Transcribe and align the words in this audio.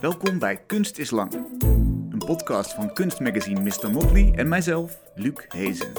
Welkom 0.00 0.38
bij 0.38 0.56
Kunst 0.66 0.98
is 0.98 1.10
Lang, 1.10 1.32
een 2.10 2.22
podcast 2.26 2.74
van 2.74 2.92
kunstmagazine 2.92 3.60
Mr. 3.60 3.90
Motley 3.90 4.32
en 4.34 4.48
mijzelf, 4.48 5.00
Luc 5.14 5.32
Hezen. 5.48 5.92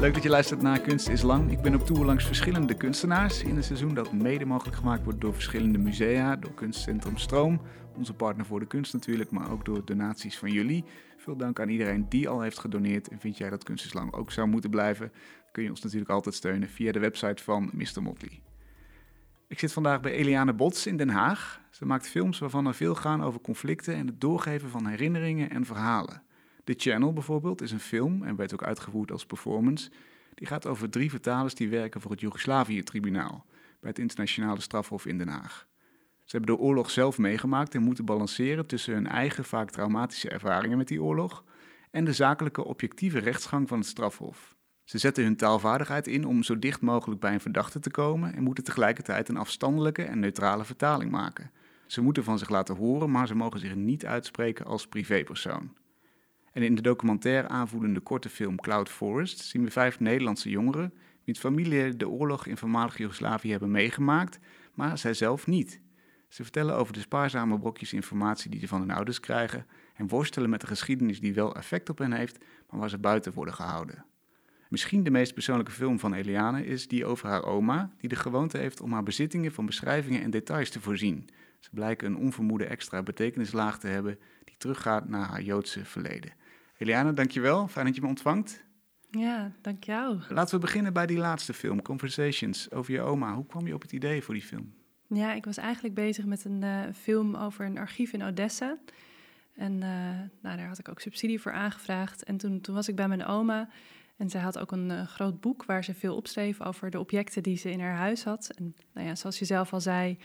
Leuk 0.00 0.14
dat 0.14 0.22
je 0.22 0.28
luistert 0.28 0.62
naar 0.62 0.80
Kunst 0.80 1.08
is 1.08 1.22
Lang. 1.22 1.50
Ik 1.50 1.60
ben 1.60 1.74
op 1.74 1.86
tour 1.86 2.04
langs 2.04 2.24
verschillende 2.24 2.74
kunstenaars 2.74 3.42
in 3.42 3.56
een 3.56 3.64
seizoen 3.64 3.94
dat 3.94 4.12
mede 4.12 4.44
mogelijk 4.44 4.76
gemaakt 4.76 5.04
wordt 5.04 5.20
door 5.20 5.34
verschillende 5.34 5.78
musea, 5.78 6.36
door 6.36 6.54
Kunstcentrum 6.54 7.16
Stroom, 7.16 7.60
onze 7.96 8.14
partner 8.14 8.46
voor 8.46 8.60
de 8.60 8.66
kunst 8.66 8.92
natuurlijk, 8.92 9.30
maar 9.30 9.50
ook 9.50 9.64
door 9.64 9.84
donaties 9.84 10.38
van 10.38 10.50
jullie. 10.50 10.84
Veel 11.16 11.36
dank 11.36 11.60
aan 11.60 11.68
iedereen 11.68 12.06
die 12.08 12.28
al 12.28 12.40
heeft 12.40 12.58
gedoneerd. 12.58 13.08
En 13.08 13.20
vind 13.20 13.38
jij 13.38 13.50
dat 13.50 13.64
Kunst 13.64 13.84
is 13.84 13.92
Lang 13.92 14.12
ook 14.12 14.32
zou 14.32 14.48
moeten 14.48 14.70
blijven, 14.70 15.12
kun 15.52 15.62
je 15.62 15.70
ons 15.70 15.82
natuurlijk 15.82 16.10
altijd 16.10 16.34
steunen 16.34 16.68
via 16.68 16.92
de 16.92 16.98
website 16.98 17.42
van 17.42 17.70
Mr. 17.72 18.02
Motley. 18.02 18.42
Ik 19.48 19.58
zit 19.58 19.72
vandaag 19.72 20.00
bij 20.00 20.12
Eliane 20.12 20.52
Bots 20.52 20.86
in 20.86 20.96
Den 20.96 21.08
Haag. 21.08 21.60
Ze 21.70 21.84
maakt 21.84 22.08
films 22.08 22.38
waarvan 22.38 22.66
er 22.66 22.74
veel 22.74 22.94
gaan 22.94 23.22
over 23.22 23.40
conflicten 23.40 23.94
en 23.94 24.06
het 24.06 24.20
doorgeven 24.20 24.68
van 24.68 24.86
herinneringen 24.86 25.50
en 25.50 25.64
verhalen. 25.64 26.22
The 26.64 26.74
Channel 26.76 27.12
bijvoorbeeld 27.12 27.62
is 27.62 27.72
een 27.72 27.80
film 27.80 28.22
en 28.22 28.36
werd 28.36 28.52
ook 28.52 28.62
uitgevoerd 28.62 29.10
als 29.10 29.26
performance. 29.26 29.90
Die 30.34 30.46
gaat 30.46 30.66
over 30.66 30.90
drie 30.90 31.10
vertalers 31.10 31.54
die 31.54 31.68
werken 31.68 32.00
voor 32.00 32.10
het 32.10 32.20
Joegoslavië-tribunaal 32.20 33.44
bij 33.80 33.90
het 33.90 33.98
internationale 33.98 34.60
strafhof 34.60 35.06
in 35.06 35.18
Den 35.18 35.28
Haag. 35.28 35.66
Ze 36.24 36.36
hebben 36.36 36.56
de 36.56 36.62
oorlog 36.62 36.90
zelf 36.90 37.18
meegemaakt 37.18 37.74
en 37.74 37.82
moeten 37.82 38.04
balanceren 38.04 38.66
tussen 38.66 38.94
hun 38.94 39.06
eigen 39.06 39.44
vaak 39.44 39.70
traumatische 39.70 40.28
ervaringen 40.28 40.78
met 40.78 40.88
die 40.88 41.02
oorlog 41.02 41.44
en 41.90 42.04
de 42.04 42.12
zakelijke 42.12 42.64
objectieve 42.64 43.18
rechtsgang 43.18 43.68
van 43.68 43.78
het 43.78 43.86
strafhof. 43.86 44.53
Ze 44.84 44.98
zetten 44.98 45.24
hun 45.24 45.36
taalvaardigheid 45.36 46.06
in 46.06 46.26
om 46.26 46.42
zo 46.42 46.58
dicht 46.58 46.80
mogelijk 46.80 47.20
bij 47.20 47.32
een 47.32 47.40
verdachte 47.40 47.80
te 47.80 47.90
komen 47.90 48.34
en 48.34 48.42
moeten 48.42 48.64
tegelijkertijd 48.64 49.28
een 49.28 49.36
afstandelijke 49.36 50.02
en 50.02 50.18
neutrale 50.18 50.64
vertaling 50.64 51.10
maken. 51.10 51.50
Ze 51.86 52.00
moeten 52.00 52.24
van 52.24 52.38
zich 52.38 52.48
laten 52.48 52.76
horen, 52.76 53.10
maar 53.10 53.26
ze 53.26 53.34
mogen 53.34 53.60
zich 53.60 53.74
niet 53.74 54.06
uitspreken 54.06 54.66
als 54.66 54.86
privépersoon. 54.86 55.72
En 56.52 56.62
in 56.62 56.74
de 56.74 56.82
documentaire 56.82 57.48
aanvoelende 57.48 58.00
korte 58.00 58.28
film 58.28 58.56
Cloud 58.56 58.88
Forest 58.88 59.38
zien 59.38 59.64
we 59.64 59.70
vijf 59.70 60.00
Nederlandse 60.00 60.50
jongeren 60.50 60.92
wiens 61.24 61.38
familie 61.38 61.96
de 61.96 62.08
oorlog 62.08 62.46
in 62.46 62.56
voormalig 62.56 62.98
Joegoslavië 62.98 63.50
hebben 63.50 63.70
meegemaakt, 63.70 64.38
maar 64.74 64.98
zij 64.98 65.14
zelf 65.14 65.46
niet. 65.46 65.80
Ze 66.28 66.42
vertellen 66.42 66.76
over 66.76 66.92
de 66.92 67.00
spaarzame 67.00 67.58
brokjes 67.58 67.92
informatie 67.92 68.50
die 68.50 68.60
ze 68.60 68.68
van 68.68 68.80
hun 68.80 68.90
ouders 68.90 69.20
krijgen 69.20 69.66
en 69.94 70.08
worstelen 70.08 70.50
met 70.50 70.60
de 70.60 70.66
geschiedenis 70.66 71.20
die 71.20 71.34
wel 71.34 71.56
effect 71.56 71.90
op 71.90 71.98
hen 71.98 72.12
heeft, 72.12 72.44
maar 72.70 72.80
waar 72.80 72.88
ze 72.88 72.98
buiten 72.98 73.32
worden 73.32 73.54
gehouden. 73.54 74.04
Misschien 74.74 75.02
de 75.02 75.10
meest 75.10 75.34
persoonlijke 75.34 75.72
film 75.72 75.98
van 75.98 76.14
Eliane 76.14 76.66
is 76.66 76.88
die 76.88 77.04
over 77.04 77.28
haar 77.28 77.44
oma, 77.44 77.90
die 77.98 78.08
de 78.08 78.16
gewoonte 78.16 78.58
heeft 78.58 78.80
om 78.80 78.92
haar 78.92 79.02
bezittingen 79.02 79.52
van 79.52 79.66
beschrijvingen 79.66 80.22
en 80.22 80.30
details 80.30 80.70
te 80.70 80.80
voorzien. 80.80 81.28
Ze 81.58 81.68
blijken 81.72 82.06
een 82.06 82.16
onvermoede 82.16 82.64
extra 82.64 83.02
betekenislaag 83.02 83.78
te 83.78 83.86
hebben 83.86 84.18
die 84.44 84.54
teruggaat 84.58 85.08
naar 85.08 85.26
haar 85.26 85.42
Joodse 85.42 85.84
verleden. 85.84 86.32
Eliane, 86.78 87.12
dankjewel. 87.12 87.68
Fijn 87.68 87.86
dat 87.86 87.94
je 87.94 88.00
me 88.00 88.06
ontvangt. 88.06 88.64
Ja, 89.10 89.52
dank 89.60 89.84
jou. 89.84 90.20
Laten 90.28 90.54
we 90.54 90.60
beginnen 90.60 90.92
bij 90.92 91.06
die 91.06 91.18
laatste 91.18 91.52
film, 91.52 91.82
Conversations, 91.82 92.70
over 92.70 92.92
je 92.92 93.00
oma. 93.00 93.34
Hoe 93.34 93.46
kwam 93.46 93.66
je 93.66 93.74
op 93.74 93.82
het 93.82 93.92
idee 93.92 94.22
voor 94.22 94.34
die 94.34 94.42
film? 94.42 94.74
Ja, 95.08 95.32
ik 95.32 95.44
was 95.44 95.56
eigenlijk 95.56 95.94
bezig 95.94 96.24
met 96.24 96.44
een 96.44 96.62
uh, 96.62 96.80
film 96.94 97.34
over 97.34 97.66
een 97.66 97.78
archief 97.78 98.12
in 98.12 98.22
Odessa. 98.22 98.78
En 99.54 99.72
uh, 99.72 99.80
nou, 100.40 100.56
daar 100.56 100.68
had 100.68 100.78
ik 100.78 100.88
ook 100.88 101.00
subsidie 101.00 101.40
voor 101.40 101.52
aangevraagd. 101.52 102.24
En 102.24 102.36
toen, 102.36 102.60
toen 102.60 102.74
was 102.74 102.88
ik 102.88 102.96
bij 102.96 103.08
mijn 103.08 103.24
oma. 103.24 103.68
En 104.16 104.30
zij 104.30 104.40
had 104.40 104.58
ook 104.58 104.72
een 104.72 104.90
uh, 104.90 105.06
groot 105.06 105.40
boek 105.40 105.64
waar 105.64 105.84
ze 105.84 105.94
veel 105.94 106.16
opschreef 106.16 106.60
over 106.60 106.90
de 106.90 106.98
objecten 106.98 107.42
die 107.42 107.56
ze 107.56 107.70
in 107.70 107.80
haar 107.80 107.96
huis 107.96 108.24
had. 108.24 108.50
En 108.56 108.76
nou 108.92 109.06
ja, 109.06 109.14
zoals 109.14 109.38
je 109.38 109.44
zelf 109.44 109.72
al 109.72 109.80
zei, 109.80 110.18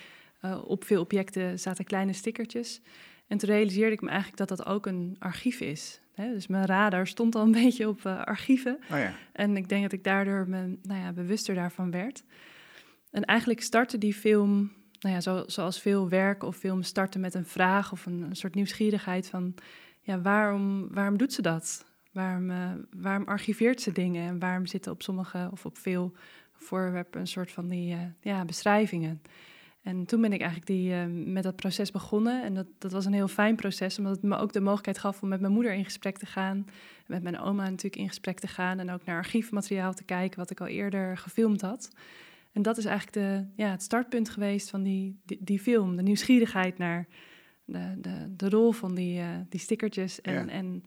op 0.64 0.84
veel 0.84 1.02
objecten 1.02 1.60
zaten 1.60 1.86
kleine 1.86 2.14
stickertjes. 2.14 2.82
En 3.28 3.38
toen 3.38 3.50
realiseerde 3.50 3.94
ik 3.94 4.02
me 4.02 4.10
eigenlijk 4.10 4.38
dat 4.38 4.58
dat 4.58 4.66
ook 4.66 4.86
een 4.86 5.16
archief 5.20 5.60
is. 5.60 6.02
Hè? 6.14 6.34
Dus 6.34 6.48
mijn 6.48 6.66
radar 6.66 7.08
stond 7.08 7.36
al 7.36 7.42
een 7.42 7.52
beetje 7.64 7.88
op 7.88 8.06
archieven. 8.06 8.78
Oh 8.92 8.98
ja. 8.98 9.14
En 9.32 9.58
ik 9.58 9.70
denk 9.70 9.82
dat 9.82 9.92
ik 9.92 10.04
daardoor 10.04 10.48
me 10.48 10.78
nou 10.84 11.02
ja, 11.02 11.12
bewuster 11.12 11.56
daarvan 11.56 11.92
werd. 11.92 12.24
En 13.12 13.26
eigenlijk 13.26 13.62
startte 13.62 13.98
die 13.98 14.14
film 14.14 14.72
nou 15.00 15.16
ja, 15.16 15.22
zo, 15.22 15.44
zoals 15.48 15.82
veel 15.82 16.10
werk 16.10 16.44
of 16.44 16.58
films 16.58 16.88
starten 16.88 17.22
met 17.22 17.34
een 17.34 17.46
vraag 17.46 17.92
of 17.92 18.06
een, 18.06 18.22
een 18.22 18.36
soort 18.36 18.56
nieuwsgierigheid 18.56 19.30
van, 19.30 19.56
ja, 20.02 20.22
waarom, 20.22 20.94
waarom 20.94 21.18
doet 21.18 21.34
ze 21.34 21.42
dat? 21.42 21.86
Waarom, 22.12 22.50
uh, 22.50 22.72
waarom 22.98 23.28
archiveert 23.28 23.82
ze 23.82 23.92
dingen 23.92 24.28
en 24.28 24.40
waarom 24.40 24.66
zitten 24.66 24.92
op 24.92 25.02
sommige 25.02 25.50
of 25.52 25.66
op 25.66 25.78
veel 25.78 26.14
voorwerpen 26.52 27.20
een 27.20 27.28
soort 27.28 27.52
van 27.52 27.68
die 27.68 27.94
uh, 27.94 28.02
ja, 28.22 28.46
beschrijvingen? 28.46 29.22
En 29.82 30.06
toen 30.06 30.22
ben 30.22 30.34
ik 30.34 30.42
eigenlijk 30.42 30.72
die, 30.72 30.92
uh, 30.92 31.04
met 31.34 31.44
dat 31.44 31.56
proces 31.56 31.92
begonnen. 31.92 32.44
En 32.44 32.54
dat, 32.54 32.68
dat 32.78 32.92
was 32.92 33.06
een 33.06 33.14
heel 33.14 33.28
fijn 33.28 33.56
proces, 33.56 33.98
omdat 33.98 34.16
het 34.16 34.24
me 34.24 34.38
ook 34.38 34.54
de 34.54 34.60
mogelijkheid 34.60 34.98
gaf 34.98 35.22
om 35.22 35.30
met 35.30 35.42
mijn 35.42 35.54
moeder 35.54 35.74
in 35.74 35.84
gesprek 35.84 36.18
te 36.18 36.26
gaan. 36.26 36.66
Met 37.08 37.24
mijn 37.24 37.40
oma 37.40 37.64
natuurlijk 37.64 38.02
in 38.02 38.08
gesprek 38.08 38.40
te 38.40 38.48
gaan. 38.48 38.80
En 38.80 38.92
ook 38.92 39.06
naar 39.06 39.18
archiefmateriaal 39.18 39.94
te 39.94 40.04
kijken, 40.04 40.40
wat 40.40 40.52
ik 40.52 40.62
al 40.62 40.68
eerder 40.68 41.18
gefilmd 41.18 41.62
had. 41.62 41.90
En 42.52 42.62
dat 42.62 42.78
is 42.78 42.86
eigenlijk 42.86 43.18
de, 43.18 43.64
ja, 43.64 43.72
het 43.72 43.82
startpunt 43.82 44.30
geweest 44.30 44.70
van 44.70 44.84
die, 44.84 45.20
die, 45.26 45.38
die 45.42 45.60
film. 45.60 45.96
De 45.96 46.04
nieuwsgierigheid 46.04 46.78
naar 46.78 47.08
de, 47.66 47.96
de, 47.98 48.36
de 48.36 48.50
rol 48.50 48.72
van 48.72 48.96
die, 48.96 49.20
uh, 49.20 49.28
die 49.50 49.60
stickertjes. 49.60 50.22
En 50.22 50.34
ja. 50.34 50.48
en 50.48 50.84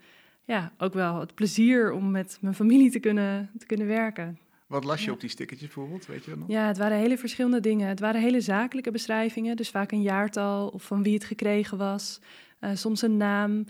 ja, 0.52 0.72
ook 0.78 0.92
wel 0.94 1.20
het 1.20 1.34
plezier 1.34 1.92
om 1.92 2.10
met 2.10 2.38
mijn 2.40 2.54
familie 2.54 2.90
te 2.90 2.98
kunnen, 2.98 3.50
te 3.58 3.66
kunnen 3.66 3.86
werken. 3.86 4.38
Wat 4.66 4.84
las 4.84 5.00
je 5.00 5.06
ja. 5.06 5.12
op 5.12 5.20
die 5.20 5.30
stickertjes 5.30 5.68
bijvoorbeeld, 5.74 6.06
weet 6.06 6.24
je 6.24 6.30
dat 6.30 6.38
nog? 6.38 6.48
Ja, 6.48 6.66
het 6.66 6.78
waren 6.78 6.98
hele 6.98 7.18
verschillende 7.18 7.60
dingen. 7.60 7.88
Het 7.88 8.00
waren 8.00 8.20
hele 8.20 8.40
zakelijke 8.40 8.91
beschrijvingen, 8.91 9.56
dus 9.56 9.70
vaak 9.70 9.92
een 9.92 10.02
jaartal 10.02 10.68
of 10.68 10.82
van 10.82 11.02
wie 11.02 11.14
het 11.14 11.24
gekregen 11.24 11.78
was. 11.78 12.20
Uh, 12.60 12.70
soms 12.74 13.02
een 13.02 13.16
naam. 13.16 13.64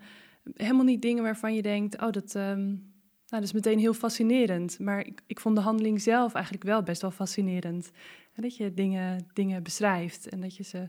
Helemaal 0.57 0.85
niet 0.85 1.03
dingen 1.03 1.23
waarvan 1.23 1.55
je 1.55 1.63
denkt, 1.63 2.01
oh, 2.03 2.11
dat, 2.11 2.35
um, 2.35 2.67
nou, 2.67 2.83
dat 3.29 3.43
is 3.43 3.53
meteen 3.53 3.79
heel 3.79 3.95
fascinerend. 3.95 4.79
Maar 4.79 5.07
ik, 5.07 5.21
ik 5.27 5.41
vond 5.41 5.57
de 5.57 5.63
handeling 5.63 6.01
zelf 6.01 6.35
eigenlijk 6.35 6.65
wel 6.65 6.83
best 6.83 7.01
wel 7.03 7.11
fascinerend. 7.11 7.91
En 8.33 8.43
dat 8.43 8.57
je 8.57 8.75
dingen, 8.75 9.27
dingen 9.33 9.63
beschrijft 9.63 10.29
en 10.29 10.41
dat 10.41 10.57
je 10.57 10.63
ze 10.63 10.89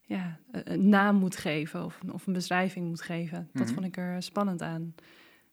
ja, 0.00 0.38
een 0.50 0.88
naam 0.88 1.16
moet 1.16 1.36
geven 1.36 1.84
of, 1.84 2.00
of 2.12 2.26
een 2.26 2.32
beschrijving 2.32 2.86
moet 2.88 3.02
geven. 3.02 3.48
Dat 3.52 3.64
Mhm. 3.66 3.74
vond 3.74 3.86
ik 3.86 3.96
er 3.96 4.22
spannend 4.22 4.62
aan. 4.62 4.94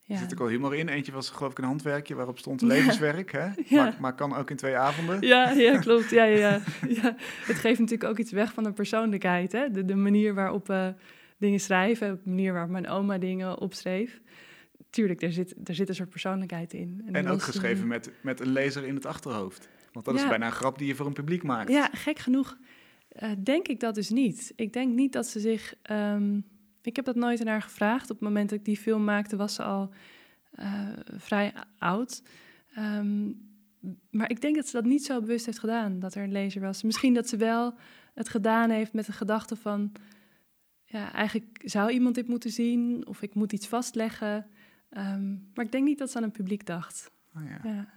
Er 0.08 0.18
zit 0.18 0.34
ook 0.34 0.40
al 0.40 0.48
humor 0.48 0.76
in. 0.76 0.88
Eentje 0.88 1.12
was 1.12 1.30
geloof 1.30 1.52
ik 1.52 1.58
een 1.58 1.64
handwerkje 1.64 2.16
waarop 2.16 2.38
stond 2.40 2.62
levenswerk. 2.62 3.32
Hè? 3.32 3.48
Ja. 3.66 3.84
Maar, 3.84 3.98
maar 4.00 4.16
kan 4.16 4.36
ook 4.36 4.50
in 4.50 4.56
twee 4.56 4.78
avonden. 4.78 5.22
Ja, 5.22 5.52
ja, 5.52 5.80
klopt. 5.88 6.10
Ja, 6.10 6.24
ja, 6.24 6.38
ja. 6.38 6.62
ja. 6.88 7.16
Het 7.46 7.56
geeft 7.56 7.80
natuurlijk 7.80 8.10
ook 8.10 8.18
iets 8.18 8.32
weg 8.32 8.54
van 8.54 8.64
de 8.64 8.72
persoonlijkheid. 8.72 9.52
Hè? 9.52 9.72
De, 9.72 9.86
de 9.86 9.96
manier 9.96 10.34
waarop 10.34 10.68
we 10.68 10.94
dingen 11.38 11.60
schrijven, 11.60 12.20
de 12.24 12.30
manier 12.30 12.52
waarop 12.54 12.72
mijn 12.72 12.88
oma 12.88 13.18
dingen 13.18 13.60
opschreef. 13.60 14.22
Tuurlijk, 14.90 15.22
er 15.22 15.32
zit, 15.32 15.56
er 15.64 15.76
zit 15.76 15.90
een 15.90 15.96
soort 15.96 16.10
persoonlijkheid 16.10 16.74
in. 16.74 17.02
En, 17.12 17.28
ook 17.28 17.42
geschreven 17.42 17.84
eh, 17.84 17.90
met, 17.90 18.12
met 18.22 18.40
een 18.40 18.52
lezer 18.52 18.86
in 18.86 18.96
het 18.96 19.06
achterhoofd. 19.06 19.70
Want 19.92 20.06
dat 20.06 20.16
is 20.16 20.28
bijna 20.28 20.46
een 20.46 20.52
grap 20.52 20.78
die 20.78 20.88
je 20.88 20.96
voor 20.96 21.06
een 21.06 21.14
publiek 21.14 21.44
maakt. 21.44 21.70
Ja, 21.70 21.90
gek 21.92 22.20
genoeg 22.20 22.58
eh, 23.10 23.30
denk 23.44 23.68
ik 23.68 23.80
dat 23.80 23.96
dus 23.96 24.10
niet. 24.10 24.54
Ik 24.56 24.74
denk 24.74 24.94
niet 24.94 25.14
dat 25.14 25.28
ze 25.28 25.40
zich. 25.40 25.74
ehm, 25.82 26.40
ik 26.86 26.96
heb 26.96 27.06
dat 27.06 27.16
nooit 27.16 27.42
aan 27.42 27.48
haar 27.48 27.62
gevraagd. 27.62 28.10
Op 28.10 28.20
het 28.20 28.28
moment 28.28 28.50
dat 28.50 28.60
ik 28.60 28.66
die 28.66 28.78
film 28.78 29.04
maakte, 29.04 29.36
was 29.36 29.54
ze 29.54 29.64
al 29.64 29.94
eh, 30.52 30.90
vrij 31.18 31.54
oud. 31.78 32.24
Ehm, 32.74 33.32
maar 34.10 34.30
ik 34.30 34.42
denk 34.42 34.56
dat 34.56 34.68
ze 34.68 34.72
dat 34.72 34.86
niet 34.86 35.06
zo 35.06 35.20
bewust 35.20 35.46
heeft 35.46 35.60
gedaan, 35.60 36.00
dat 36.00 36.16
er 36.16 36.24
een 36.24 36.32
lezer 36.32 36.62
was. 36.62 36.84
Misschien 36.84 37.14
dat 37.14 37.30
ze 37.30 37.38
wel 37.38 37.74
het 38.14 38.30
gedaan 38.30 38.70
heeft 38.70 38.94
met 38.94 39.06
de 39.06 39.12
gedachte 39.12 39.56
van... 39.56 39.92
Ja, 40.84 41.14
eigenlijk 41.14 41.62
zou 41.64 41.92
iemand 41.92 42.16
dit 42.16 42.28
moeten 42.28 42.50
zien 42.50 43.08
of 43.08 43.22
ik 43.22 43.34
moet 43.34 43.54
iets 43.54 43.68
vastleggen. 43.68 44.48
Ehm, 44.90 45.34
maar 45.54 45.66
ik 45.66 45.72
denk 45.72 45.86
niet 45.86 45.98
dat 45.98 46.12
ze 46.12 46.18
aan 46.18 46.24
een 46.24 46.32
publiek 46.32 46.66
dacht. 46.66 47.12
Oh, 47.36 47.42
ja. 47.44 47.60
Ja. 47.64 47.94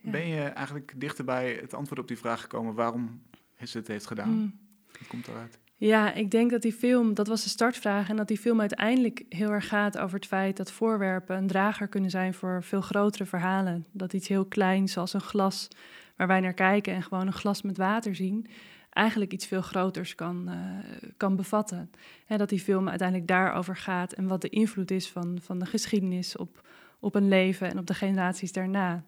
Ben, 0.00 0.26
je 0.26 0.42
eigenlijk 0.42 0.92
dichter 0.96 1.24
bij 1.24 1.52
het 1.54 1.74
antwoord 1.74 2.00
op 2.00 2.08
die 2.08 2.18
vraag 2.18 2.40
gekomen 2.40 2.74
waarom 2.74 3.22
ze 3.64 3.78
het 3.78 3.88
heeft 3.88 4.06
gedaan? 4.06 4.30
Mm. 4.30 4.58
Wat 4.98 5.06
komt 5.06 5.28
eruit? 5.28 5.58
Ja, 5.80 6.12
ik 6.12 6.30
denk 6.30 6.50
dat 6.50 6.62
die 6.62 6.72
film, 6.72 7.14
dat 7.14 7.26
was 7.26 7.42
de 7.42 7.48
startvraag, 7.48 8.08
en 8.08 8.16
dat 8.16 8.28
die 8.28 8.38
film 8.38 8.60
uiteindelijk 8.60 9.24
heel 9.28 9.50
erg 9.50 9.68
gaat 9.68 9.98
over 9.98 10.14
het 10.14 10.26
feit 10.26 10.56
dat 10.56 10.72
voorwerpen 10.72 11.36
een 11.36 11.46
drager 11.46 11.88
kunnen 11.88 12.10
zijn 12.10 12.34
voor 12.34 12.62
veel 12.62 12.80
grotere 12.80 13.24
verhalen. 13.24 13.86
Dat 13.92 14.12
iets 14.12 14.28
heel 14.28 14.44
kleins, 14.44 14.92
zoals 14.92 15.12
een 15.12 15.20
glas 15.20 15.68
waar 16.16 16.26
wij 16.26 16.40
naar 16.40 16.54
kijken 16.54 16.94
en 16.94 17.02
gewoon 17.02 17.26
een 17.26 17.32
glas 17.32 17.62
met 17.62 17.76
water 17.76 18.14
zien, 18.14 18.46
eigenlijk 18.90 19.32
iets 19.32 19.46
veel 19.46 19.62
groters 19.62 20.14
kan, 20.14 20.48
eh, 20.48 21.08
kan 21.16 21.36
bevatten. 21.36 21.90
En 22.26 22.38
dat 22.38 22.48
die 22.48 22.60
film 22.60 22.88
uiteindelijk 22.88 23.28
daarover 23.28 23.76
gaat 23.76 24.12
en 24.12 24.26
wat 24.26 24.40
de 24.40 24.48
invloed 24.48 24.90
is 24.90 25.10
van, 25.10 25.38
van 25.42 25.58
de 25.58 25.66
geschiedenis 25.66 26.36
op, 26.36 26.68
op 26.98 27.14
een 27.14 27.28
leven 27.28 27.70
en 27.70 27.78
op 27.78 27.86
de 27.86 27.94
generaties 27.94 28.52
daarna. 28.52 29.04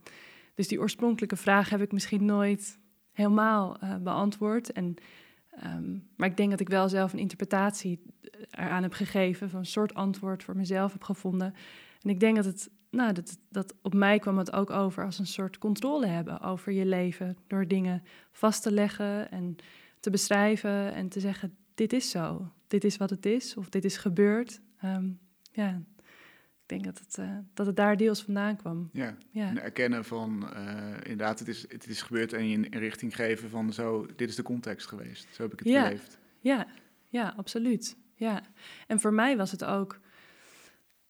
Dus 0.54 0.68
die 0.68 0.80
oorspronkelijke 0.80 1.36
vraag 1.36 1.68
heb 1.68 1.80
ik 1.80 1.92
misschien 1.92 2.24
nooit 2.24 2.78
helemaal 3.12 3.76
eh, 3.78 3.96
beantwoord. 3.96 4.72
En 4.72 4.96
Ehm, 5.60 5.98
maar 6.16 6.28
ik 6.28 6.36
denk 6.36 6.50
dat 6.50 6.60
ik 6.60 6.68
wel 6.68 6.88
zelf 6.88 7.12
een 7.12 7.18
interpretatie 7.18 8.02
eraan 8.50 8.82
heb 8.82 8.92
gegeven, 8.92 9.50
van 9.50 9.58
een 9.58 9.66
soort 9.66 9.94
antwoord 9.94 10.42
voor 10.42 10.56
mezelf 10.56 10.92
heb 10.92 11.04
gevonden. 11.04 11.54
En 12.02 12.10
ik 12.10 12.20
denk 12.20 12.36
dat 12.36 12.44
het, 12.44 12.70
nou, 12.90 13.12
dat, 13.12 13.38
dat 13.48 13.74
op 13.82 13.94
mij 13.94 14.18
kwam 14.18 14.38
het 14.38 14.52
ook 14.52 14.70
over 14.70 15.04
als 15.04 15.18
een 15.18 15.26
soort 15.26 15.58
controle 15.58 16.06
hebben 16.06 16.40
over 16.40 16.72
je 16.72 16.86
leven, 16.86 17.36
door 17.46 17.68
dingen 17.68 18.02
vast 18.30 18.62
te 18.62 18.72
leggen 18.72 19.30
en 19.30 19.56
te 20.00 20.10
beschrijven 20.10 20.94
en 20.94 21.08
te 21.08 21.20
zeggen: 21.20 21.56
dit 21.74 21.92
is 21.92 22.10
zo, 22.10 22.52
dit 22.66 22.84
is 22.84 22.96
wat 22.96 23.10
het 23.10 23.26
is, 23.26 23.56
of 23.56 23.68
dit 23.68 23.84
is 23.84 23.96
gebeurd. 23.96 24.60
Ehm, 24.78 25.10
ja, 25.52 25.82
denk 26.72 26.84
dat 26.84 26.98
het, 26.98 27.16
uh, 27.20 27.38
dat 27.54 27.66
het 27.66 27.76
daar 27.76 27.96
deels 27.96 28.22
vandaan 28.22 28.56
kwam. 28.56 28.88
Ja, 28.92 29.16
ja. 29.30 29.48
En 29.48 29.62
erkennen 29.62 30.04
van, 30.04 30.50
uh, 30.56 30.94
inderdaad, 31.02 31.38
het 31.38 31.48
is, 31.48 31.64
het 31.68 31.88
is 31.88 32.02
gebeurd 32.02 32.32
en 32.32 32.48
je 32.48 32.56
een 32.56 32.78
richting 32.78 33.14
geven 33.14 33.50
van 33.50 33.72
zo, 33.72 34.06
dit 34.16 34.28
is 34.28 34.36
de 34.36 34.42
context 34.42 34.86
geweest. 34.86 35.26
Zo 35.30 35.42
heb 35.42 35.52
ik 35.52 35.58
het 35.58 35.68
ja. 35.68 35.82
beleefd. 35.82 36.18
Ja, 36.40 36.66
ja, 37.08 37.34
absoluut. 37.36 37.96
Ja. 38.14 38.42
En 38.86 39.00
voor 39.00 39.12
mij 39.12 39.36
was 39.36 39.50
het 39.50 39.64
ook 39.64 40.00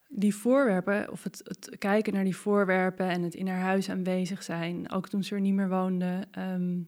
die 0.08 0.34
voorwerpen, 0.34 1.10
of 1.10 1.22
het, 1.22 1.40
het, 1.44 1.78
kijken 1.78 2.12
naar 2.12 2.24
die 2.24 2.36
voorwerpen 2.36 3.08
en 3.08 3.22
het 3.22 3.34
in 3.34 3.48
haar 3.48 3.60
huis 3.60 3.90
aanwezig 3.90 4.42
zijn, 4.42 4.90
ook 4.90 5.08
toen 5.08 5.24
ze 5.24 5.34
er 5.34 5.40
niet 5.40 5.54
meer 5.54 5.68
woonde, 5.68 6.26
ehm, 6.30 6.80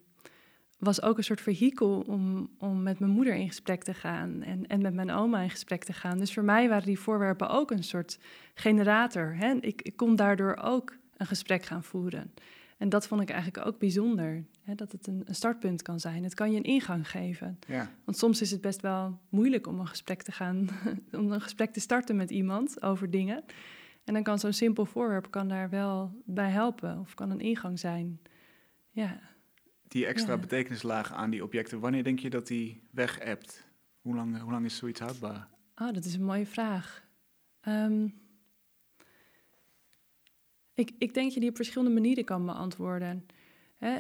was 0.84 1.02
ook 1.02 1.16
een 1.18 1.24
soort 1.24 1.40
vehikel 1.40 2.04
om, 2.06 2.50
om 2.58 2.82
met 2.82 2.98
mijn 2.98 3.12
moeder 3.12 3.34
in 3.34 3.48
gesprek 3.48 3.82
te 3.82 3.94
gaan 3.94 4.42
en, 4.42 4.66
en 4.66 4.82
met 4.82 4.94
mijn 4.94 5.10
oma 5.10 5.40
in 5.40 5.50
gesprek 5.50 5.84
te 5.84 5.92
gaan. 5.92 6.18
Dus 6.18 6.32
voor 6.32 6.44
mij 6.44 6.68
waren 6.68 6.86
die 6.86 6.98
voorwerpen 6.98 7.48
ook 7.48 7.70
een 7.70 7.84
soort 7.84 8.18
generator. 8.54 9.36
Hè? 9.36 9.54
Ik, 9.60 9.82
ik 9.82 9.96
kon 9.96 10.16
daardoor 10.16 10.56
ook 10.56 10.96
een 11.16 11.26
gesprek 11.26 11.64
gaan 11.64 11.82
voeren. 11.82 12.32
En 12.78 12.88
dat 12.88 13.06
vond 13.06 13.20
ik 13.20 13.30
eigenlijk 13.30 13.66
ook 13.66 13.78
bijzonder. 13.78 14.44
Hè, 14.62 14.74
dat 14.74 14.92
het 14.92 15.06
een, 15.06 15.22
een, 15.24 15.34
startpunt 15.34 15.82
kan 15.82 16.00
zijn. 16.00 16.24
Het 16.24 16.34
kan 16.34 16.50
je 16.50 16.56
een 16.56 16.62
ingang 16.62 17.10
geven. 17.10 17.58
Ja. 17.66 17.90
Want 18.04 18.18
soms 18.18 18.40
is 18.40 18.50
het 18.50 18.60
best 18.60 18.80
wel 18.80 19.18
moeilijk 19.28 19.66
om 19.66 19.80
een 19.80 19.88
gesprek 19.88 20.22
te 20.22 20.32
gaan, 20.32 20.68
om 21.12 21.32
een 21.32 21.40
gesprek 21.40 21.72
te 21.72 21.80
starten 21.80 22.16
met 22.16 22.30
iemand 22.30 22.82
over 22.82 23.10
dingen. 23.10 23.44
En 24.04 24.14
dan 24.14 24.22
kan 24.22 24.38
zo'n 24.38 24.52
simpel 24.52 24.84
voorwerp 24.84 25.30
kan 25.30 25.48
daar 25.48 25.70
wel 25.70 26.22
bij 26.24 26.50
helpen 26.50 26.98
of 26.98 27.14
kan 27.14 27.30
een 27.30 27.40
ingang 27.40 27.78
zijn. 27.78 28.20
Ja. 28.90 29.20
Die 29.88 30.06
extra 30.06 30.36
betekenislaag 30.36 31.12
aan 31.12 31.30
die 31.30 31.42
objecten, 31.42 31.80
wanneer 31.80 32.04
denk 32.04 32.18
je 32.18 32.30
dat 32.30 32.46
die 32.46 32.82
weg 32.90 33.18
hebt? 33.18 33.66
Hoe 34.00 34.14
lang, 34.14 34.40
hoe 34.40 34.50
lang 34.50 34.64
is 34.64 34.76
zoiets 34.76 35.00
houdbaar? 35.00 35.48
Oh, 35.76 35.92
dat 35.92 36.04
is 36.04 36.14
een 36.14 36.24
mooie 36.24 36.46
vraag. 36.46 37.04
Um, 37.68 38.14
ik, 40.74 40.90
ik 40.98 41.14
denk 41.14 41.26
dat 41.26 41.34
je 41.34 41.40
die 41.40 41.48
op 41.48 41.56
verschillende 41.56 41.94
manieren 41.94 42.24
kan 42.24 42.46
beantwoorden. 42.46 43.26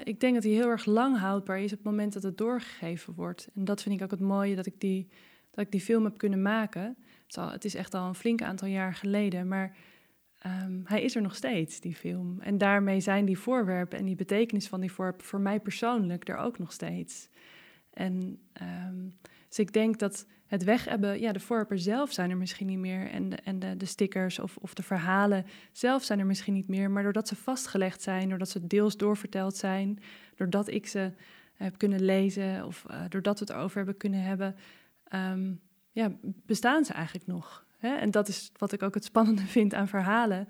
ik 0.04 0.20
denk 0.20 0.34
dat 0.34 0.42
die 0.42 0.54
heel 0.54 0.68
erg 0.68 0.84
lang 0.84 1.18
houdbaar 1.18 1.60
is 1.60 1.72
op 1.72 1.78
het 1.78 1.86
moment 1.86 2.12
dat 2.12 2.22
het 2.22 2.38
doorgegeven 2.38 3.14
wordt. 3.14 3.48
En 3.54 3.64
dat 3.64 3.82
vind 3.82 3.94
ik 3.94 4.02
ook 4.02 4.10
het 4.10 4.20
mooie 4.20 4.54
dat 4.54 4.66
ik 4.66 4.80
die, 4.80 5.08
dat 5.50 5.64
ik 5.64 5.70
die 5.70 5.80
film 5.80 6.04
heb 6.04 6.18
kunnen 6.18 6.42
maken. 6.42 6.82
Het 6.82 7.24
is, 7.28 7.38
al, 7.38 7.50
het 7.50 7.64
is 7.64 7.74
echt 7.74 7.94
al 7.94 8.08
een 8.08 8.14
flink 8.14 8.42
aantal 8.42 8.68
jaar 8.68 8.94
geleden, 8.94 9.48
maar 9.48 9.76
ehm, 10.44 10.80
hij 10.84 11.02
is 11.02 11.14
er 11.14 11.22
nog 11.22 11.34
steeds, 11.34 11.80
die 11.80 11.94
film. 11.94 12.40
En 12.40 12.58
daarmee 12.58 13.00
zijn 13.00 13.24
die 13.24 13.38
voorwerpen 13.38 13.98
en 13.98 14.04
die 14.04 14.16
betekenis 14.16 14.68
van 14.68 14.80
die 14.80 14.92
voorwerpen 14.92 15.26
voor 15.26 15.40
mij 15.40 15.60
persoonlijk 15.60 16.28
er 16.28 16.36
ook 16.36 16.58
nog 16.58 16.72
steeds. 16.72 17.28
En 17.90 18.38
um, 18.62 19.12
dus 19.48 19.58
ik 19.58 19.72
denk 19.72 19.98
dat 19.98 20.26
het 20.46 20.64
weg 20.64 20.84
hebben, 20.84 21.20
ja, 21.20 21.32
de 21.32 21.40
voorwerpen 21.40 21.78
zelf 21.78 22.12
zijn 22.12 22.30
er 22.30 22.36
misschien 22.36 22.66
niet 22.66 22.78
meer. 22.78 23.10
En 23.10 23.28
de, 23.28 23.36
en 23.36 23.58
de, 23.58 23.76
de 23.76 23.86
stickers 23.86 24.38
of, 24.38 24.56
of 24.56 24.74
de 24.74 24.82
verhalen 24.82 25.46
zelf 25.72 26.02
zijn 26.02 26.18
er 26.18 26.26
misschien 26.26 26.54
niet 26.54 26.68
meer. 26.68 26.90
Maar 26.90 27.02
doordat 27.02 27.28
ze 27.28 27.36
vastgelegd 27.36 28.02
zijn, 28.02 28.28
doordat 28.28 28.48
ze 28.48 28.66
deels 28.66 28.96
doorverteld 28.96 29.56
zijn, 29.56 29.98
doordat 30.36 30.68
ik 30.68 30.86
ze 30.86 31.12
heb 31.54 31.78
kunnen 31.78 32.04
lezen 32.04 32.66
of 32.66 32.84
uh, 32.90 33.02
doordat 33.08 33.38
we 33.38 33.44
het 33.44 33.54
erover 33.54 33.76
hebben 33.76 33.96
kunnen 33.96 34.22
hebben, 34.22 34.56
um, 35.14 35.60
ja, 35.90 36.12
bestaan 36.22 36.84
ze 36.84 36.92
eigenlijk 36.92 37.26
nog. 37.26 37.66
Hè? 37.84 37.94
En 37.94 38.10
dat 38.10 38.28
is 38.28 38.50
wat 38.56 38.72
ik 38.72 38.82
ook 38.82 38.94
het 38.94 39.04
spannende 39.04 39.42
vind 39.56 39.74
aan 39.74 39.88
verhalen. 39.88 40.48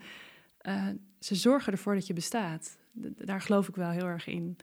Uh, 0.63 0.89
ze 1.19 1.35
zorgen 1.35 1.73
ervoor 1.73 1.95
dat 1.95 2.07
je 2.07 2.13
bestaat. 2.13 2.79
daar 3.17 3.41
geloof 3.41 3.69
ik 3.69 3.77
wel 3.77 3.91
heel 3.91 4.07
erg 4.07 4.27
in. 4.27 4.57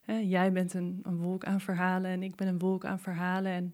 Hè? 0.00 0.14
Jij 0.14 0.52
bent 0.52 0.74
een, 0.74 1.00
een 1.02 1.16
wolk 1.16 1.44
aan 1.44 1.60
verhalen 1.60 2.10
en 2.10 2.22
ik 2.22 2.34
ben 2.34 2.46
een 2.46 2.58
wolk 2.58 2.84
aan 2.84 3.00
verhalen. 3.00 3.52
En 3.52 3.72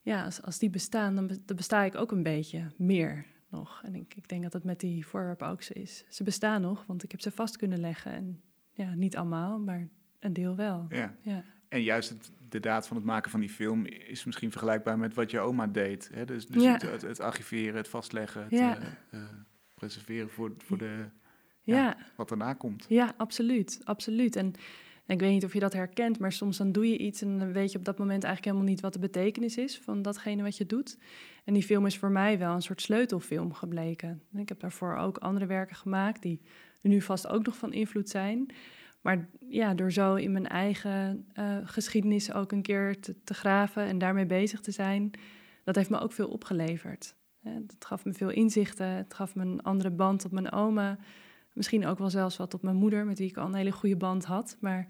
ja, 0.00 0.24
als, 0.24 0.42
als 0.42 0.58
die 0.58 0.70
bestaan, 0.70 1.14
dan, 1.14 1.38
besta 1.56 1.82
ik 1.82 1.94
ook 1.94 2.12
een 2.12 2.22
beetje 2.22 2.72
meer 2.76 3.26
nog. 3.48 3.82
En 3.84 3.94
ik, 3.94 4.14
ik 4.14 4.28
denk 4.28 4.42
dat 4.42 4.52
het 4.52 4.64
met 4.64 4.80
die 4.80 5.06
voorwerpen 5.06 5.48
ook 5.48 5.62
zo 5.62 5.72
is. 5.72 6.04
Ze 6.08 6.22
bestaan 6.22 6.60
nog, 6.60 6.84
want 6.86 7.02
ik 7.02 7.10
heb 7.10 7.20
ze 7.20 7.30
vast 7.30 7.56
kunnen 7.56 7.80
leggen. 7.80 8.12
En 8.12 8.40
ja, 8.72 8.94
niet 8.94 9.16
allemaal, 9.16 9.58
maar 9.58 9.88
een 10.18 10.32
deel 10.32 10.56
wel. 10.56 10.86
Ja. 10.88 11.14
ja. 11.20 11.44
En 11.74 11.82
juist 11.82 12.08
het, 12.08 12.30
de 12.48 12.60
daad 12.60 12.86
van 12.86 12.96
het 12.96 13.06
maken 13.06 13.30
van 13.30 13.40
die 13.40 13.48
film 13.48 13.86
is 13.86 14.24
misschien 14.24 14.50
vergelijkbaar 14.50 14.98
met 14.98 15.14
wat 15.14 15.30
je 15.30 15.40
oma 15.40 15.66
deed. 15.66 16.10
Hè? 16.12 16.24
Dus, 16.24 16.46
dus 16.46 16.64
het, 16.64 16.82
het, 16.82 17.02
het, 17.02 17.20
archiveren, 17.20 17.76
het 17.76 17.88
vastleggen, 17.88 18.42
het 18.42 18.50
ja. 18.50 18.78
uh, 18.78 18.84
uh, 19.10 19.20
preserveren 19.74 20.30
voor, 20.30 20.52
voor 20.58 20.78
de, 20.78 21.04
ja. 21.60 21.96
wat 22.16 22.28
daarna 22.28 22.52
komt. 22.52 22.86
Ja, 22.88 23.14
absoluut. 23.16 23.80
absoluut. 23.84 24.36
En 24.36 24.54
en 25.06 25.14
ik 25.14 25.20
weet 25.20 25.32
niet 25.32 25.44
of 25.44 25.52
je 25.52 25.60
dat 25.60 25.72
herkent, 25.72 26.18
maar 26.18 26.32
soms 26.32 26.56
dan 26.56 26.72
doe 26.72 26.88
je 26.88 26.98
iets 26.98 27.22
en 27.22 27.38
dan 27.38 27.52
weet 27.52 27.72
je 27.72 27.78
op 27.78 27.84
dat 27.84 27.98
moment 27.98 28.24
eigenlijk 28.24 28.44
helemaal 28.44 28.74
niet 28.74 28.80
wat 28.80 28.92
de 28.92 28.98
betekenis 28.98 29.56
is 29.56 29.78
van 29.78 30.02
datgene 30.02 30.42
wat 30.42 30.56
je 30.56 30.66
doet. 30.66 30.98
En 31.44 31.54
die 31.54 31.62
film 31.62 31.86
is 31.86 31.98
voor 31.98 32.10
mij 32.10 32.38
wel 32.38 32.54
een 32.54 32.62
soort 32.62 32.82
sleutelfilm 32.82 33.52
gebleken. 33.52 34.22
Ik 34.34 34.48
heb 34.48 34.60
daarvoor 34.60 34.96
ook 34.96 35.18
andere 35.18 35.46
werken 35.46 35.76
gemaakt 35.76 36.22
die 36.22 36.40
nu 36.80 37.00
vast 37.00 37.26
ook 37.26 37.46
nog 37.46 37.56
van 37.56 37.72
invloed 37.72 38.08
zijn. 38.08 38.46
Maar 39.04 39.28
ja, 39.48 39.74
door 39.74 39.92
zo 39.92 40.14
in 40.14 40.32
mijn 40.32 40.46
eigen 40.46 41.26
uh, 41.38 41.56
geschiedenis 41.64 42.32
ook 42.32 42.52
een 42.52 42.62
keer 42.62 43.00
te, 43.00 43.14
te, 43.24 43.34
graven 43.34 43.84
en 43.84 43.98
daarmee 43.98 44.26
bezig 44.26 44.60
te 44.60 44.70
zijn, 44.70 45.10
dat 45.64 45.74
heeft 45.74 45.90
me 45.90 45.98
ook 45.98 46.12
veel 46.12 46.28
opgeleverd. 46.28 47.14
Het 47.42 47.76
gaf 47.78 48.04
me 48.04 48.12
veel 48.12 48.30
inzichten, 48.30 48.86
het 48.86 49.14
gaf 49.14 49.34
me 49.34 49.42
een 49.42 49.62
andere 49.62 49.90
band 49.90 50.20
tot 50.20 50.30
mijn 50.30 50.52
oma. 50.52 50.98
Misschien 51.52 51.86
ook 51.86 51.98
wel 51.98 52.10
zelfs 52.10 52.36
wat 52.36 52.54
op 52.54 52.62
mijn 52.62 52.76
moeder, 52.76 53.06
met 53.06 53.18
wie 53.18 53.28
ik 53.28 53.36
al 53.36 53.46
een 53.46 53.54
hele 53.54 53.72
goede 53.72 53.96
band 53.96 54.24
had. 54.24 54.56
Maar 54.60 54.86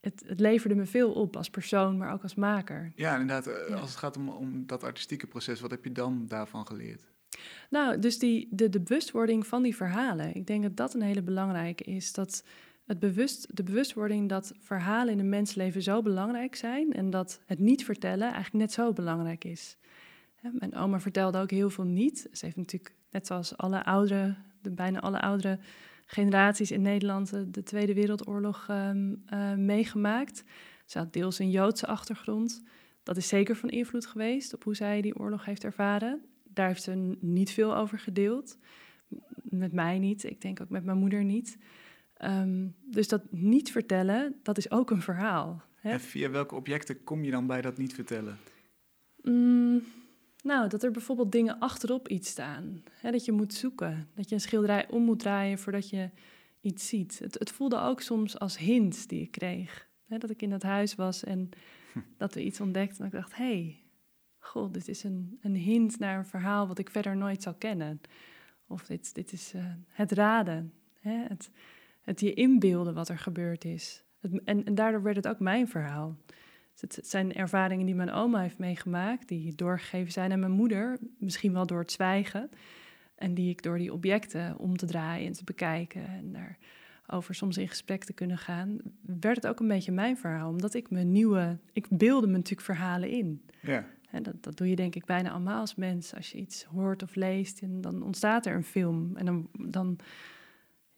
het, 0.00 0.22
het 0.26 0.40
leverde 0.40 0.74
me 0.74 0.86
veel 0.86 1.12
op 1.12 1.36
als 1.36 1.50
persoon, 1.50 1.96
maar 1.96 2.12
ook 2.12 2.22
als 2.22 2.34
maker. 2.34 2.92
Ja, 2.94 3.12
inderdaad. 3.12 3.46
Eh, 3.46 3.80
als 3.80 3.90
het 3.90 3.98
gaat 3.98 4.16
om, 4.16 4.28
om 4.28 4.66
dat 4.66 4.84
artistieke 4.84 5.26
proces, 5.26 5.60
wat 5.60 5.70
heb 5.70 5.84
je 5.84 5.92
dan 5.92 6.26
daarvan 6.26 6.66
geleerd? 6.66 7.04
Nou, 7.70 7.98
dus 7.98 8.18
die, 8.18 8.48
de, 8.50 8.68
de 8.68 8.80
bewustwording 8.80 9.46
van 9.46 9.62
die 9.62 9.76
verhalen. 9.76 10.34
Ik 10.34 10.46
denk 10.46 10.62
dat 10.62 10.76
dat 10.76 10.94
een 10.94 11.02
hele 11.02 11.22
belangrijke 11.22 11.84
is. 11.84 12.12
Dat 12.12 12.44
het 12.88 12.98
bewust, 12.98 13.56
de 13.56 13.62
bewustwording 13.62 14.28
dat 14.28 14.52
verhalen 14.58 15.12
in 15.12 15.18
een 15.18 15.28
mensleven 15.28 15.82
zo 15.82 16.02
belangrijk 16.02 16.56
zijn 16.56 16.92
en 16.92 17.10
dat 17.10 17.40
het 17.46 17.58
niet 17.58 17.84
vertellen 17.84 18.32
eigenlijk 18.32 18.64
net 18.64 18.72
zo 18.72 18.92
belangrijk 18.92 19.44
is. 19.44 19.76
Mijn 20.52 20.74
oma 20.74 21.00
vertelde 21.00 21.38
ook 21.38 21.50
heel 21.50 21.70
veel 21.70 21.84
niet. 21.84 22.28
Ze 22.32 22.44
heeft 22.44 22.56
natuurlijk, 22.56 22.94
net 23.10 23.26
zoals 23.26 23.56
alle 23.56 23.84
ouderen, 23.84 24.36
de, 24.62 24.70
bijna 24.70 25.00
alle 25.00 25.20
ouderen 25.20 25.60
generaties 26.06 26.70
in 26.70 26.82
Nederland 26.82 27.30
de, 27.30 27.50
de 27.50 27.62
Tweede 27.62 27.94
Wereldoorlog 27.94 28.66
um, 28.70 29.22
uh, 29.32 29.54
meegemaakt. 29.54 30.44
Ze 30.86 30.98
had 30.98 31.12
deels 31.12 31.38
een 31.38 31.50
Joodse 31.50 31.86
achtergrond. 31.86 32.62
Dat 33.02 33.16
is 33.16 33.28
zeker 33.28 33.56
van 33.56 33.68
invloed 33.68 34.06
geweest 34.06 34.54
op 34.54 34.64
hoe 34.64 34.76
zij 34.76 35.00
die 35.00 35.18
oorlog 35.18 35.44
heeft 35.44 35.64
ervaren. 35.64 36.22
Daar 36.44 36.66
heeft 36.66 36.82
ze 36.82 37.16
niet 37.20 37.50
veel 37.50 37.76
over 37.76 37.98
gedeeld. 37.98 38.58
Met 39.42 39.72
mij 39.72 39.98
niet, 39.98 40.24
ik 40.24 40.40
denk 40.40 40.60
ook 40.60 40.68
met 40.68 40.84
mijn 40.84 40.98
moeder 40.98 41.24
niet. 41.24 41.58
Um, 42.24 42.74
dus 42.80 43.08
dat 43.08 43.32
niet 43.32 43.70
vertellen, 43.70 44.36
dat 44.42 44.58
is 44.58 44.70
ook 44.70 44.90
een 44.90 45.02
verhaal. 45.02 45.62
Hè? 45.74 45.90
En 45.90 46.00
via 46.00 46.30
welke 46.30 46.54
objecten 46.54 47.04
kom 47.04 47.24
je 47.24 47.30
dan 47.30 47.46
bij 47.46 47.60
dat 47.60 47.78
niet 47.78 47.94
vertellen? 47.94 48.38
Mm, 49.22 49.82
nou, 50.42 50.68
dat 50.68 50.82
er 50.82 50.90
bijvoorbeeld 50.90 51.32
dingen 51.32 51.58
achterop 51.58 52.08
iets 52.08 52.30
staan. 52.30 52.82
Hè, 52.90 53.10
dat 53.10 53.24
je 53.24 53.32
moet 53.32 53.54
zoeken. 53.54 54.08
Dat 54.14 54.28
je 54.28 54.34
een 54.34 54.40
schilderij 54.40 54.88
om 54.88 55.02
moet 55.02 55.18
draaien 55.18 55.58
voordat 55.58 55.90
je 55.90 56.10
iets 56.60 56.88
ziet. 56.88 57.18
Het, 57.18 57.38
het 57.38 57.50
voelde 57.50 57.80
ook 57.80 58.00
soms 58.00 58.38
als 58.38 58.58
hints 58.58 59.06
die 59.06 59.22
ik 59.22 59.30
kreeg. 59.30 59.88
Hè, 60.06 60.18
dat 60.18 60.30
ik 60.30 60.42
in 60.42 60.50
dat 60.50 60.62
huis 60.62 60.94
was 60.94 61.24
en 61.24 61.48
hm. 61.92 61.98
dat 62.16 62.34
we 62.34 62.44
iets 62.44 62.60
ontdekten. 62.60 63.00
En 63.00 63.06
ik 63.06 63.12
dacht, 63.12 63.36
hé, 63.36 63.44
hey, 63.44 63.82
god, 64.38 64.74
dit 64.74 64.88
is 64.88 65.04
een, 65.04 65.38
een 65.42 65.56
hint 65.56 65.98
naar 65.98 66.18
een 66.18 66.26
verhaal 66.26 66.66
wat 66.66 66.78
ik 66.78 66.90
verder 66.90 67.16
nooit 67.16 67.42
zal 67.42 67.54
kennen. 67.54 68.00
Of 68.66 68.86
dit, 68.86 69.14
dit 69.14 69.32
is 69.32 69.54
uh, 69.54 69.64
het 69.86 70.12
raden. 70.12 70.72
Hè, 71.00 71.24
het, 71.28 71.50
het 72.08 72.20
je 72.20 72.34
inbeelden 72.34 72.94
wat 72.94 73.08
er 73.08 73.18
gebeurd 73.18 73.64
is. 73.64 74.04
Het, 74.20 74.44
en, 74.44 74.64
en 74.64 74.74
daardoor 74.74 75.02
werd 75.02 75.16
het 75.16 75.28
ook 75.28 75.38
mijn 75.38 75.68
verhaal. 75.68 76.16
Het 76.80 76.98
zijn 77.02 77.34
ervaringen 77.34 77.86
die 77.86 77.94
mijn 77.94 78.10
oma 78.10 78.40
heeft 78.40 78.58
meegemaakt, 78.58 79.28
die 79.28 79.54
doorgegeven 79.54 80.12
zijn 80.12 80.32
aan 80.32 80.40
mijn 80.40 80.52
moeder, 80.52 80.98
misschien 81.18 81.52
wel 81.52 81.66
door 81.66 81.78
het 81.78 81.92
zwijgen. 81.92 82.50
En 83.14 83.34
die 83.34 83.50
ik 83.50 83.62
door 83.62 83.78
die 83.78 83.92
objecten 83.92 84.58
om 84.58 84.76
te 84.76 84.86
draaien 84.86 85.26
en 85.26 85.32
te 85.32 85.44
bekijken 85.44 86.06
en 86.06 86.32
daarover 86.32 87.34
soms 87.34 87.56
in 87.56 87.68
gesprek 87.68 88.04
te 88.04 88.12
kunnen 88.12 88.38
gaan, 88.38 88.78
werd 89.02 89.36
het 89.36 89.46
ook 89.46 89.60
een 89.60 89.68
beetje 89.68 89.92
mijn 89.92 90.16
verhaal. 90.16 90.48
Omdat 90.50 90.74
ik 90.74 90.90
mijn 90.90 91.12
nieuwe, 91.12 91.58
ik 91.72 91.86
beelde 91.88 92.26
me 92.26 92.32
natuurlijk 92.32 92.66
verhalen 92.66 93.10
in. 93.10 93.42
Ja. 93.60 93.86
En 94.10 94.22
dat, 94.22 94.42
dat 94.42 94.56
doe 94.56 94.68
je 94.68 94.76
denk 94.76 94.94
ik 94.94 95.04
bijna 95.04 95.30
allemaal 95.30 95.60
als 95.60 95.74
mens. 95.74 96.14
Als 96.14 96.30
je 96.30 96.38
iets 96.38 96.64
hoort 96.64 97.02
of 97.02 97.14
leest, 97.14 97.62
en 97.62 97.80
dan 97.80 98.02
ontstaat 98.02 98.46
er 98.46 98.54
een 98.54 98.64
film. 98.64 99.16
En 99.16 99.26
dan, 99.26 99.48
dan, 99.52 99.98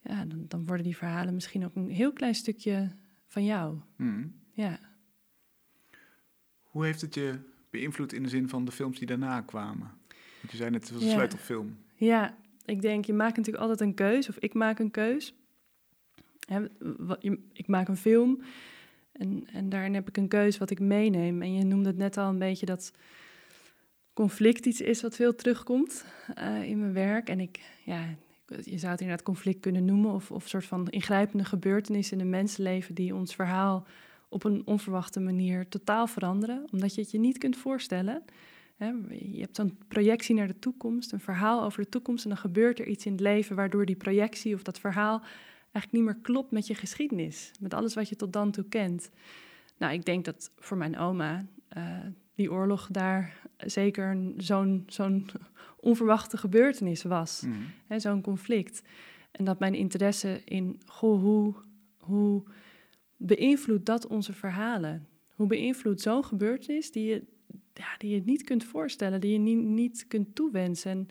ja, 0.02 0.24
dan, 0.24 0.44
dan 0.48 0.66
worden 0.66 0.84
die 0.84 0.96
verhalen 0.96 1.34
misschien 1.34 1.64
ook 1.64 1.74
een 1.74 1.88
heel 1.88 2.12
klein 2.12 2.34
stukje 2.34 2.90
van 3.26 3.44
jou. 3.44 3.78
Mm. 3.96 4.34
Ja. 4.52 4.78
Hoe 6.62 6.84
heeft 6.84 7.00
het 7.00 7.14
je 7.14 7.38
beïnvloed 7.70 8.12
in 8.12 8.22
de 8.22 8.28
zin 8.28 8.48
van 8.48 8.64
de 8.64 8.72
films 8.72 8.98
die 8.98 9.06
daarna 9.06 9.40
kwamen? 9.40 9.90
Want 10.40 10.50
je 10.50 10.56
zei 10.56 10.70
net, 10.70 10.82
het 10.82 10.92
was 10.92 11.02
een 11.02 11.08
ja. 11.08 11.14
sleutelfilm. 11.14 11.76
Ja, 11.94 12.36
ik 12.64 12.80
denk, 12.80 13.04
je 13.04 13.12
maakt 13.12 13.36
natuurlijk 13.36 13.64
altijd 13.64 13.88
een 13.88 13.94
keus, 13.94 14.28
of 14.28 14.36
ik 14.38 14.54
maak 14.54 14.78
een 14.78 14.90
keus. 14.90 15.34
Ik 17.52 17.66
maak 17.66 17.88
een 17.88 17.96
film 17.96 18.42
En, 19.12 19.46
en 19.52 19.68
daarin 19.68 19.94
heb 19.94 20.08
ik 20.08 20.16
een 20.16 20.28
keus 20.28 20.58
wat 20.58 20.70
ik 20.70 20.80
meeneem. 20.80 21.42
En 21.42 21.54
je 21.54 21.64
noemde 21.64 21.88
het 21.88 21.98
net 21.98 22.16
al 22.16 22.28
een 22.28 22.38
beetje 22.38 22.66
dat 22.66 22.92
conflict 24.12 24.66
iets 24.66 24.80
is 24.80 25.02
wat 25.02 25.16
veel 25.16 25.34
terugkomt 25.34 26.04
uh, 26.38 26.62
in 26.62 26.78
mijn 26.78 26.92
werk. 26.92 27.28
En 27.28 27.40
ik, 27.40 27.60
ja, 27.84 28.04
je 28.64 28.78
zou 28.78 28.92
het 28.92 29.00
inderdaad 29.00 29.26
conflict 29.26 29.60
kunnen 29.60 29.84
noemen, 29.84 30.12
of, 30.12 30.30
of 30.30 30.42
een 30.42 30.48
soort 30.48 30.64
van 30.64 30.88
ingrijpende 30.88 31.44
gebeurtenissen 31.44 32.18
in 32.18 32.24
een 32.24 32.30
mensenleven 32.30 32.94
die 32.94 33.14
ons 33.14 33.34
verhaal 33.34 33.86
op 34.28 34.44
een 34.44 34.62
onverwachte 34.64 35.20
manier 35.20 35.68
totaal 35.68 36.06
veranderen, 36.06 36.64
omdat 36.72 36.94
je 36.94 37.00
het 37.00 37.10
je 37.10 37.18
niet 37.18 37.38
kunt 37.38 37.56
voorstellen. 37.56 38.22
Je 39.08 39.40
hebt 39.40 39.56
zo'n 39.56 39.78
projectie 39.88 40.34
naar 40.34 40.46
de 40.46 40.58
toekomst, 40.58 41.12
een 41.12 41.20
verhaal 41.20 41.64
over 41.64 41.82
de 41.82 41.88
toekomst, 41.88 42.24
en 42.24 42.30
dan 42.30 42.38
gebeurt 42.38 42.78
er 42.78 42.86
iets 42.86 43.06
in 43.06 43.12
het 43.12 43.20
leven 43.20 43.56
waardoor 43.56 43.86
die 43.86 43.96
projectie 43.96 44.54
of 44.54 44.62
dat 44.62 44.80
verhaal 44.80 45.22
eigenlijk 45.72 45.92
niet 45.92 46.02
meer 46.02 46.22
klopt 46.22 46.50
met 46.50 46.66
je 46.66 46.74
geschiedenis, 46.74 47.50
met 47.60 47.74
alles 47.74 47.94
wat 47.94 48.08
je 48.08 48.16
tot 48.16 48.32
dan 48.32 48.50
toe 48.50 48.64
kent. 48.64 49.10
Nou, 49.76 49.92
ik 49.92 50.04
denk 50.04 50.24
dat 50.24 50.50
voor 50.58 50.76
mijn 50.76 50.98
oma 50.98 51.46
uh, 51.76 51.98
die 52.40 52.52
oorlog 52.52 52.88
daar 52.90 53.48
zeker 53.56 54.32
zo'n 54.36 54.84
zo'n 54.86 55.26
onverwachte 55.76 56.36
gebeurtenis 56.36 57.02
was, 57.02 57.42
mm. 57.46 58.00
zo'n 58.00 58.22
conflict. 58.22 58.82
En 59.30 59.44
dat 59.44 59.58
mijn 59.58 59.74
interesse 59.74 60.40
in, 60.44 60.80
goh, 60.86 61.20
hoe, 61.20 61.54
hoe 61.98 62.42
beïnvloedt 63.16 63.86
dat 63.86 64.06
onze 64.06 64.32
verhalen? 64.32 65.08
Hoe 65.34 65.46
beïnvloedt 65.46 66.00
zo'n 66.00 66.24
gebeurtenis 66.24 66.90
die 66.92 67.04
je, 67.04 67.24
ja, 67.74 67.96
die 67.98 68.14
je 68.14 68.22
niet 68.24 68.44
kunt 68.44 68.64
voorstellen, 68.64 69.20
die 69.20 69.32
je 69.32 69.38
niet, 69.38 69.58
niet 69.58 70.04
kunt 70.08 70.34
toewensen, 70.34 70.90
en 70.90 71.08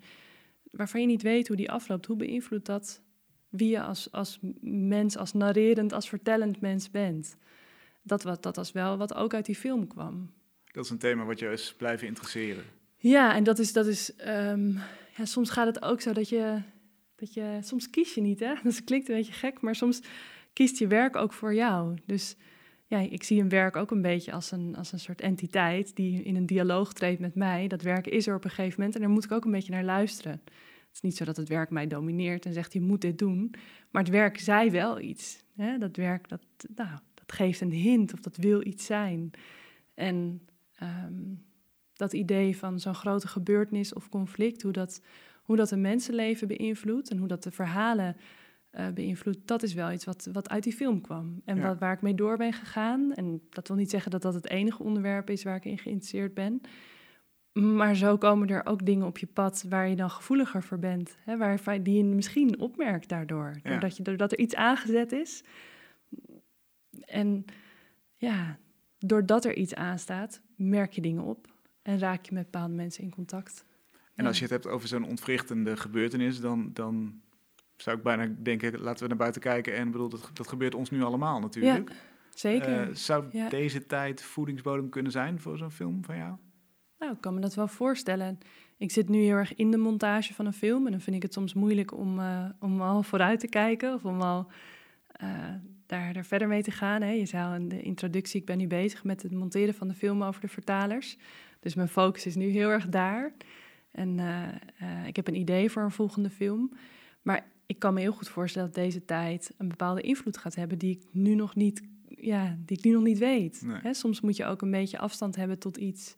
waarvan 0.71 1.01
je 1.01 1.07
niet 1.07 1.21
weet 1.21 1.47
hoe 1.47 1.57
die 1.57 1.71
afloopt? 1.71 2.05
Hoe 2.05 2.15
beïnvloedt 2.15 2.65
dat 2.65 3.01
wie 3.49 3.69
je 3.69 3.81
als, 3.81 4.11
als 4.11 4.39
mens, 4.61 5.17
als 5.17 5.33
narrerend, 5.33 5.93
als 5.93 6.09
vertellend 6.09 6.61
mens 6.61 6.91
bent? 6.91 7.37
Dat, 8.01 8.23
wat, 8.23 8.43
dat 8.43 8.55
was 8.55 8.71
wel 8.71 8.97
wat 8.97 9.13
ook 9.13 9.33
uit 9.33 9.45
die 9.45 9.55
film 9.55 9.87
kwam. 9.87 10.29
Dat 10.71 10.83
is 10.83 10.89
een 10.89 10.97
thema 10.97 11.25
wat 11.25 11.39
je 11.39 11.51
is 11.51 11.73
blijven 11.77 12.07
interesseren. 12.07 12.63
Ja, 12.95 13.35
en 13.35 13.43
dat 13.43 13.59
is, 13.59 13.73
dat 13.73 13.85
is 13.85 14.11
um, 14.27 14.79
ja, 15.17 15.25
soms 15.25 15.49
gaat 15.49 15.65
het 15.65 15.81
ook 15.81 16.01
zo 16.01 16.13
dat 16.13 16.29
je, 16.29 16.61
dat 17.15 17.33
je, 17.33 17.57
soms 17.61 17.89
kies 17.89 18.13
je 18.13 18.21
niet, 18.21 18.39
hè? 18.39 18.53
Dat 18.63 18.83
klinkt 18.83 19.09
een 19.09 19.15
beetje 19.15 19.33
gek, 19.33 19.61
maar 19.61 19.75
soms 19.75 20.01
kiest 20.53 20.77
je 20.77 20.87
werk 20.87 21.15
ook 21.15 21.33
voor 21.33 21.53
jou. 21.53 21.97
Dus 22.05 22.35
ja, 22.87 22.99
ik 22.99 23.23
zie 23.23 23.41
een 23.41 23.49
werk 23.49 23.75
ook 23.75 23.91
een 23.91 24.01
beetje 24.01 24.31
als 24.31 24.51
een, 24.51 24.75
als 24.75 24.91
een 24.91 24.99
soort 24.99 25.21
entiteit 25.21 25.95
die 25.95 26.23
in 26.23 26.35
een 26.35 26.45
dialoog 26.45 26.93
treedt 26.93 27.19
met 27.19 27.35
mij. 27.35 27.67
Dat 27.67 27.81
werk 27.81 28.07
is 28.07 28.27
er 28.27 28.35
op 28.35 28.43
een 28.43 28.49
gegeven 28.49 28.75
moment 28.77 28.95
en 28.95 29.01
daar 29.01 29.09
moet 29.09 29.23
ik 29.23 29.31
ook 29.31 29.45
een 29.45 29.51
beetje 29.51 29.71
naar 29.71 29.83
luisteren. 29.83 30.41
Het 30.43 30.93
is 30.93 31.01
niet 31.01 31.17
zo 31.17 31.25
dat 31.25 31.37
het 31.37 31.47
werk 31.47 31.69
mij 31.69 31.87
domineert 31.87 32.45
en 32.45 32.53
zegt 32.53 32.73
je 32.73 32.81
moet 32.81 33.01
dit 33.01 33.17
doen, 33.17 33.53
maar 33.91 34.01
het 34.01 34.11
werk 34.11 34.39
zei 34.39 34.71
wel 34.71 34.99
iets. 34.99 35.43
Hè? 35.55 35.77
Dat 35.77 35.95
werk 35.95 36.29
dat, 36.29 36.41
nou, 36.75 36.99
dat 37.13 37.31
geeft 37.31 37.61
een 37.61 37.71
hint 37.71 38.13
of 38.13 38.19
dat 38.19 38.37
wil 38.37 38.65
iets 38.65 38.85
zijn. 38.85 39.31
En 39.93 40.41
Ehm, 40.79 41.35
dat 41.93 42.13
idee 42.13 42.57
van 42.57 42.79
zo'n 42.79 42.95
grote 42.95 43.27
gebeurtenis 43.27 43.93
of 43.93 44.09
conflict, 44.09 44.61
hoe 44.61 44.71
dat, 44.71 45.01
hoe 45.43 45.55
dat 45.55 45.71
een 45.71 45.81
mensenleven 45.81 46.47
beïnvloedt 46.47 47.09
en 47.09 47.17
hoe 47.17 47.27
dat 47.27 47.43
de 47.43 47.51
verhalen 47.51 48.15
uh, 48.71 48.87
beïnvloedt, 48.89 49.47
dat 49.47 49.63
is 49.63 49.73
wel 49.73 49.91
iets 49.91 50.05
wat, 50.05 50.29
wat 50.31 50.49
uit 50.49 50.63
die 50.63 50.73
film 50.73 51.01
kwam. 51.01 51.41
En 51.45 51.61
wat, 51.61 51.79
waar 51.79 51.93
ik 51.93 52.01
mee 52.01 52.15
door 52.15 52.37
ben 52.37 52.53
gegaan. 52.53 53.13
En 53.13 53.41
dat 53.49 53.67
wil 53.67 53.77
niet 53.77 53.89
zeggen 53.89 54.11
dat 54.11 54.21
dat 54.21 54.33
het 54.33 54.49
enige 54.49 54.83
onderwerp 54.83 55.29
is 55.29 55.43
waar 55.43 55.55
ik 55.55 55.65
in 55.65 55.77
geïnteresseerd 55.77 56.33
ben. 56.33 56.61
Maar 57.53 57.95
zo 57.95 58.17
komen 58.17 58.47
er 58.47 58.65
ook 58.65 58.85
dingen 58.85 59.07
op 59.07 59.17
je 59.17 59.27
pad 59.27 59.65
waar 59.69 59.89
je 59.89 59.95
dan 59.95 60.09
gevoeliger 60.09 60.63
voor 60.63 60.79
bent. 60.79 61.17
Hè, 61.23 61.37
waar, 61.37 61.83
die 61.83 61.97
je 61.97 62.03
misschien 62.03 62.59
opmerkt 62.59 63.09
daardoor. 63.09 63.59
Doordat, 63.63 63.97
je, 63.97 64.03
doordat 64.03 64.31
er 64.31 64.39
iets 64.39 64.55
aangezet 64.55 65.11
is. 65.11 65.43
En 67.05 67.45
ja, 68.15 68.59
doordat 68.99 69.45
er 69.45 69.55
iets 69.55 69.75
aanstaat, 69.75 70.41
merk 70.55 70.91
je 70.93 71.01
dingen 71.01 71.23
op 71.23 71.47
en 71.81 71.99
raak 71.99 72.25
je 72.25 72.33
met 72.33 72.43
bepaalde 72.43 72.73
mensen 72.73 73.03
in 73.03 73.09
contact. 73.09 73.65
En 74.15 74.25
als 74.25 74.37
je 74.37 74.43
het 74.43 74.51
hebt 74.51 74.67
over 74.67 74.87
zo'n 74.87 75.05
ontwrichtende 75.05 75.77
gebeurtenis, 75.77 76.39
dan, 76.39 76.69
dan 76.73 77.21
zou 77.75 77.97
ik 77.97 78.03
bijna 78.03 78.35
denken, 78.39 78.79
laten 78.79 79.01
we 79.01 79.07
naar 79.07 79.17
buiten 79.17 79.41
kijken. 79.41 79.75
En 79.75 79.91
bedoel, 79.91 80.09
dat, 80.09 80.29
dat 80.33 80.47
gebeurt 80.47 80.75
ons 80.75 80.89
nu 80.89 81.03
allemaal 81.03 81.39
natuurlijk. 81.39 81.89
Ja, 81.89 81.95
zeker. 82.29 82.89
Uh, 82.89 82.95
zou 82.95 83.25
deze 83.49 83.85
tijd 83.85 84.21
voedingsbodem 84.21 84.89
kunnen 84.89 85.11
zijn 85.11 85.39
voor 85.39 85.57
zo'n 85.57 85.71
film 85.71 86.03
van 86.03 86.17
jou? 86.17 86.35
Nou, 86.97 87.13
ik 87.13 87.21
kan 87.21 87.33
me 87.33 87.39
dat 87.39 87.55
wel 87.55 87.67
voorstellen. 87.67 88.39
Ik 88.77 88.91
zit 88.91 89.09
nu 89.09 89.17
heel 89.17 89.35
erg 89.35 89.55
in 89.55 89.71
de 89.71 89.77
montage 89.77 90.33
van 90.33 90.45
een 90.45 90.53
film 90.53 90.85
en 90.85 90.91
dan 90.91 91.01
vind 91.01 91.15
ik 91.15 91.21
het 91.21 91.33
soms 91.33 91.53
moeilijk 91.53 91.97
om, 91.97 92.19
uh, 92.19 92.45
om 92.59 92.81
al 92.81 93.03
vooruit 93.03 93.39
te 93.39 93.47
kijken 93.47 93.93
of 93.93 94.05
om 94.05 94.21
al 94.21 94.51
uh, 95.23 95.29
daar, 95.85 96.13
daar 96.13 96.25
verder 96.25 96.47
mee 96.47 96.63
te 96.63 96.71
gaan. 96.71 97.01
Hè. 97.01 97.11
Je 97.11 97.25
zei 97.25 97.55
in 97.55 97.69
de 97.69 97.81
introductie, 97.81 98.39
ik 98.39 98.45
ben 98.45 98.57
nu 98.57 98.67
bezig 98.67 99.03
met 99.03 99.21
het 99.21 99.31
monteren 99.31 99.73
van 99.73 99.87
de 99.87 99.93
film 99.93 100.23
over 100.23 100.41
de 100.41 100.47
vertalers. 100.47 101.17
Dus 101.59 101.75
mijn 101.75 101.87
focus 101.87 102.25
is 102.25 102.35
nu 102.35 102.47
heel 102.47 102.69
erg 102.69 102.89
daar. 102.89 103.33
En 103.91 104.17
uh, 104.17 104.47
uh, 104.81 105.07
ik 105.07 105.15
heb 105.15 105.27
een 105.27 105.35
idee 105.35 105.69
voor 105.69 105.83
een 105.83 105.91
volgende 105.91 106.29
film. 106.29 106.71
Maar 107.21 107.47
ik 107.65 107.79
kan 107.79 107.93
me 107.93 107.99
heel 107.99 108.11
goed 108.11 108.29
voorstellen 108.29 108.67
dat 108.67 108.83
deze 108.83 109.05
tijd 109.05 109.53
een 109.57 109.67
bepaalde 109.67 110.01
invloed 110.01 110.37
gaat 110.37 110.55
hebben 110.55 110.77
die 110.77 110.91
ik 110.91 111.03
nu 111.11 111.35
nog 111.35 111.55
niet, 111.55 111.81
ja, 112.07 112.57
die 112.65 112.77
ik 112.77 112.83
nu 112.83 112.91
nog 112.91 113.03
niet 113.03 113.17
weet. 113.17 113.65
Hè, 113.67 113.93
soms 113.93 114.21
moet 114.21 114.37
je 114.37 114.45
ook 114.45 114.61
een 114.61 114.71
beetje 114.71 114.99
afstand 114.99 115.35
hebben 115.35 115.59
tot 115.59 115.77
iets 115.77 116.15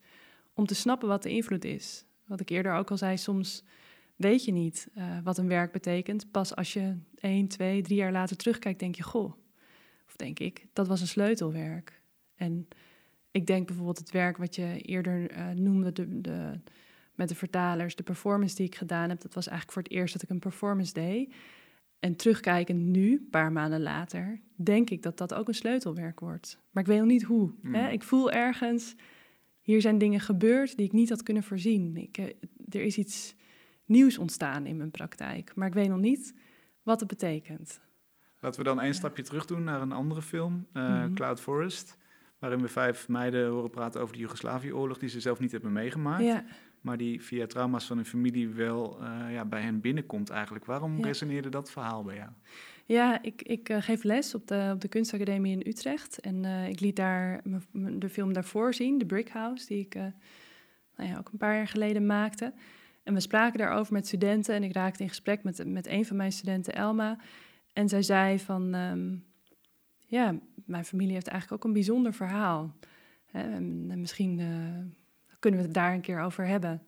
om 0.54 0.66
te 0.66 0.76
snappen 0.76 1.08
wat 1.08 1.24
de 1.24 1.30
invloed 1.30 1.66
is. 1.66 2.06
Wat 2.26 2.40
ik 2.40 2.50
eerder 2.50 2.74
ook 2.74 2.92
al 2.92 2.98
zei, 2.98 3.18
soms 3.18 3.64
weet 4.22 4.46
je 4.46 4.52
niet 4.52 4.88
uh, 4.98 5.18
wat 5.24 5.38
een 5.38 5.48
werk 5.48 5.72
betekent. 5.72 6.32
Pas 6.32 6.56
als 6.56 6.74
je 6.74 6.98
één, 7.16 7.48
twee, 7.48 7.82
drie 7.82 7.98
jaar 7.98 8.12
later 8.12 8.36
terugkijkt, 8.36 8.80
denk 8.80 8.96
je, 8.96 9.04
goh, 9.04 9.34
of 10.08 10.16
denk 10.16 10.40
ik, 10.40 10.68
dat 10.74 10.88
was 10.88 11.02
een 11.02 11.08
sleutelwerk. 11.08 12.02
En 12.36 12.68
ik 13.32 13.48
denk 13.48 13.68
bijvoorbeeld 13.68 13.98
het 13.98 14.12
werk 14.12 14.38
wat 14.38 14.56
je 14.56 14.82
eerder 14.82 15.38
uh, 15.38 15.50
noemde, 15.50 15.92
de, 15.92 16.22
de, 16.22 16.60
met 17.16 17.30
de 17.30 17.36
vertalers, 17.36 17.96
de 17.96 18.04
performance 18.04 18.56
die 18.56 18.66
ik 18.66 18.76
gedaan 18.76 19.10
heb, 19.10 19.22
dat 19.22 19.34
was 19.34 19.48
eigenlijk 19.48 19.78
voor 19.78 19.84
het 19.84 19.92
eerst 19.92 20.14
dat 20.14 20.24
ik 20.24 20.30
een 20.30 20.40
performance 20.40 20.94
deed. 20.94 21.34
En 22.00 22.16
terugkijkend 22.16 22.80
nu, 22.80 23.12
een 23.12 23.30
paar 23.30 23.52
maanden 23.52 23.82
later, 23.82 24.42
denk 24.56 24.90
ik 24.90 25.04
dat 25.04 25.18
dat 25.18 25.34
ook 25.34 25.48
een 25.48 25.54
sleutelwerk 25.54 26.20
wordt. 26.20 26.60
Maar 26.72 26.84
ik 26.84 26.90
weet 26.90 27.00
nog 27.00 27.08
niet 27.08 27.24
hoe. 27.24 27.52
Hè? 27.62 27.82
Hmm. 27.82 27.90
Ik 27.90 28.04
voel 28.04 28.32
ergens, 28.32 28.96
hier 29.62 29.82
zijn 29.82 29.98
dingen 29.98 30.20
gebeurd 30.20 30.78
die 30.78 30.86
ik 30.86 30.92
niet 30.92 31.10
had 31.10 31.24
kunnen 31.24 31.44
voorzien. 31.44 31.98
Ik, 31.98 32.18
uh, 32.18 32.26
er 32.70 32.82
is 32.82 32.98
iets 32.98 33.36
nieuws 33.92 34.18
ontstaan 34.18 34.66
in 34.66 34.78
mijn 34.78 34.92
praktijk, 34.92 35.52
maar 35.56 35.68
ik 35.68 35.74
weet 35.74 35.90
nog 35.90 36.00
niet 36.00 36.36
wat 36.84 37.00
het 37.00 37.10
betekent. 37.10 37.82
Laten 38.40 38.60
we 38.60 38.66
dan 38.66 38.82
één 38.82 38.94
stapje 38.94 39.24
terug 39.24 39.46
doen 39.46 39.64
naar 39.64 39.82
een 39.82 39.92
andere 39.92 40.22
film, 40.22 40.68
uh, 40.74 41.06
Cloud 41.14 41.42
Forest. 41.42 41.98
Waarin 42.40 42.62
we 42.62 42.68
vijf 42.68 43.08
meiden 43.08 43.50
horen 43.50 43.70
praten 43.70 44.02
over 44.02 44.14
de 44.14 44.20
Joegoslavië-oorlog, 44.20 44.98
die 44.98 45.10
ze 45.10 45.20
zelf 45.20 45.40
niet 45.40 45.52
hebben 45.52 45.72
meegemaakt. 45.72 46.24
Ja. 46.24 46.44
Maar 46.82 46.98
die 46.98 47.22
via 47.22 47.48
trauma's 47.48 47.86
van 47.86 47.98
hun 47.98 48.06
familie 48.06 48.50
wel 48.50 49.02
uh, 49.02 49.34
ja, 49.34 49.46
bij 49.46 49.62
hen 49.62 49.82
binnenkomt 49.82 50.30
eigenlijk. 50.30 50.66
Waarom 50.66 51.04
resoneerde 51.04 51.50
dat 51.50 51.72
verhaal 51.72 52.04
bij 52.04 52.16
jou? 52.16 52.30
Ja, 52.86 53.22
ik, 53.22 53.42
ik 53.42 53.70
uh, 53.70 53.82
geef 53.82 54.04
les 54.04 54.36
op 54.36 54.48
de, 54.48 54.70
op 54.74 54.82
de 54.82 54.88
kunstacademie 54.88 55.60
in 55.60 55.68
Utrecht. 55.68 56.20
En 56.20 56.46
ik 56.46 56.80
liet 56.80 56.96
daar 56.96 57.42
de 57.74 58.10
film 58.10 58.34
daarvoor 58.34 58.74
zien, 58.74 59.00
The 59.00 59.06
Brick 59.06 59.30
House, 59.30 59.68
die 59.68 59.80
ik 59.80 59.96
nou 60.96 61.10
ja, 61.10 61.18
ook 61.18 61.30
een 61.32 61.38
paar 61.38 61.56
jaar 61.56 61.68
geleden 61.68 62.06
maakte. 62.06 62.54
En 63.04 63.14
we 63.14 63.20
spraken 63.20 63.60
daarover 63.60 63.94
met 63.94 64.08
studenten 64.08 64.56
en 64.56 64.64
ik 64.64 64.74
raakte 64.74 65.04
in 65.04 65.10
gesprek 65.10 65.44
met, 65.44 65.66
met 65.66 65.88
een 65.88 66.06
van 66.06 66.16
mijn 66.16 66.32
studenten, 66.32 66.74
Elma. 66.74 67.18
En 67.74 67.90
zij 67.90 68.02
zei 68.02 68.40
van, 68.40 68.74
ehm, 68.74 69.16
ja, 70.08 70.36
mijn 70.66 70.86
familie 70.86 71.14
heeft 71.14 71.28
eigenlijk 71.28 71.62
ook 71.62 71.68
een 71.68 71.76
bijzonder 71.76 72.14
verhaal. 72.14 72.76
Hè, 73.26 73.42
en, 73.42 74.00
misschien 74.02 74.40
uh, 74.40 74.48
kunnen 75.40 75.60
we 75.60 75.66
het 75.66 75.76
daar 75.76 75.94
een 75.94 76.02
keer 76.02 76.22
over 76.22 76.46
hebben. 76.46 76.82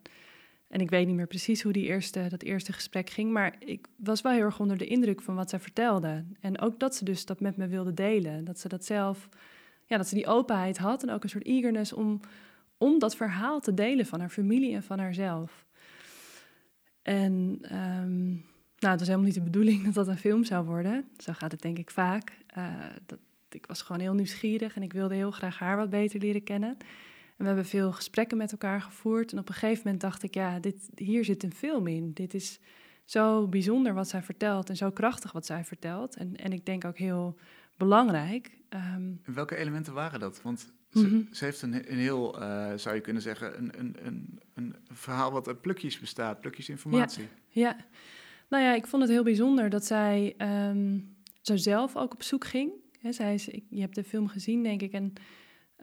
En 0.68 0.80
ik 0.80 0.90
weet 0.90 1.08
niet 1.08 1.16
meer 1.16 1.28
precies 1.28 1.62
hoe 1.62 1.74
die 1.74 1.86
eerste, 1.86 2.28
dat 2.30 2.42
eerste 2.42 2.74
gesprek 2.74 3.10
ging, 3.10 3.32
maar 3.32 3.56
ik 3.60 3.88
was 3.96 4.22
wel 4.22 4.32
heel 4.32 4.42
erg 4.42 4.60
onder 4.60 4.78
de 4.78 4.88
indruk 4.88 5.22
van 5.22 5.36
wat 5.36 5.50
zij 5.50 5.60
vertelde. 5.60 6.26
En 6.40 6.60
ook 6.60 6.80
dat 6.80 6.96
ze 6.96 7.06
dus 7.06 7.26
dat 7.26 7.40
met 7.40 7.58
me 7.58 7.68
wilde 7.68 7.94
delen. 7.94 8.44
Dat 8.44 8.60
ze 8.60 8.68
dat 8.68 8.86
zelf, 8.86 9.30
ja, 9.86 9.98
dat 9.98 10.08
ze 10.08 10.16
die 10.16 10.28
openheid 10.28 10.78
had 10.78 11.04
en 11.04 11.10
ook 11.10 11.24
een 11.24 11.30
soort 11.30 11.46
eagerness 11.46 11.94
om, 11.94 12.20
om 12.78 13.00
dat 13.00 13.16
verhaal 13.16 13.60
te 13.60 13.74
delen 13.74 14.06
van 14.06 14.20
haar 14.20 14.30
familie 14.30 14.76
en 14.76 14.84
van 14.84 15.00
haarzelf. 15.00 15.66
En 17.04 17.60
um, 17.72 18.46
nou, 18.80 18.92
het 18.92 19.00
was 19.00 19.08
helemaal 19.08 19.26
niet 19.26 19.34
de 19.34 19.42
bedoeling 19.42 19.84
dat 19.86 19.94
dat 19.94 20.08
een 20.08 20.18
film 20.18 20.44
zou 20.44 20.66
worden. 20.66 21.08
Zo 21.18 21.34
gaat 21.34 21.52
het 21.52 21.62
denk 21.62 21.78
ik 21.78 21.92
vaak. 21.92 22.38
Uh, 22.58 22.74
dat, 23.06 23.20
ik 23.50 23.66
was 23.66 23.82
gewoon 23.82 24.02
heel 24.02 24.14
nieuwsgierig 24.14 24.76
en 24.76 24.84
ik 24.84 24.94
wilde 24.94 25.16
heel 25.16 25.32
graag 25.32 25.60
haar 25.60 25.78
wat 25.78 25.90
beter 25.90 26.20
leren 26.20 26.44
kennen. 26.44 26.70
En 27.38 27.40
we 27.40 27.46
hebben 27.46 27.66
veel 27.66 27.92
gesprekken 27.92 28.38
met 28.38 28.52
elkaar 28.52 28.82
gevoerd. 28.82 29.32
En 29.32 29.40
op 29.40 29.48
een 29.48 29.54
gegeven 29.54 29.82
moment 29.84 30.02
dacht 30.02 30.24
ik, 30.24 30.34
ja, 30.34 30.60
dit, 30.60 30.90
hier 30.96 31.26
zit 31.26 31.44
een 31.44 31.54
film 31.54 31.88
in. 31.88 32.14
Dit 32.14 32.34
is 32.34 32.60
zo 33.06 33.48
bijzonder 33.48 33.94
wat 33.94 34.10
zij 34.10 34.22
vertelt 34.22 34.70
en 34.70 34.76
zo 34.76 34.92
krachtig 34.92 35.32
wat 35.32 35.46
zij 35.46 35.66
vertelt. 35.66 36.16
En, 36.16 36.36
en 36.36 36.52
ik 36.52 36.66
denk 36.66 36.86
ook 36.86 36.98
heel 36.98 37.38
belangrijk. 37.78 38.58
Um, 38.70 39.22
welke 39.26 39.56
elementen 39.56 39.94
waren 39.94 40.20
dat? 40.20 40.42
Want 40.42 40.74
ze, 40.94 41.08
mhm. 41.08 41.22
ze 41.32 41.46
heeft 41.46 41.62
een, 41.62 41.92
een 41.92 41.98
heel, 41.98 42.42
uh, 42.42 42.72
zou 42.76 42.96
je 42.96 43.02
kunnen 43.02 43.22
zeggen, 43.22 43.58
een, 43.58 43.80
een, 43.80 43.96
een, 44.04 44.40
een 44.54 44.76
verhaal 44.92 45.32
wat 45.32 45.48
uit 45.48 45.62
plukjes 45.62 46.00
bestaat, 46.00 46.40
plukjes 46.40 46.70
informatie. 46.70 47.28
Ja, 47.48 47.62
ja. 47.62 47.86
Nou 48.50 48.64
ja, 48.64 48.74
ik 48.74 48.88
vond 48.88 49.02
het 49.02 49.12
heel 49.12 49.24
bijzonder 49.24 49.70
dat 49.70 49.86
zij 49.86 50.36
um, 50.70 51.16
zo 51.42 51.56
zelf 51.56 51.96
ook 51.96 52.14
op 52.14 52.24
zoek 52.24 52.46
ging. 52.46 52.72
zij 53.10 53.34
is, 53.34 53.48
ik, 53.48 53.64
je 53.70 53.82
hebt 53.82 53.96
de 53.96 54.04
film 54.04 54.28
gezien, 54.28 54.64
denk 54.64 54.82
ik. 54.82 54.92
En 54.92 55.14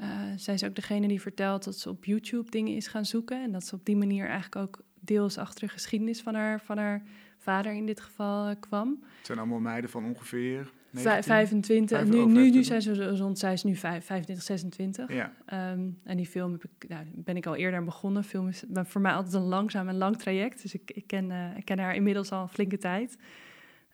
uh, 0.00 0.06
zij 0.36 0.54
is 0.54 0.64
ook 0.64 0.74
degene 0.74 1.08
die 1.08 1.20
vertelt 1.20 1.64
dat 1.64 1.78
ze 1.78 1.88
op 1.88 2.04
YouTube 2.04 2.50
dingen 2.50 2.76
is 2.76 2.86
gaan 2.86 3.04
zoeken. 3.06 3.42
En 3.42 3.52
dat 3.52 3.66
ze 3.66 3.74
op 3.74 3.84
die 3.84 3.96
manier 3.96 4.26
eigenlijk 4.26 4.56
ook 4.56 4.84
deels 5.00 5.38
achter 5.38 5.66
de 5.66 5.72
geschiedenis 5.72 6.20
van 6.20 6.34
haar, 6.34 6.60
van 6.60 6.78
haar 6.78 7.02
vader 7.38 7.72
in 7.72 7.86
dit 7.86 8.00
geval 8.00 8.50
uh, 8.50 8.54
kwam. 8.60 8.98
Het 9.16 9.26
zijn 9.26 9.38
allemaal 9.38 9.60
meiden 9.60 9.90
van 9.90 10.04
ongeveer 10.04 10.56
19, 10.56 10.79
25. 10.92 12.04
nu, 12.04 12.26
nu, 12.26 12.50
nu 12.50 12.64
zijn 12.64 12.82
ze 12.82 13.16
rond, 13.16 13.38
zij 13.38 13.52
is 13.52 13.62
nu 13.62 13.76
25, 13.76 14.42
26. 14.42 15.12
Ja. 15.12 15.32
Um, 15.72 15.98
en 16.04 16.16
die 16.16 16.26
film 16.26 16.52
heb 16.52 16.64
ik, 16.64 16.88
nou, 16.88 17.04
ben 17.14 17.36
ik 17.36 17.46
al 17.46 17.56
eerder 17.56 17.84
begonnen. 17.84 18.24
Film 18.24 18.48
is 18.48 18.64
voor 18.72 19.00
mij 19.00 19.12
altijd 19.12 19.34
een 19.34 19.40
langzaam 19.40 19.88
en 19.88 19.96
lang 19.96 20.18
traject. 20.18 20.62
Dus 20.62 20.74
ik, 20.74 20.90
ik, 20.90 21.06
ken, 21.06 21.30
uh, 21.30 21.56
ik 21.56 21.64
ken 21.64 21.78
haar 21.78 21.94
inmiddels 21.94 22.30
al 22.30 22.42
een 22.42 22.48
flinke 22.48 22.78
tijd. 22.78 23.16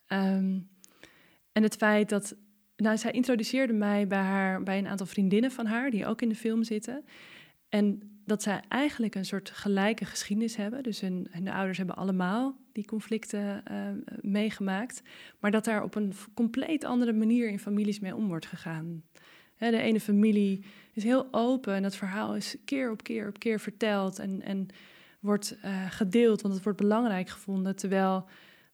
Um, 0.09 0.69
en 1.53 1.63
het 1.63 1.77
feit 1.77 2.09
dat 2.09 2.37
nou, 2.77 2.97
zij 2.97 3.11
introduceerde 3.11 3.73
mij 3.73 4.07
bij, 4.07 4.19
haar, 4.19 4.63
bij 4.63 4.79
een 4.79 4.87
aantal 4.87 5.07
vriendinnen 5.07 5.51
van 5.51 5.67
haar, 5.67 5.91
die 5.91 6.07
ook 6.07 6.23
in 6.23 6.29
de 6.29 6.35
film 6.35 6.65
zitten. 6.65 7.05
En 7.69 8.01
dat 8.25 8.43
zij 8.43 8.61
eigenlijk 8.69 9.15
een 9.15 9.25
soort 9.25 9.51
gelijke 9.51 10.05
geschiedenis 10.05 10.57
hebben. 10.57 10.83
Dus 10.83 11.01
hun, 11.01 11.29
hun 11.31 11.49
ouders 11.49 11.79
hebben 11.79 11.97
allemaal 11.97 12.57
die 12.77 12.85
conflicten 12.85 13.63
uh, 13.71 13.89
meegemaakt. 14.21 15.03
Maar 15.41 15.51
dat 15.51 15.65
daar 15.65 15.83
op 15.83 15.95
een 15.95 16.13
compleet 16.35 16.85
andere 16.85 17.13
manier 17.13 17.49
in 17.49 17.59
families 17.59 18.01
mee 18.01 18.15
om 18.15 18.29
wordt 18.29 18.47
gegaan. 18.47 19.03
de 19.59 19.81
ene 19.81 20.01
familie 20.01 20.65
is 20.93 21.03
heel 21.03 21.29
open 21.31 21.75
en 21.75 21.83
dat 21.83 21.97
verhaal 21.97 22.37
is 22.37 22.57
keer 22.65 22.91
op 22.91 23.03
keer 23.03 23.29
op 23.29 23.39
keer 23.39 23.61
verteld 23.61 24.19
en, 24.19 24.43
en 24.43 24.67
wordt 25.21 25.57
uh, 25.65 25.91
gedeeld, 25.91 26.43
want 26.43 26.55
het 26.55 26.63
wordt 26.63 26.79
belangrijk 26.79 27.29
gevonden. 27.29 27.77
Terwijl 27.77 28.29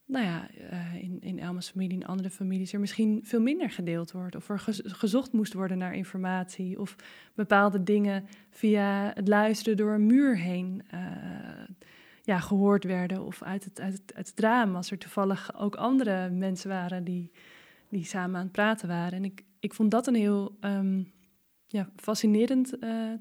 nou 0.06 0.24
ja, 0.24 0.48
uh, 0.72 0.94
in, 1.02 1.18
in 1.20 1.38
Elma's 1.38 1.70
familie, 1.70 1.96
in 1.96 2.06
andere 2.06 2.30
families, 2.30 2.72
er 2.72 2.80
misschien 2.80 3.20
veel 3.22 3.40
minder 3.40 3.70
gedeeld 3.70 4.12
wordt. 4.12 4.36
Of 4.36 4.48
er 4.48 4.58
gezocht 4.82 5.32
moest 5.32 5.52
worden 5.52 5.78
naar 5.78 5.94
informatie. 5.94 6.80
Of 6.80 6.96
bepaalde 7.34 7.82
dingen 7.82 8.24
via 8.50 9.12
het 9.14 9.28
luisteren 9.28 9.76
door 9.76 9.92
een 9.92 10.06
muur 10.06 10.38
heen 10.38 10.82
ja, 12.22 12.40
gehoord 12.40 12.84
werden. 12.84 13.24
Of 13.24 13.42
uit 13.42 13.64
het, 13.64 13.80
uit, 13.80 13.92
het, 13.92 14.14
uit 14.14 14.32
raam, 14.36 14.76
als 14.76 14.90
er 14.90 14.98
toevallig 14.98 15.58
ook 15.58 15.74
andere 15.74 16.30
mensen 16.30 16.68
waren 16.68 17.04
die, 17.04 17.30
die 17.88 18.04
samen 18.04 18.36
aan 18.36 18.42
het 18.42 18.52
praten 18.52 18.88
waren. 18.88 19.12
En 19.12 19.24
ik, 19.24 19.44
ik 19.60 19.74
vond 19.74 19.90
dat 19.90 20.06
een 20.06 20.14
heel 20.14 20.56
um, 20.60 21.12
ja, 21.66 21.90
fascinerend, 21.96 22.72
uh, 22.80 23.12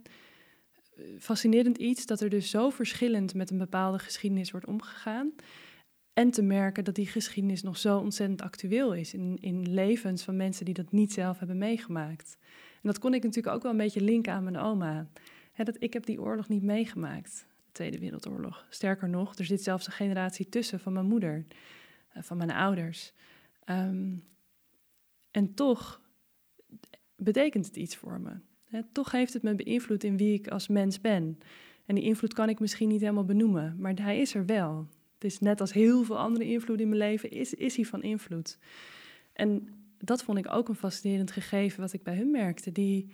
fascinerend 1.19 1.77
iets, 1.77 2.05
dat 2.05 2.21
er 2.21 2.29
dus 2.29 2.49
zo 2.49 2.69
verschillend 2.69 3.33
met 3.33 3.49
een 3.49 3.57
bepaalde 3.57 3.99
geschiedenis 3.99 4.51
wordt 4.51 4.67
omgegaan. 4.67 5.33
En 6.13 6.31
te 6.31 6.41
merken 6.41 6.83
dat 6.83 6.95
die 6.95 7.07
geschiedenis 7.07 7.61
nog 7.61 7.77
zo 7.77 7.97
ontzettend 7.97 8.41
actueel 8.41 8.93
is 8.93 9.13
in, 9.13 9.37
in 9.39 9.73
levens 9.73 10.23
van 10.23 10.35
mensen 10.35 10.65
die 10.65 10.73
dat 10.73 10.91
niet 10.91 11.13
zelf 11.13 11.39
hebben 11.39 11.57
meegemaakt. 11.57 12.37
En 12.73 12.89
dat 12.89 12.99
kon 12.99 13.13
ik 13.13 13.23
natuurlijk 13.23 13.55
ook 13.55 13.61
wel 13.61 13.71
een 13.71 13.77
beetje 13.77 14.01
linken 14.01 14.33
aan 14.33 14.43
mijn 14.43 14.57
oma. 14.57 15.07
dat, 15.55 15.75
ik 15.79 15.93
heb 15.93 16.05
die 16.05 16.21
oorlog 16.21 16.49
niet 16.49 16.63
meegemaakt, 16.63 17.45
Tweede 17.71 17.99
Wereldoorlog. 17.99 18.65
Sterker 18.69 19.09
nog, 19.09 19.35
er 19.35 19.45
zit 19.45 19.63
zelfs 19.63 19.87
een 19.87 19.93
generatie 19.93 20.49
tussen 20.49 20.79
van 20.79 20.93
mijn 20.93 21.05
moeder, 21.05 21.45
uh, 22.17 22.23
van 22.23 22.37
mijn 22.37 22.51
ouders. 22.51 23.13
Um, 23.69 24.23
en 25.31 25.53
toch 25.53 26.01
betekent 27.15 27.65
het 27.65 27.75
iets 27.75 27.95
voor 27.95 28.19
me. 28.21 28.83
toch 28.91 29.11
heeft 29.11 29.33
het 29.33 29.43
me 29.43 29.55
beïnvloed 29.55 30.03
in 30.03 30.17
wie 30.17 30.33
ik 30.33 30.47
als 30.47 30.67
mens 30.67 31.01
ben. 31.01 31.37
En 31.85 31.95
die 31.95 32.03
invloed 32.03 32.33
kan 32.33 32.49
ik 32.49 32.59
misschien 32.59 32.87
niet 32.87 33.01
helemaal 33.01 33.25
benoemen, 33.25 33.75
maar 33.79 33.93
hij 34.01 34.19
is 34.19 34.35
er 34.35 34.45
wel. 34.45 34.87
Het 35.13 35.23
is 35.23 35.39
net 35.39 35.61
als 35.61 35.73
heel 35.73 36.03
veel 36.03 36.17
andere 36.17 36.45
invloeden 36.45 36.85
in 36.85 36.97
mijn 36.97 37.09
leven, 37.09 37.31
is, 37.31 37.53
is 37.53 37.75
hij 37.75 37.85
van 37.85 38.03
invloed. 38.03 38.57
En 39.33 39.67
dat 39.97 40.23
vond 40.23 40.37
ik 40.37 40.51
ook 40.51 40.69
een 40.69 40.75
fascinerend 40.75 41.31
gegeven 41.31 41.81
wat 41.81 41.93
ik 41.93 42.03
bij 42.03 42.15
hun 42.15 42.31
merkte. 42.31 42.71
Die, 42.71 43.11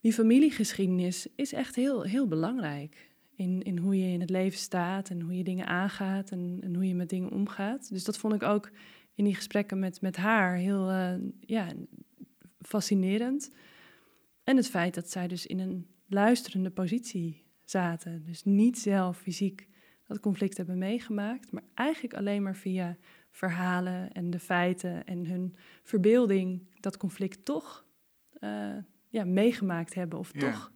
die 0.00 0.12
familiegeschiedenis 0.12 1.26
is 1.34 1.52
echt 1.52 1.74
heel, 1.74 2.02
heel 2.02 2.26
belangrijk. 2.26 3.09
In, 3.40 3.62
in 3.62 3.78
hoe 3.78 3.98
je 3.98 4.12
in 4.12 4.20
het 4.20 4.30
leven 4.30 4.58
staat 4.58 5.10
en 5.10 5.20
hoe 5.20 5.36
je 5.36 5.44
dingen 5.44 5.66
aangaat 5.66 6.30
en, 6.30 6.58
en 6.60 6.74
hoe 6.74 6.86
je 6.86 6.94
met 6.94 7.08
dingen 7.08 7.30
omgaat. 7.30 7.88
Dus 7.88 8.04
dat 8.04 8.18
vond 8.18 8.34
ik 8.34 8.42
ook 8.42 8.70
in 9.14 9.24
die 9.24 9.34
gesprekken 9.34 9.78
met, 9.78 10.00
met 10.00 10.16
haar 10.16 10.56
heel 10.56 10.90
uh, 10.90 11.14
ja, 11.40 11.68
fascinerend. 12.58 13.50
En 14.44 14.56
het 14.56 14.68
feit 14.68 14.94
dat 14.94 15.10
zij 15.10 15.28
dus 15.28 15.46
in 15.46 15.58
een 15.58 15.86
luisterende 16.06 16.70
positie 16.70 17.44
zaten. 17.64 18.24
Dus 18.24 18.44
niet 18.44 18.78
zelf 18.78 19.18
fysiek 19.18 19.68
dat 20.06 20.20
conflict 20.20 20.56
hebben 20.56 20.78
meegemaakt, 20.78 21.52
maar 21.52 21.64
eigenlijk 21.74 22.14
alleen 22.14 22.42
maar 22.42 22.56
via 22.56 22.96
verhalen 23.30 24.12
en 24.12 24.30
de 24.30 24.38
feiten 24.38 25.04
en 25.04 25.26
hun 25.26 25.56
verbeelding 25.82 26.68
dat 26.80 26.96
conflict 26.96 27.44
toch 27.44 27.86
uh, 28.40 28.76
ja, 29.08 29.24
meegemaakt 29.24 29.94
hebben 29.94 30.18
of 30.18 30.32
toch. 30.32 30.72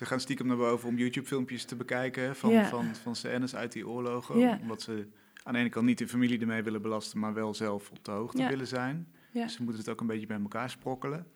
Ze 0.00 0.06
gaan 0.06 0.20
stiekem 0.20 0.46
naar 0.46 0.56
boven 0.56 0.88
om 0.88 0.96
YouTube-filmpjes 0.96 1.64
te 1.64 1.76
bekijken 1.76 2.36
van, 2.36 2.50
ja. 2.50 2.68
van, 2.68 2.94
van 2.94 3.16
scènes 3.16 3.54
uit 3.54 3.72
die 3.72 3.88
oorlogen. 3.88 4.38
Ja. 4.38 4.58
Omdat 4.62 4.82
ze 4.82 5.06
aan 5.42 5.52
de 5.52 5.58
ene 5.58 5.68
kant 5.68 5.86
niet 5.86 5.98
de 5.98 6.08
familie 6.08 6.40
ermee 6.40 6.62
willen 6.62 6.82
belasten, 6.82 7.18
maar 7.18 7.34
wel 7.34 7.54
zelf 7.54 7.90
op 7.90 8.04
de 8.04 8.10
hoogte 8.10 8.48
willen 8.48 8.66
zijn. 8.66 9.08
Dus 9.32 9.54
ze 9.54 9.62
moeten 9.62 9.80
het 9.80 9.90
ook 9.90 10.00
een 10.00 10.06
beetje 10.06 10.26
bij 10.26 10.40
elkaar 10.40 10.70
sprokkelen. 10.70 11.26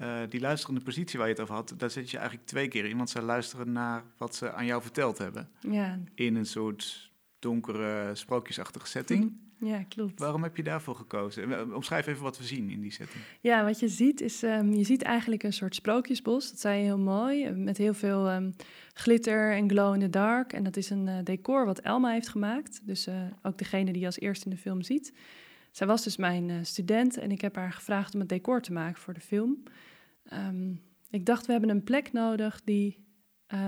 Uh, 0.00 0.18
die 0.28 0.40
luisterende 0.40 0.80
positie 0.80 1.18
waar 1.18 1.28
je 1.28 1.34
het 1.34 1.42
over 1.42 1.54
had, 1.54 1.74
daar 1.76 1.90
zit 1.90 2.10
je 2.10 2.16
eigenlijk 2.18 2.48
twee 2.48 2.68
keer 2.68 2.84
in. 2.84 2.96
Want 2.96 3.10
ze 3.10 3.22
luisteren 3.22 3.72
naar 3.72 4.04
wat 4.16 4.34
ze 4.34 4.52
aan 4.52 4.66
jou 4.66 4.82
verteld 4.82 5.18
hebben. 5.18 5.50
Ja. 5.60 6.00
In 6.14 6.34
een 6.34 6.46
soort 6.46 7.12
donkere, 7.38 8.14
sprookjesachtige 8.14 8.86
setting. 8.86 9.36
Ja, 9.58 9.82
klopt. 9.82 10.18
Waarom 10.18 10.42
heb 10.42 10.56
je 10.56 10.62
daarvoor 10.62 10.94
gekozen? 10.94 11.74
Omschrijf 11.74 12.06
even 12.06 12.22
wat 12.22 12.38
we 12.38 12.44
zien 12.44 12.70
in 12.70 12.80
die 12.80 12.90
setting. 12.90 13.22
Ja, 13.40 13.64
wat 13.64 13.80
je 13.80 13.88
ziet 13.88 14.20
is, 14.20 14.42
um, 14.42 14.72
je 14.72 14.84
ziet 14.84 15.02
eigenlijk 15.02 15.42
een 15.42 15.52
soort 15.52 15.74
sprookjesbos. 15.74 16.50
Dat 16.50 16.60
zei 16.60 16.78
je 16.78 16.84
heel 16.84 16.98
mooi, 16.98 17.50
met 17.50 17.76
heel 17.76 17.94
veel 17.94 18.32
um, 18.32 18.54
glitter 18.92 19.52
en 19.52 19.70
glow 19.70 19.94
in 19.94 20.00
the 20.00 20.10
dark. 20.10 20.52
En 20.52 20.62
dat 20.62 20.76
is 20.76 20.90
een 20.90 21.06
uh, 21.06 21.18
decor 21.24 21.64
wat 21.64 21.78
Elma 21.78 22.10
heeft 22.10 22.28
gemaakt. 22.28 22.80
Dus 22.86 23.08
uh, 23.08 23.14
ook 23.42 23.58
degene 23.58 23.92
die 23.92 24.00
je 24.00 24.06
als 24.06 24.20
eerste 24.20 24.44
in 24.44 24.50
de 24.50 24.56
film 24.56 24.82
ziet. 24.82 25.12
Zij 25.70 25.86
was 25.86 26.04
dus 26.04 26.16
mijn 26.16 26.48
uh, 26.48 26.56
student 26.62 27.16
en 27.16 27.30
ik 27.30 27.40
heb 27.40 27.56
haar 27.56 27.72
gevraagd 27.72 28.14
om 28.14 28.20
het 28.20 28.28
decor 28.28 28.62
te 28.62 28.72
maken 28.72 29.02
voor 29.02 29.14
de 29.14 29.20
film. 29.20 29.62
Um, 30.32 30.80
ik 31.10 31.26
dacht, 31.26 31.46
we 31.46 31.52
hebben 31.52 31.70
een 31.70 31.84
plek 31.84 32.12
nodig 32.12 32.60
die 32.64 33.04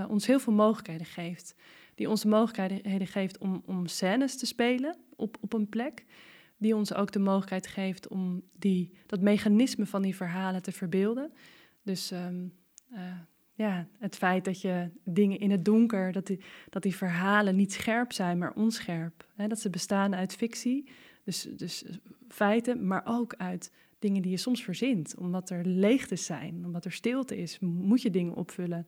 ons 0.08 0.26
heel 0.26 0.40
veel 0.40 0.52
mogelijkheden 0.52 1.06
geeft. 1.06 1.54
Die 1.98 2.08
ons 2.08 2.22
de 2.22 2.28
mogelijkheden 2.28 3.06
geeft 3.06 3.38
om, 3.38 3.62
om 3.66 3.86
scènes 3.86 4.36
te 4.36 4.46
spelen 4.46 4.96
op, 5.16 5.36
op 5.40 5.52
een 5.52 5.68
plek. 5.68 6.04
Die 6.56 6.76
ons 6.76 6.94
ook 6.94 7.12
de 7.12 7.18
mogelijkheid 7.18 7.66
geeft 7.66 8.08
om 8.08 8.42
die, 8.58 8.92
dat 9.06 9.20
mechanisme 9.20 9.86
van 9.86 10.02
die 10.02 10.16
verhalen 10.16 10.62
te 10.62 10.72
verbeelden. 10.72 11.32
Dus 11.82 12.10
um, 12.10 12.52
uh, 12.92 12.98
ja, 13.54 13.88
het 13.98 14.16
feit 14.16 14.44
dat 14.44 14.60
je 14.60 14.90
dingen 15.04 15.38
in 15.38 15.50
het 15.50 15.64
donker, 15.64 16.12
dat 16.12 16.26
die, 16.26 16.40
dat 16.70 16.82
die 16.82 16.96
verhalen 16.96 17.56
niet 17.56 17.72
scherp 17.72 18.12
zijn, 18.12 18.38
maar 18.38 18.54
onscherp. 18.54 19.26
Hè, 19.34 19.46
dat 19.46 19.60
ze 19.60 19.70
bestaan 19.70 20.14
uit 20.14 20.34
fictie, 20.34 20.88
dus, 21.24 21.48
dus 21.56 21.84
feiten, 22.28 22.86
maar 22.86 23.02
ook 23.04 23.34
uit 23.34 23.72
dingen 23.98 24.22
die 24.22 24.30
je 24.30 24.36
soms 24.36 24.62
verzint. 24.62 25.16
Omdat 25.16 25.50
er 25.50 25.66
leegtes 25.66 26.24
zijn, 26.24 26.64
omdat 26.64 26.84
er 26.84 26.92
stilte 26.92 27.36
is, 27.36 27.58
moet 27.60 28.02
je 28.02 28.10
dingen 28.10 28.34
opvullen. 28.34 28.86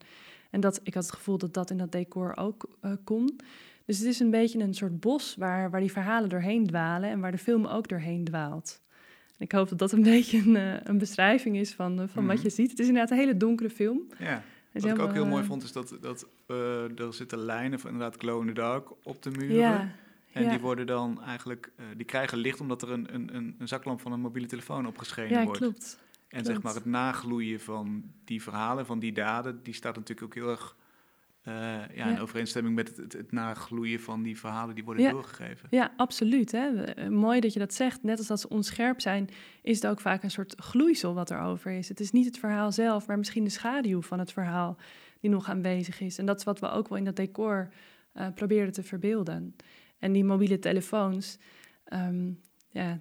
En 0.50 0.60
dat, 0.60 0.80
ik 0.82 0.94
had 0.94 1.02
het 1.02 1.14
gevoel 1.14 1.38
dat 1.38 1.54
dat 1.54 1.70
in 1.70 1.78
dat 1.78 1.92
decor 1.92 2.36
ook 2.36 2.68
uh, 2.82 2.92
kon. 3.04 3.40
Dus 3.84 3.98
het 3.98 4.08
is 4.08 4.20
een 4.20 4.30
beetje 4.30 4.58
een 4.58 4.74
soort 4.74 5.00
bos 5.00 5.34
waar, 5.38 5.70
waar 5.70 5.80
die 5.80 5.92
verhalen 5.92 6.28
doorheen 6.28 6.66
dwalen 6.66 7.10
en 7.10 7.20
waar 7.20 7.30
de 7.30 7.38
film 7.38 7.66
ook 7.66 7.88
doorheen 7.88 8.24
dwaalt. 8.24 8.80
En 9.26 9.44
ik 9.44 9.52
hoop 9.52 9.68
dat 9.68 9.78
dat 9.78 9.92
een 9.92 10.02
beetje 10.16 10.38
een, 10.38 10.54
uh, 10.54 10.74
een 10.82 10.98
beschrijving 10.98 11.56
is 11.56 11.74
van, 11.74 11.92
uh, 11.92 12.08
van 12.08 12.22
mm. 12.22 12.28
wat 12.28 12.36
mhm. 12.36 12.44
je 12.44 12.52
ziet. 12.52 12.70
Het 12.70 12.78
is 12.78 12.86
inderdaad 12.86 13.10
een 13.10 13.18
hele 13.18 13.36
donkere 13.36 13.70
film. 13.70 14.00
Ja. 14.18 14.42
Wat 14.72 14.84
ik 14.84 14.98
ook 14.98 15.12
heel 15.12 15.26
mooi 15.26 15.44
vond, 15.44 15.62
is 15.62 15.72
dat, 15.72 15.96
dat 16.00 16.26
er 16.46 17.14
zitten 17.14 17.38
lijnen 17.38 17.80
van 17.80 17.90
inderdaad 17.90 18.20
glow 18.20 18.40
in 18.40 18.46
the 18.46 18.52
dark 18.52 18.88
op 19.02 19.22
de 19.22 19.30
muren. 19.30 19.56
Ja. 19.56 19.92
En 20.32 20.48
die 20.48 20.60
worden 20.60 20.86
dan 20.86 21.22
eigenlijk, 21.22 21.72
die 21.96 22.06
krijgen 22.06 22.38
licht 22.38 22.60
omdat 22.60 22.82
er 22.82 22.90
een, 22.90 23.14
een, 23.14 23.54
een 23.58 23.68
zaklamp 23.68 24.00
van 24.00 24.12
een 24.12 24.20
mobiele 24.20 24.46
telefoon 24.46 24.86
opgeschenen 24.86 25.38
ja, 25.38 25.44
wordt. 25.44 25.58
Klopt. 25.58 25.98
En 26.30 26.44
zeg 26.44 26.62
maar 26.62 26.74
het 26.74 26.84
nagloeien 26.84 27.60
van 27.60 28.04
die 28.24 28.42
verhalen, 28.42 28.86
van 28.86 28.98
die 28.98 29.12
daden, 29.12 29.62
die 29.62 29.74
staat 29.74 29.96
natuurlijk 29.96 30.26
ook 30.26 30.34
heel 30.34 30.50
erg 30.50 30.76
uh, 31.48 31.54
ja, 31.54 31.88
ja, 31.94 32.06
in 32.10 32.20
overeenstemming 32.20 32.74
met 32.74 32.88
het, 32.88 32.96
het, 32.96 33.12
het, 33.12 33.32
nagloeien 33.32 34.00
van 34.00 34.22
die 34.22 34.38
verhalen 34.38 34.74
die 34.74 34.84
worden 34.84 35.02
ja. 35.02 35.10
doorgegeven. 35.10 35.68
Ja, 35.70 35.92
absoluut. 35.96 36.52
Hè. 36.52 36.84
Eh, 36.84 37.08
mooi 37.08 37.40
dat 37.40 37.52
je 37.52 37.58
dat 37.58 37.74
zegt. 37.74 38.02
Net 38.02 38.18
als 38.18 38.26
dat 38.26 38.40
ze 38.40 38.48
onscherp 38.48 39.00
zijn, 39.00 39.28
is 39.62 39.76
het 39.82 39.86
ook 39.90 40.00
vaak 40.00 40.22
een 40.22 40.30
soort 40.30 40.54
gloeisel 40.58 41.14
wat 41.14 41.30
erover 41.30 41.70
is. 41.70 41.88
Het 41.88 42.00
is 42.00 42.10
niet 42.10 42.24
het 42.24 42.38
verhaal 42.38 42.72
zelf, 42.72 43.06
maar 43.06 43.18
misschien 43.18 43.44
de 43.44 43.50
schaduw 43.50 44.02
van 44.02 44.18
het 44.18 44.32
verhaal 44.32 44.76
die 45.20 45.30
nog 45.30 45.48
aanwezig 45.48 46.00
is. 46.00 46.18
En 46.18 46.26
dat 46.26 46.38
is 46.38 46.44
wat 46.44 46.60
we 46.60 46.70
ook 46.70 46.88
wel 46.88 46.98
in 46.98 47.04
dat 47.04 47.16
decor 47.16 47.68
uh, 48.14 48.26
proberen 48.34 48.72
te 48.72 48.82
verbeelden. 48.82 49.56
En 49.98 50.12
die 50.12 50.24
mobiele 50.24 50.58
telefoons, 50.58 51.38
um, 51.92 52.40
ja, 52.68 53.00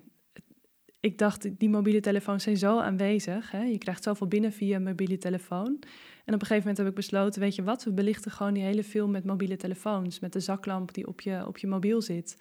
ik 0.99 1.17
dacht, 1.17 1.59
die 1.59 1.69
mobiele 1.69 1.99
telefoons 1.99 2.43
zijn 2.43 2.57
zo 2.57 2.79
aanwezig. 2.79 3.51
Hè? 3.51 3.63
Je 3.63 3.77
krijgt 3.77 4.03
zoveel 4.03 4.27
binnen 4.27 4.51
via 4.51 4.75
een 4.75 4.83
mobiele 4.83 5.17
telefoon. 5.17 5.67
En 6.25 6.33
op 6.33 6.41
een 6.41 6.47
gegeven 6.47 6.57
moment 6.57 6.77
heb 6.77 6.87
ik 6.87 6.95
besloten, 6.95 7.41
weet 7.41 7.55
je 7.55 7.63
wat, 7.63 7.83
we 7.83 7.91
belichten 7.91 8.31
gewoon 8.31 8.53
die 8.53 8.63
hele 8.63 8.83
film 8.83 9.11
met 9.11 9.25
mobiele 9.25 9.57
telefoons. 9.57 10.19
Met 10.19 10.33
de 10.33 10.39
zaklamp 10.39 10.93
die 10.93 11.07
op 11.07 11.21
je, 11.21 11.47
op 11.47 11.57
je 11.57 11.67
mobiel 11.67 12.01
zit. 12.01 12.37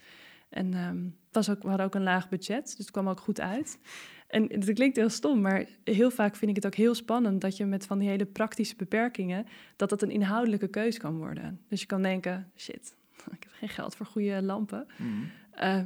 En 0.49 0.75
um, 0.75 1.17
was 1.33 1.51
ook, 1.51 1.63
we 1.63 1.69
hadden 1.69 1.87
ook 1.87 1.95
een 1.95 2.03
laag 2.03 2.29
budget, 2.29 2.65
dus 2.65 2.79
het 2.79 2.91
kwam 2.91 3.09
ook 3.09 3.21
goed 3.21 3.41
uit. 3.41 3.79
En 4.27 4.43
het 4.53 4.73
klinkt 4.73 4.97
heel 4.97 5.09
stom, 5.09 5.41
maar 5.41 5.67
heel 5.85 6.11
vaak 6.11 6.37
vind 6.37 6.51
ik 6.51 6.57
het 6.57 6.67
ook 6.67 6.75
heel 6.75 6.95
spannend 6.95 7.41
dat 7.41 7.57
je 7.57 7.65
met 7.65 7.87
van 7.87 7.99
die 7.99 8.09
hele 8.09 8.27
praktische 8.27 8.77
beperkingen, 8.77 9.47
dat 9.77 9.89
dat 9.89 10.03
een 10.03 10.11
inhoudelijke 10.11 10.69
keus 10.69 10.99
kan 10.99 11.17
worden. 11.17 11.61
Dus 11.69 11.81
je 11.81 11.87
kan 11.87 12.03
denken, 12.03 12.51
shit, 12.57 12.97
ik 13.37 13.43
heb 13.43 13.53
geen 13.53 13.69
geld 13.69 13.97
voor 13.97 14.07
goede 14.07 14.43
lampen. 14.43 14.87
Mhm. 14.97 15.11
Eh, 15.51 15.81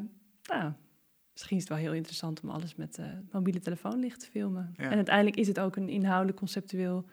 nou, 0.45 0.73
misschien 1.43 1.57
is 1.57 1.69
het 1.69 1.73
wel 1.73 1.83
heel 1.83 1.97
interessant 1.97 2.43
om 2.43 2.51
alles 2.51 2.75
met 2.75 2.99
uh, 2.99 3.07
mobiele 3.31 3.61
telefoonlicht 3.61 4.21
te 4.21 4.27
filmen. 4.27 4.75
Ja. 4.77 4.91
En 4.91 4.97
uiteindelijk 4.97 5.37
is 5.37 5.49
het 5.49 5.61
ook 5.61 5.77
een 5.77 5.89
inhoudelijk 5.89 6.39
conceptueel, 6.39 7.05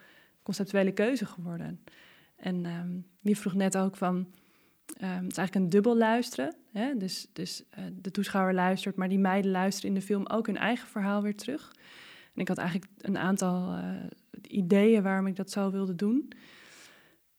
conceptuele 0.44 0.92
keuze 0.92 1.26
geworden. 1.26 1.84
En 2.36 2.65
ehm 2.65 2.89
je 3.22 3.36
vroeg 3.36 3.54
net 3.54 3.78
ook 3.78 3.96
van, 3.96 4.28
ehm, 4.98 5.24
het 5.24 5.32
is 5.32 5.38
eigenlijk 5.38 5.56
een 5.56 5.70
dubbel 5.70 5.98
luisteren. 5.98 6.56
Hè? 6.72 6.98
Dus, 6.98 7.28
dus 7.34 7.63
eh, 7.70 7.84
de 7.94 8.12
toeschouwer 8.12 8.54
luistert, 8.54 8.96
maar 8.96 9.10
die 9.10 9.20
meiden 9.20 9.52
luisteren 9.52 9.89
in 9.89 9.96
de 9.96 10.06
film 10.06 10.26
ook 10.28 10.46
hun 10.46 10.58
eigen 10.58 10.88
verhaal 10.88 11.22
weer 11.22 11.36
terug. 11.36 11.76
En 12.34 12.42
ik 12.42 12.48
had 12.48 12.58
eigenlijk 12.58 12.92
een 12.98 13.18
aantal 13.18 13.76
eh, 13.76 13.94
ideeën 14.48 15.04
waarom 15.04 15.28
ik 15.28 15.36
dat 15.36 15.52
zo 15.52 15.72
wilde 15.72 15.96
doen. 15.96 16.32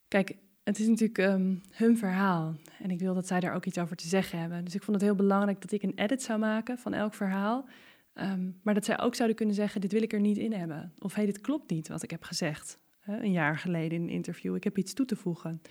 Kijk, 0.08 0.36
het 0.70 0.78
is 0.78 0.88
natuurlijk 0.88 1.18
ehm, 1.18 1.54
hun 1.70 1.98
verhaal. 1.98 2.54
En 2.78 2.90
ik 2.90 2.98
wil 2.98 3.14
dat 3.14 3.26
zij 3.26 3.40
daar 3.40 3.54
ook 3.54 3.66
iets 3.66 3.78
over 3.78 3.96
te 3.96 4.08
zeggen 4.08 4.38
hebben. 4.38 4.64
Dus 4.64 4.74
ik 4.74 4.82
vond 4.82 4.96
het 4.96 5.06
heel 5.06 5.16
belangrijk 5.16 5.60
dat 5.60 5.72
ik 5.72 5.82
een 5.82 5.92
edit 5.94 6.22
zou 6.22 6.38
maken 6.38 6.78
van 6.78 6.94
elk 6.94 7.14
verhaal. 7.14 7.68
Ehm, 8.12 8.50
maar 8.62 8.74
dat 8.74 8.84
zij 8.84 9.00
ook 9.00 9.14
zouden 9.14 9.36
kunnen 9.36 9.54
zeggen: 9.54 9.80
Dit 9.80 9.92
wil 9.92 10.02
ik 10.02 10.12
er 10.12 10.20
niet 10.20 10.36
in 10.36 10.52
hebben. 10.52 10.92
Of 10.98 11.14
hey, 11.14 11.26
dit 11.26 11.40
klopt 11.40 11.70
niet 11.70 11.88
wat 11.88 12.02
ik 12.02 12.10
heb 12.10 12.22
gezegd. 12.22 12.78
Hè, 13.00 13.22
een 13.22 13.32
jaar 13.32 13.58
geleden 13.58 13.98
in 13.98 14.02
een 14.02 14.08
interview. 14.08 14.54
Ik 14.54 14.64
heb 14.64 14.78
iets 14.78 14.92
toe 14.92 15.06
te 15.06 15.16
voegen. 15.16 15.62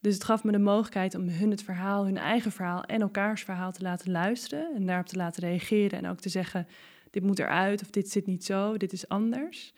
Dus 0.00 0.14
het 0.14 0.24
gaf 0.24 0.44
me 0.44 0.52
de 0.52 0.58
mogelijkheid 0.58 1.14
om 1.14 1.28
hun 1.28 1.50
het 1.50 1.62
verhaal, 1.62 2.04
hun 2.04 2.16
eigen 2.16 2.52
verhaal 2.52 2.82
en 2.84 3.00
elkaars 3.00 3.42
verhaal 3.42 3.72
te 3.72 3.82
laten 3.82 4.10
luisteren. 4.10 4.74
En 4.74 4.86
daarop 4.86 5.06
te 5.06 5.16
laten 5.16 5.42
reageren. 5.42 5.98
En 5.98 6.10
ook 6.10 6.20
te 6.20 6.28
zeggen: 6.28 6.66
Dit 7.10 7.22
moet 7.22 7.38
eruit. 7.38 7.82
Of 7.82 7.90
dit 7.90 8.10
zit 8.10 8.26
niet 8.26 8.44
zo. 8.44 8.76
Dit 8.76 8.92
is 8.92 9.08
anders. 9.08 9.74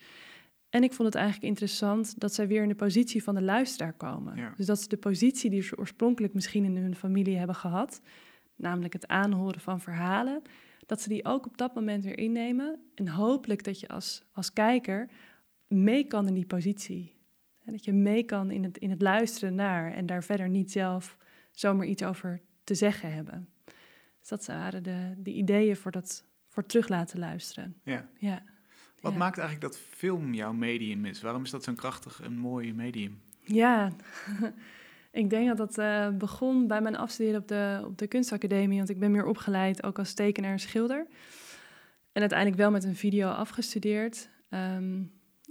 En 0.69 0.83
ik 0.83 0.93
vond 0.93 1.07
het 1.07 1.17
eigenlijk 1.17 1.47
interessant 1.47 2.19
dat 2.19 2.33
zij 2.33 2.47
weer 2.47 2.61
in 2.61 2.69
de 2.69 2.75
positie 2.75 3.23
van 3.23 3.35
de 3.35 3.41
luisteraar 3.41 3.93
komen. 3.93 4.35
Ja. 4.35 4.53
Dus 4.57 4.65
dat 4.65 4.81
ze 4.81 4.87
de 4.87 4.97
positie 4.97 5.49
die 5.49 5.61
ze 5.61 5.77
oorspronkelijk 5.77 6.33
misschien 6.33 6.63
in 6.63 6.77
hun 6.77 6.95
familie 6.95 7.37
hebben 7.37 7.55
gehad, 7.55 8.01
namelijk 8.55 8.93
het 8.93 9.07
aanhoren 9.07 9.61
van 9.61 9.81
verhalen, 9.81 10.41
dat 10.85 11.01
ze 11.01 11.09
die 11.09 11.25
ook 11.25 11.45
op 11.45 11.57
dat 11.57 11.75
moment 11.75 12.03
weer 12.03 12.17
innemen. 12.17 12.79
En 12.95 13.07
hopelijk 13.07 13.63
dat 13.63 13.79
je 13.79 13.87
als, 13.87 14.23
als 14.31 14.53
kijker 14.53 15.09
mee 15.67 16.03
kan 16.03 16.27
in 16.27 16.33
die 16.33 16.45
positie. 16.45 17.17
En 17.65 17.71
dat 17.71 17.85
je 17.85 17.93
mee 17.93 18.23
kan 18.23 18.51
in 18.51 18.63
het, 18.63 18.77
in 18.77 18.89
het 18.89 19.01
luisteren 19.01 19.55
naar 19.55 19.93
en 19.93 20.05
daar 20.05 20.23
verder 20.23 20.49
niet 20.49 20.71
zelf 20.71 21.17
zomaar 21.51 21.85
iets 21.85 22.03
over 22.03 22.41
te 22.63 22.75
zeggen 22.75 23.13
hebben. 23.13 23.49
Dus 24.19 24.29
dat 24.29 24.45
waren 24.45 24.83
de, 24.83 25.13
de 25.17 25.31
ideeën 25.33 25.75
voor, 25.75 25.91
dat, 25.91 26.25
voor 26.47 26.65
terug 26.65 26.87
laten 26.87 27.19
luisteren. 27.19 27.75
Ja. 27.83 28.09
Ja. 28.17 28.43
Wat 29.01 29.11
Ja. 29.11 29.17
maakt 29.17 29.37
eigenlijk 29.37 29.73
dat 29.73 29.81
film 29.89 30.33
jouw 30.33 30.53
medium 30.53 31.05
is? 31.05 31.21
Waarom 31.21 31.43
is 31.43 31.49
dat 31.49 31.63
zo'n 31.63 31.75
krachtig 31.75 32.21
en 32.23 32.33
mooi 32.37 32.73
medium? 32.73 33.21
Ja, 33.43 33.91
ik 35.11 35.29
denk 35.29 35.47
dat 35.47 35.57
dat 35.57 35.77
eh, 35.77 36.09
begon 36.09 36.67
bij 36.67 36.81
mijn 36.81 36.97
afstuderen 36.97 37.41
op 37.41 37.47
de, 37.47 37.81
op 37.85 37.97
de 37.97 38.07
kunstacademie. 38.07 38.77
Want 38.77 38.89
ik 38.89 38.99
ben 38.99 39.11
meer 39.11 39.25
opgeleid 39.25 39.83
ook 39.83 39.99
als 39.99 40.13
tekenaar 40.13 40.51
en 40.51 40.59
schilder. 40.59 41.07
En 42.11 42.21
uiteindelijk 42.21 42.59
wel 42.59 42.71
met 42.71 42.83
een 42.83 42.95
video 42.95 43.29
afgestudeerd. 43.29 44.29
Ehm, 44.49 45.01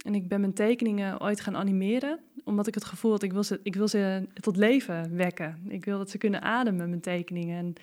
en 0.05 0.15
ik 0.15 0.29
ben 0.29 0.41
mijn 0.41 0.53
tekeningen 0.55 1.21
ooit 1.21 1.41
gaan 1.41 1.57
animeren. 1.57 2.19
Omdat 2.45 2.67
ik 2.67 2.75
het 2.75 2.85
gevoel 2.85 3.11
had, 3.11 3.23
ik 3.23 3.33
wil 3.33 3.43
ze, 3.45 3.61
ik 3.63 3.75
wil 3.75 3.89
ze 3.89 4.29
tot 4.35 4.57
leven 4.57 5.17
wekken. 5.17 5.59
Ik 5.69 5.85
wil 5.85 5.99
dat 5.99 6.11
ze 6.11 6.19
kunnen 6.19 6.43
ademen, 6.43 6.89
mijn 6.89 7.01
tekeningen. 7.01 7.59
En 7.59 7.75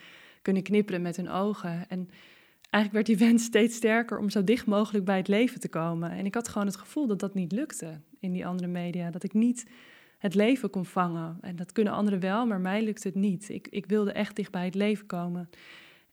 kunnen 0.41 0.63
knipperen 0.63 1.01
met 1.01 1.15
hun 1.15 1.29
ogen. 1.29 1.85
En 1.89 2.09
eigenlijk 2.75 3.07
werd 3.07 3.19
die 3.19 3.27
wens 3.27 3.43
steeds 3.43 3.75
sterker 3.75 4.17
om 4.17 4.29
zo 4.29 4.43
dicht 4.43 4.65
mogelijk 4.65 5.05
bij 5.05 5.17
het 5.17 5.27
leven 5.27 5.59
te 5.59 5.69
komen. 5.69 6.11
En 6.11 6.25
ik 6.25 6.33
had 6.33 6.47
gewoon 6.47 6.67
het 6.67 6.75
gevoel 6.75 7.07
dat 7.07 7.19
dat 7.19 7.33
niet 7.33 7.51
lukte 7.51 7.99
in 8.19 8.31
die 8.31 8.45
andere 8.45 8.67
media. 8.67 9.11
Dat 9.11 9.23
ik 9.23 9.33
niet 9.33 9.65
het 10.17 10.35
leven 10.35 10.69
kon 10.69 10.85
vangen. 10.85 11.37
En 11.41 11.55
dat 11.55 11.71
kunnen 11.71 11.93
anderen 11.93 12.19
wel, 12.19 12.45
maar 12.45 12.59
mij 12.59 12.83
lukte 12.83 13.07
het 13.07 13.17
niet. 13.17 13.49
Ik, 13.49 13.67
ik 13.67 13.85
wilde 13.85 14.11
echt 14.11 14.35
dicht 14.35 14.51
bij 14.51 14.65
het 14.65 14.75
leven 14.75 15.05
komen. 15.05 15.49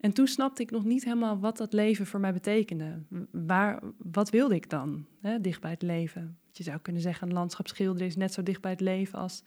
En 0.01 0.13
toen 0.13 0.27
snapte 0.27 0.63
ik 0.63 0.71
nog 0.71 0.85
niet 0.85 1.05
helemaal 1.05 1.39
wat 1.39 1.57
dat 1.57 1.73
leven 1.73 2.07
voor 2.07 2.21
mij 2.21 2.33
betekende. 2.33 3.03
Waar, 3.31 3.83
wat 3.97 4.31
wilde 4.31 4.55
ik 4.55 4.71
dan, 4.71 5.07
hè, 5.21 5.41
dicht 5.41 5.61
bij 5.61 5.71
het 5.71 5.83
leven? 5.83 6.39
Je 6.53 6.63
zou 6.63 6.79
kunnen 6.79 7.03
zeggen, 7.03 7.29
een 7.29 7.35
landschap 7.35 7.67
schilderen 7.69 8.09
is 8.09 8.17
net 8.17 8.33
zo 8.33 8.43
dicht 8.43 8.61
bij 8.61 8.71
het 8.71 8.81
leven 8.81 9.19
als 9.19 9.43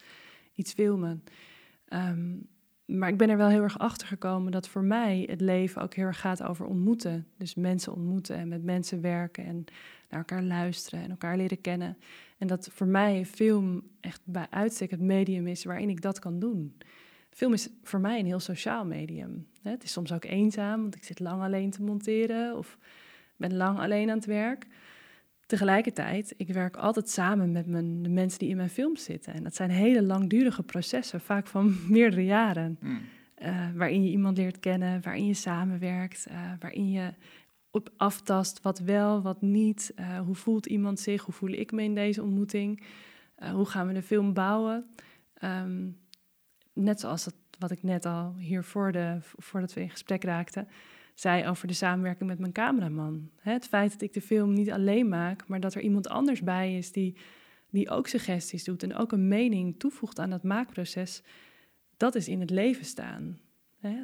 iets 0.53 0.73
filmen. 0.73 1.23
Ehm, 1.85 2.33
maar 2.85 3.09
ik 3.09 3.17
ben 3.17 3.29
er 3.29 3.37
wel 3.37 3.49
heel 3.49 3.63
erg 3.63 3.79
achter 3.79 4.07
gekomen 4.07 4.51
dat 4.51 4.67
voor 4.67 4.83
mij 4.83 5.25
het 5.29 5.41
leven 5.41 5.81
ook 5.81 5.93
heel 5.93 6.05
erg 6.05 6.19
gaat 6.19 6.43
over 6.43 6.65
ontmoeten. 6.65 7.27
Dus 7.37 7.55
mensen 7.55 7.93
ontmoeten 7.93 8.35
en 8.35 8.47
met 8.47 8.63
mensen 8.63 9.01
werken 9.01 9.45
en 9.45 9.65
naar 10.09 10.19
elkaar 10.19 10.43
luisteren 10.43 11.03
en 11.03 11.09
elkaar 11.09 11.37
leren 11.37 11.61
kennen. 11.61 11.97
En 12.37 12.47
dat 12.47 12.69
voor 12.71 12.87
mij 12.87 13.25
film 13.25 13.83
echt 13.99 14.21
bij 14.23 14.47
uitstek 14.49 14.91
het 14.91 15.01
medium 15.01 15.47
is 15.47 15.63
waarin 15.63 15.89
ik 15.89 16.01
dat 16.01 16.19
kan 16.19 16.39
doen. 16.39 16.77
Film 17.29 17.53
is 17.53 17.69
voor 17.83 17.99
mij 17.99 18.19
een 18.19 18.25
heel 18.25 18.39
sociaal 18.39 18.85
medium. 18.85 19.47
Het 19.61 19.83
is 19.83 19.91
soms 19.91 20.11
ook 20.13 20.25
eenzaam, 20.25 20.81
want 20.81 20.95
ik 20.95 21.03
zit 21.03 21.19
lang 21.19 21.41
alleen 21.41 21.71
te 21.71 21.81
monteren 21.81 22.57
of 22.57 22.77
ben 23.35 23.55
lang 23.55 23.79
alleen 23.79 24.09
aan 24.09 24.17
het 24.17 24.25
werk. 24.25 24.67
Tegelijkertijd, 25.45 26.33
ik 26.37 26.47
werk 26.47 26.75
altijd 26.75 27.09
samen 27.09 27.51
met 27.51 27.67
mijn, 27.67 28.03
de 28.03 28.09
mensen 28.09 28.39
die 28.39 28.49
in 28.49 28.55
mijn 28.55 28.69
films 28.69 29.03
zitten. 29.03 29.33
En 29.33 29.43
dat 29.43 29.55
zijn 29.55 29.69
hele 29.69 30.03
langdurige 30.03 30.63
processen, 30.63 31.21
vaak 31.21 31.47
van 31.47 31.77
meerdere 31.89 32.25
jaren. 32.25 32.79
Eh, 33.35 33.67
waarin 33.75 34.03
je 34.03 34.09
iemand 34.09 34.37
leert 34.37 34.59
kennen, 34.59 35.01
waarin 35.01 35.25
je 35.25 35.33
samenwerkt, 35.33 36.25
eh, 36.25 36.51
waarin 36.59 36.91
je 36.91 37.13
op 37.71 37.89
aftast 37.97 38.61
wat 38.61 38.79
wel, 38.79 39.21
wat 39.21 39.41
niet. 39.41 39.91
eh, 39.95 40.19
hoe 40.19 40.35
voelt 40.35 40.65
iemand 40.65 40.99
zich? 40.99 41.21
Hoe 41.21 41.33
voel 41.33 41.49
ik 41.51 41.71
me 41.71 41.83
in 41.83 41.95
deze 41.95 42.23
ontmoeting? 42.23 42.83
Hoe 43.53 43.65
gaan 43.65 43.87
we 43.87 43.93
de 43.93 44.01
film 44.01 44.33
bouwen? 44.33 44.85
Ehm, 45.33 45.89
net 46.73 46.99
zoals 46.99 47.27
wat 47.59 47.71
ik 47.71 47.83
net 47.83 48.05
al 48.05 48.35
hier 48.37 48.63
voor 48.63 48.91
de, 48.91 49.17
voordat 49.21 49.73
we 49.73 49.81
in 49.81 49.89
gesprek 49.89 50.23
raakten, 50.23 50.67
zei 51.15 51.47
over 51.47 51.67
de 51.67 51.73
samenwerking 51.73 52.29
met 52.29 52.39
mijn 52.39 52.51
cameraman. 52.51 53.29
Het 53.35 53.67
feit 53.67 53.91
dat 53.91 54.01
ik 54.01 54.13
de 54.13 54.21
film 54.21 54.53
niet 54.53 54.71
alleen 54.71 55.07
maak, 55.07 55.47
maar 55.47 55.59
dat 55.59 55.73
er 55.73 55.81
iemand 55.81 56.07
anders 56.07 56.41
bij 56.41 56.77
is 56.77 56.91
die, 56.91 57.17
die 57.69 57.89
ook 57.89 58.07
suggesties 58.07 58.63
doet 58.63 58.83
en 58.83 58.95
ook 58.95 59.11
een 59.11 59.27
mening 59.27 59.79
toevoegt 59.79 60.19
aan 60.19 60.29
dat 60.29 60.43
maakproces, 60.43 61.23
dat 61.97 62.15
is 62.15 62.27
in 62.27 62.39
het 62.39 62.49
leven 62.49 62.85
staan. 62.85 63.39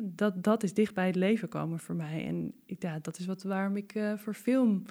Dat, 0.04 0.43
dat 0.43 0.63
is 0.63 0.74
dicht 0.74 0.93
bij 0.93 1.06
het 1.06 1.15
leven 1.15 1.50
komen 1.50 1.80
voor 1.80 1.95
mij. 1.95 2.26
En 2.26 2.54
ik, 2.65 2.82
ja, 2.82 3.00
dat 3.00 3.19
is 3.19 3.26
wat, 3.26 3.43
waarom 3.43 3.76
ik 3.76 3.95
eh, 3.95 4.17
voor 4.17 4.34
film, 4.34 4.86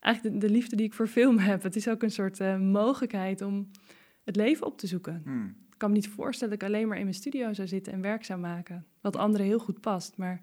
eigenlijk 0.00 0.40
de, 0.40 0.46
de 0.46 0.52
liefde 0.52 0.76
die 0.76 0.86
ik 0.86 0.94
voor 0.94 1.06
film 1.06 1.38
heb, 1.38 1.62
het 1.62 1.76
is 1.76 1.88
ook 1.88 2.02
een 2.02 2.10
soort 2.10 2.40
eh, 2.40 2.58
mogelijkheid 2.58 3.42
om 3.42 3.70
het 4.24 4.36
leven 4.36 4.66
op 4.66 4.78
te 4.78 4.86
zoeken. 4.86 5.20
Hmm. 5.24 5.56
Ik 5.70 5.82
kan 5.82 5.90
me 5.90 5.96
niet 5.96 6.08
voorstellen 6.08 6.58
dat 6.58 6.62
ik 6.62 6.74
alleen 6.74 6.88
maar 6.88 6.96
in 6.96 7.02
mijn 7.02 7.14
studio 7.14 7.52
zou 7.52 7.68
zitten 7.68 7.92
en 7.92 8.00
werk 8.00 8.24
zou 8.24 8.40
maken. 8.40 8.86
Wat 9.00 9.16
anderen 9.16 9.46
heel 9.46 9.58
goed 9.58 9.80
past. 9.80 10.16
Maar 10.16 10.40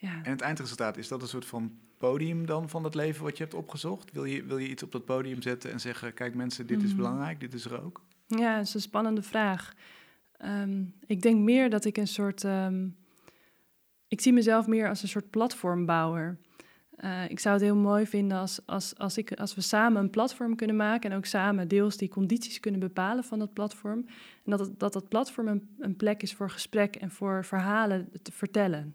ja, 0.00 0.20
En 0.22 0.30
het 0.30 0.40
eindresultaat, 0.40 0.96
is 0.96 1.08
dat 1.08 1.22
een 1.22 1.28
soort 1.28 1.44
van 1.44 1.72
podium 1.98 2.46
dan 2.46 2.68
van 2.68 2.84
het 2.84 2.94
leven 2.94 3.22
wat 3.24 3.36
je 3.36 3.42
hebt 3.42 3.54
opgezocht? 3.54 4.12
Wil 4.12 4.24
je, 4.24 4.44
wil 4.44 4.58
je 4.58 4.68
iets 4.68 4.82
op 4.82 4.92
dat 4.92 5.04
podium 5.04 5.42
zetten 5.42 5.72
en 5.72 5.80
zeggen, 5.80 6.14
kijk 6.14 6.34
mensen, 6.34 6.66
dit 6.66 6.82
is 6.82 6.88
Mhm. 6.88 6.96
belangrijk, 6.96 7.40
dit 7.40 7.54
is 7.54 7.64
er 7.64 7.82
ook? 7.84 8.02
ja 8.26 8.56
dat 8.56 8.66
is 8.66 8.74
een 8.74 8.80
spannende 8.80 9.22
vraag. 9.22 9.74
Ehm, 10.36 10.82
ik 11.06 11.22
denk 11.22 11.38
meer 11.40 11.70
dat 11.70 11.84
ik 11.84 11.96
een 11.96 12.06
soort. 12.08 12.44
ehm, 12.44 12.88
ik 14.08 14.20
zie 14.20 14.32
mezelf 14.32 14.66
meer 14.66 14.88
als 14.88 15.02
een 15.02 15.08
soort 15.08 15.30
platformbouwer. 15.30 16.38
Eh, 16.96 17.30
ik 17.30 17.40
zou 17.40 17.54
het 17.54 17.64
heel 17.64 17.76
mooi 17.76 18.06
vinden 18.06 18.38
als, 18.38 18.60
als, 18.66 18.98
als, 18.98 19.18
ik, 19.18 19.32
als 19.32 19.54
we 19.54 19.60
samen 19.60 20.02
een 20.02 20.10
platform 20.10 20.56
kunnen 20.56 20.76
maken 20.76 21.10
en 21.10 21.16
ook 21.16 21.24
samen 21.24 21.68
deels 21.68 21.96
die 21.96 22.08
condities 22.08 22.60
kunnen 22.60 22.80
bepalen 22.80 23.24
van 23.24 23.38
dat 23.38 23.52
platform. 23.52 24.06
En 24.44 24.50
dat 24.50 24.60
het, 24.60 24.78
dat, 24.80 24.92
dat 24.92 25.08
platform 25.08 25.48
een, 25.48 25.68
een 25.78 25.96
plek 25.96 26.22
is 26.22 26.34
voor 26.34 26.50
gesprek 26.50 26.96
en 26.96 27.10
voor 27.10 27.44
verhalen 27.44 28.08
te 28.22 28.32
vertellen. 28.32 28.94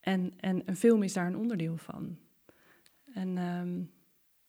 En, 0.00 0.32
en 0.36 0.62
een 0.64 0.76
film 0.76 1.02
is 1.02 1.12
daar 1.12 1.26
een 1.26 1.36
onderdeel 1.36 1.76
van. 1.76 2.18
En 3.12 3.38
ehm, 3.38 3.82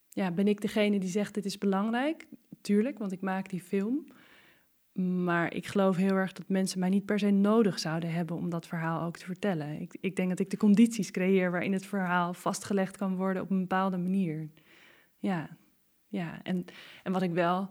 ja, 0.10 0.32
ben 0.32 0.48
ik 0.48 0.62
degene 0.62 1.00
die 1.00 1.10
zegt 1.10 1.34
dit 1.34 1.46
is 1.46 1.58
belangrijk? 1.58 2.28
Tuurlijk, 2.62 2.98
want 2.98 3.12
ik 3.12 3.22
maak 3.22 3.50
die 3.50 3.62
film. 3.62 4.08
Maar 5.24 5.54
ik 5.54 5.68
geloof 5.68 5.96
heel 5.96 6.16
erg 6.16 6.34
dat 6.34 6.48
mensen 6.48 6.80
mij 6.80 6.90
niet 6.90 7.06
per 7.06 7.20
se 7.20 7.30
nodig 7.30 7.80
zouden 7.80 8.12
hebben 8.12 8.36
om 8.36 8.50
dat 8.50 8.68
verhaal 8.68 9.02
ook 9.02 9.18
te 9.18 9.26
vertellen. 9.26 9.82
Ik, 9.82 9.98
ik 10.00 10.16
denk 10.16 10.30
dat 10.30 10.40
ik 10.40 10.50
de 10.50 10.58
condities 10.58 11.12
creëer 11.12 11.52
waarin 11.52 11.74
het 11.74 11.86
verhaal 11.86 12.34
vastgelegd 12.34 12.98
kan 12.98 13.16
worden 13.16 13.42
op 13.42 13.50
een 13.50 13.60
bepaalde 13.60 13.98
manier. 13.98 14.50
Ja, 15.20 15.58
ja. 16.08 16.44
En, 16.44 16.66
en 17.04 17.12
wat 17.12 17.22
ik 17.22 17.32
wel 17.32 17.70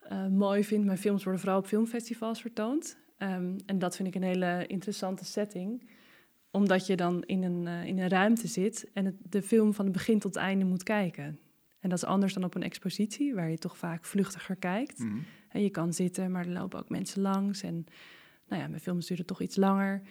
eh, 0.00 0.26
mooi 0.26 0.64
vind, 0.64 0.84
mijn 0.84 0.98
films 0.98 1.22
worden 1.24 1.40
vooral 1.42 1.58
op 1.58 1.66
filmfestivals 1.66 2.40
vertoond. 2.40 2.98
Ehm, 3.18 3.58
en 3.66 3.78
dat 3.78 3.96
vind 3.96 4.08
ik 4.08 4.14
een 4.14 4.22
hele 4.22 4.64
interessante 4.66 5.24
setting 5.24 5.90
omdat 6.50 6.86
je 6.86 6.96
dan 6.96 7.22
in 7.22 7.42
een, 7.42 7.66
eh, 7.66 7.84
in 7.84 7.98
een 7.98 8.08
ruimte 8.08 8.46
zit 8.48 8.90
en 8.92 9.04
het, 9.04 9.14
de 9.28 9.42
film 9.42 9.74
van 9.74 9.84
het 9.84 9.94
begin 9.94 10.18
tot 10.18 10.34
het 10.34 10.42
einde 10.42 10.64
moet 10.64 10.82
kijken. 10.82 11.38
En 11.80 11.88
dat 11.88 11.98
is 11.98 12.04
anders 12.04 12.34
dan 12.34 12.44
op 12.44 12.54
een 12.54 12.62
expositie, 12.62 13.34
waar 13.34 13.50
je 13.50 13.58
toch 13.58 13.76
vaak 13.76 14.04
vluchtiger 14.04 14.56
kijkt. 14.56 14.98
Mhm. 14.98 15.16
En 15.48 15.62
je 15.62 15.70
kan 15.70 15.92
zitten, 15.92 16.30
maar 16.30 16.46
er 16.46 16.52
lopen 16.52 16.78
ook 16.78 16.88
mensen 16.88 17.22
langs. 17.22 17.62
En 17.62 17.86
nou 18.48 18.62
ja, 18.62 18.68
mijn 18.68 18.80
films 18.80 19.06
duren 19.06 19.26
toch 19.26 19.40
iets 19.40 19.56
langer. 19.56 20.02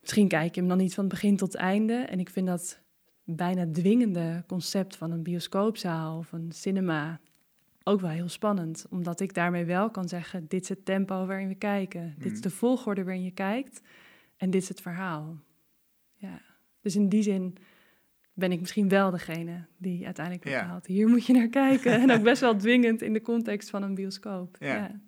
Misschien 0.00 0.28
kijk 0.28 0.54
je 0.54 0.60
hem 0.60 0.68
dan 0.68 0.78
niet 0.78 0.94
van 0.94 1.04
het 1.04 1.12
begin 1.12 1.36
tot 1.36 1.52
het 1.52 1.60
einde. 1.62 1.92
En 1.94 2.20
ik 2.20 2.30
vind 2.30 2.46
dat 2.46 2.80
bijna 3.24 3.66
dwingende 3.72 4.44
concept 4.46 4.96
van 4.96 5.10
een 5.10 5.22
bioscoopzaal 5.22 6.18
of 6.18 6.32
een 6.32 6.52
cinema 6.52 7.20
ook 7.82 8.00
wel 8.00 8.10
heel 8.10 8.28
spannend. 8.28 8.86
Omdat 8.90 9.20
ik 9.20 9.34
daarmee 9.34 9.64
wel 9.64 9.90
kan 9.90 10.08
zeggen, 10.08 10.44
dit 10.48 10.62
is 10.62 10.68
het 10.68 10.84
tempo 10.84 11.26
waarin 11.26 11.48
we 11.48 11.54
kijken. 11.54 12.14
Dit 12.18 12.26
is 12.26 12.38
Mhm. 12.38 12.42
de 12.42 12.50
volgorde 12.50 13.04
waarin 13.04 13.22
je 13.22 13.30
kijkt. 13.30 13.80
En 14.40 14.50
dit 14.50 14.62
is 14.62 14.68
het 14.68 14.80
verhaal. 14.80 15.38
Ja. 16.14 16.40
Dus 16.80 16.96
in 16.96 17.08
die 17.08 17.22
zin 17.22 17.56
ben 18.32 18.52
ik 18.52 18.60
misschien 18.60 18.88
wel 18.88 19.10
degene 19.10 19.66
die 19.76 20.04
uiteindelijk 20.04 20.48
Ja. 20.48 20.62
bepaalt. 20.62 20.86
Hier 20.86 21.08
moet 21.08 21.26
je 21.26 21.32
naar 21.32 21.48
kijken. 21.48 22.00
en 22.00 22.10
ook 22.10 22.22
best 22.22 22.40
wel 22.40 22.56
dwingend 22.56 23.02
in 23.02 23.12
de 23.12 23.20
context 23.20 23.70
van 23.70 23.82
een 23.82 23.94
bioscoop. 23.94 24.56
Ja. 24.60 24.74
Ja. 24.74 25.00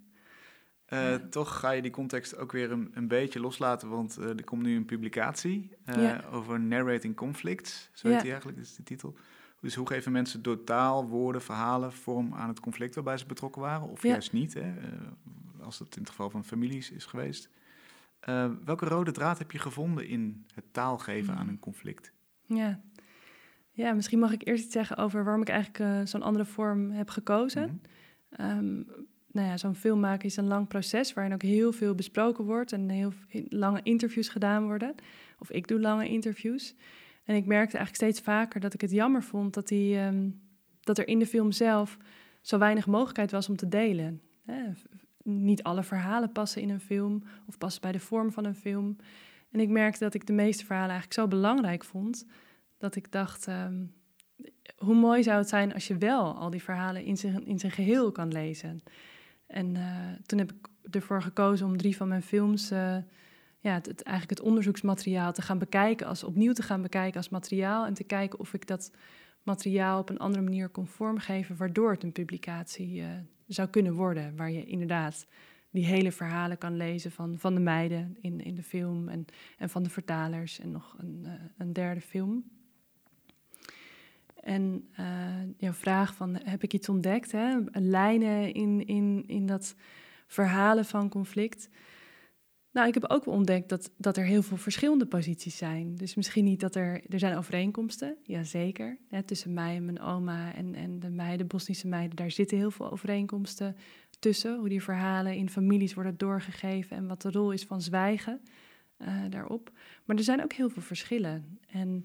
Eh, 0.86 1.10
Ja. 1.10 1.18
Toch 1.30 1.58
ga 1.58 1.70
je 1.70 1.82
die 1.82 1.90
context 1.90 2.36
ook 2.36 2.52
weer 2.52 2.70
een, 2.70 2.90
een 2.94 3.08
beetje 3.08 3.40
loslaten, 3.40 3.88
want 3.88 4.16
eh, 4.16 4.28
er 4.28 4.44
komt 4.44 4.62
nu 4.62 4.76
een 4.76 4.84
publicatie 4.84 5.70
eh, 5.84 6.18
over 6.32 6.60
narrating 6.60 7.16
conflicts, 7.16 7.90
zo 7.92 8.08
heet 8.08 8.20
die 8.20 8.30
eigenlijk, 8.30 8.58
dat 8.58 8.66
is 8.68 8.74
de 8.76 8.82
titel. 8.82 9.16
Dus 9.60 9.74
hoe 9.74 9.86
geven 9.86 10.12
mensen 10.12 10.42
door 10.42 10.64
taal, 10.64 11.06
woorden, 11.06 11.42
verhalen 11.42 11.92
vorm 11.92 12.34
aan 12.34 12.48
het 12.48 12.60
conflict 12.60 12.94
waarbij 12.94 13.18
ze 13.18 13.26
betrokken 13.26 13.62
waren, 13.62 13.88
of 13.88 14.02
juist 14.02 14.32
niet, 14.32 14.54
hè, 14.54 14.72
als 15.60 15.78
het 15.78 15.94
in 15.96 16.00
het 16.00 16.10
geval 16.10 16.30
van 16.30 16.44
families 16.44 16.90
is 16.90 17.04
geweest. 17.06 17.48
Eh, 18.22 18.50
welke 18.64 18.85
rode 18.87 19.11
draad 19.11 19.38
heb 19.38 19.50
je 19.50 19.58
gevonden 19.58 20.06
in 20.08 20.44
het 20.54 20.64
taalgeven 20.72 21.35
aan 21.35 21.40
Hmm. 21.40 21.48
een 21.48 21.58
conflict? 21.58 22.12
Ja. 22.46 22.80
ja, 23.70 23.92
misschien 23.92 24.18
mag 24.18 24.32
ik 24.32 24.46
eerst 24.46 24.64
iets 24.64 24.72
zeggen 24.72 24.96
over 24.96 25.24
waarom 25.24 25.42
ik 25.42 25.48
eigenlijk 25.48 25.78
eh, 25.78 26.06
zo'n 26.06 26.22
andere 26.22 26.44
vorm 26.44 26.90
heb 26.90 27.08
gekozen. 27.11 27.82
Ehm, 28.30 28.74
nou 29.32 29.48
ja, 29.48 29.56
zo'n 29.56 29.74
film 29.74 30.00
maken 30.00 30.24
is 30.24 30.37
een 30.37 30.46
lang 30.46 30.68
proces 30.68 31.12
waarin 31.12 31.32
ook 31.32 31.42
heel 31.42 31.72
veel 31.72 31.94
besproken 31.94 32.44
wordt 32.44 32.72
en 32.72 32.88
heel 32.88 33.12
lange 33.48 33.80
interviews 33.82 34.28
gedaan 34.28 34.64
worden. 34.64 34.94
Of 35.38 35.50
ik 35.50 35.68
doe 35.68 35.80
lange 35.80 36.08
interviews. 36.08 36.74
En 37.24 37.35
ik 37.37 37.46
merkte 37.46 37.76
eigenlijk 37.76 37.94
steeds 38.12 38.20
vaker 38.20 38.61
dat 38.61 38.74
ik 38.74 38.80
het 38.80 38.90
jammer 38.90 39.22
vond 39.22 39.54
dat, 39.54 39.68
die, 39.68 39.96
ehm, 39.98 40.30
dat 40.80 40.98
er 40.98 41.08
in 41.08 41.18
de 41.18 41.26
film 41.26 41.52
zelf 41.52 41.98
zo 42.40 42.58
weinig 42.58 42.87
mogelijkheid 42.87 43.30
was 43.30 43.48
om 43.48 43.56
te 43.56 43.68
delen. 43.68 44.20
Niet 45.22 45.62
alle 45.62 45.82
verhalen 45.82 46.32
passen 46.32 46.62
in 46.62 46.70
een 46.70 46.80
film 46.80 47.22
of 47.46 47.58
passen 47.58 47.80
bij 47.80 47.92
de 47.92 48.00
vorm 48.00 48.32
van 48.32 48.44
een 48.44 48.54
film. 48.54 48.96
En 49.50 49.61
ik 49.61 49.68
merkte 49.68 50.04
dat 50.04 50.14
ik 50.14 50.26
de 50.26 50.32
meeste 50.32 50.64
verhalen 50.64 50.90
eigenlijk 50.90 51.20
zo 51.20 51.28
belangrijk 51.28 51.85
vond 51.85 52.26
dat 52.78 52.96
ik 52.96 53.12
dacht, 53.12 53.46
ehm, 53.46 53.85
hoe 54.76 54.94
mooi 54.94 55.22
zou 55.22 55.38
het 55.38 55.48
zijn 55.48 55.74
als 55.74 55.87
je 55.87 55.98
wel 55.98 56.35
al 56.35 56.50
die 56.50 56.62
verhalen 56.62 57.04
in 57.04 57.16
zijn, 57.16 57.46
in 57.46 57.58
zijn 57.58 57.72
geheel 57.72 58.12
kan 58.12 58.32
lezen. 58.32 58.82
En 59.46 59.76
eh, 59.76 60.12
toen 60.26 60.38
heb 60.38 60.52
ik 60.52 60.94
ervoor 60.94 61.22
gekozen 61.22 61.66
om 61.66 61.76
drie 61.76 61.96
van 61.96 62.08
mijn 62.08 62.22
films, 62.22 62.70
eh, 62.70 62.96
ja, 63.58 63.80
eigenlijk 63.82 64.30
het 64.30 64.40
onderzoeksmateriaal 64.40 65.32
te 65.32 65.42
gaan 65.42 65.58
bekijken, 65.58 66.06
als, 66.06 66.24
opnieuw 66.24 66.52
te 66.52 66.62
gaan 66.62 66.82
bekijken 66.82 67.16
als 67.16 67.28
materiaal 67.28 67.87
en 67.87 67.94
te 67.94 68.04
kijken 68.04 68.38
of 68.38 68.54
ik 68.54 68.66
dat 68.66 68.90
materiaal 69.42 70.00
op 70.00 70.08
een 70.08 70.18
andere 70.18 70.42
manier 70.42 70.68
kon 70.68 70.87
vormgeven, 70.87 71.56
waardoor 71.56 71.90
het 71.90 72.02
een 72.02 72.12
publicatie 72.12 73.02
eh, 73.02 73.08
zou 73.46 73.68
kunnen 73.68 73.94
worden, 73.94 74.37
waar 74.37 74.50
je 74.50 74.64
inderdaad 74.64 75.26
die 75.70 75.85
hele 75.85 76.12
verhalen 76.12 76.59
kan 76.59 76.76
lezen 76.76 77.11
van, 77.11 77.38
van 77.38 77.55
de 77.55 77.61
meiden 77.61 78.16
in, 78.20 78.40
in 78.40 78.55
de 78.55 78.62
film 78.62 79.09
en, 79.09 79.24
en 79.59 79.70
van 79.70 79.83
de 79.83 79.90
vertalers 79.90 80.61
en 80.61 80.70
nog 80.70 80.96
een, 80.98 81.22
eh, 81.24 81.33
een 81.59 81.72
derde 81.72 82.00
film. 82.00 82.44
En 84.35 84.88
eh, 84.92 85.07
jouw 85.57 85.72
vraag 85.72 86.14
van, 86.14 86.38
heb 86.44 86.62
ik 86.62 86.72
iets 86.72 86.88
ontdekt? 86.88 87.33
Hè? 87.33 87.59
Lijnen 87.72 88.55
in, 88.55 88.87
in, 88.87 89.24
in 89.26 89.46
dat 89.46 89.74
verhalen 90.26 90.85
van 90.85 91.09
conflict. 91.09 91.68
Nou, 92.72 92.88
ik 92.88 92.94
heb 92.94 93.04
ook 93.11 93.24
wel 93.24 93.35
ontdekt 93.35 93.68
dat, 93.68 93.90
dat 93.96 94.16
er 94.16 94.24
heel 94.24 94.42
veel 94.42 94.56
verschillende 94.56 95.06
posities 95.06 95.56
zijn. 95.56 95.94
Dus 95.94 96.14
misschien 96.14 96.44
niet 96.44 96.61
dat 96.61 96.74
er... 96.74 97.02
Er 97.08 97.18
zijn 97.18 97.37
overeenkomsten, 97.37 98.16
jazeker. 98.22 98.98
Hè, 99.08 99.22
tussen 99.22 99.52
mij 99.52 99.76
en 99.76 99.85
mijn 99.85 100.00
oma 100.00 100.54
en, 100.54 100.74
en 100.74 101.00
de 101.00 101.11
meiden, 101.11 101.46
Bosnische 101.46 101.88
meiden. 101.88 102.16
Daar 102.16 102.30
zitten 102.30 102.56
heel 102.56 102.70
veel 102.70 102.90
overeenkomsten 102.90 103.76
tussen. 104.18 104.58
Hoe 104.58 104.68
die 104.68 104.82
verhalen 104.82 105.35
in 105.35 105.50
families 105.50 105.94
worden 105.94 106.16
doorgegeven... 106.16 106.96
en 106.96 107.06
wat 107.06 107.22
de 107.22 107.30
rol 107.30 107.50
is 107.50 107.64
van 107.64 107.80
zwijgen 107.80 108.40
eh, 108.96 109.14
daarop. 109.28 109.70
Maar 110.04 110.16
er 110.16 110.24
zijn 110.24 110.42
ook 110.42 110.52
heel 110.52 110.70
veel 110.70 110.82
verschillen. 110.82 111.58
En 111.70 112.04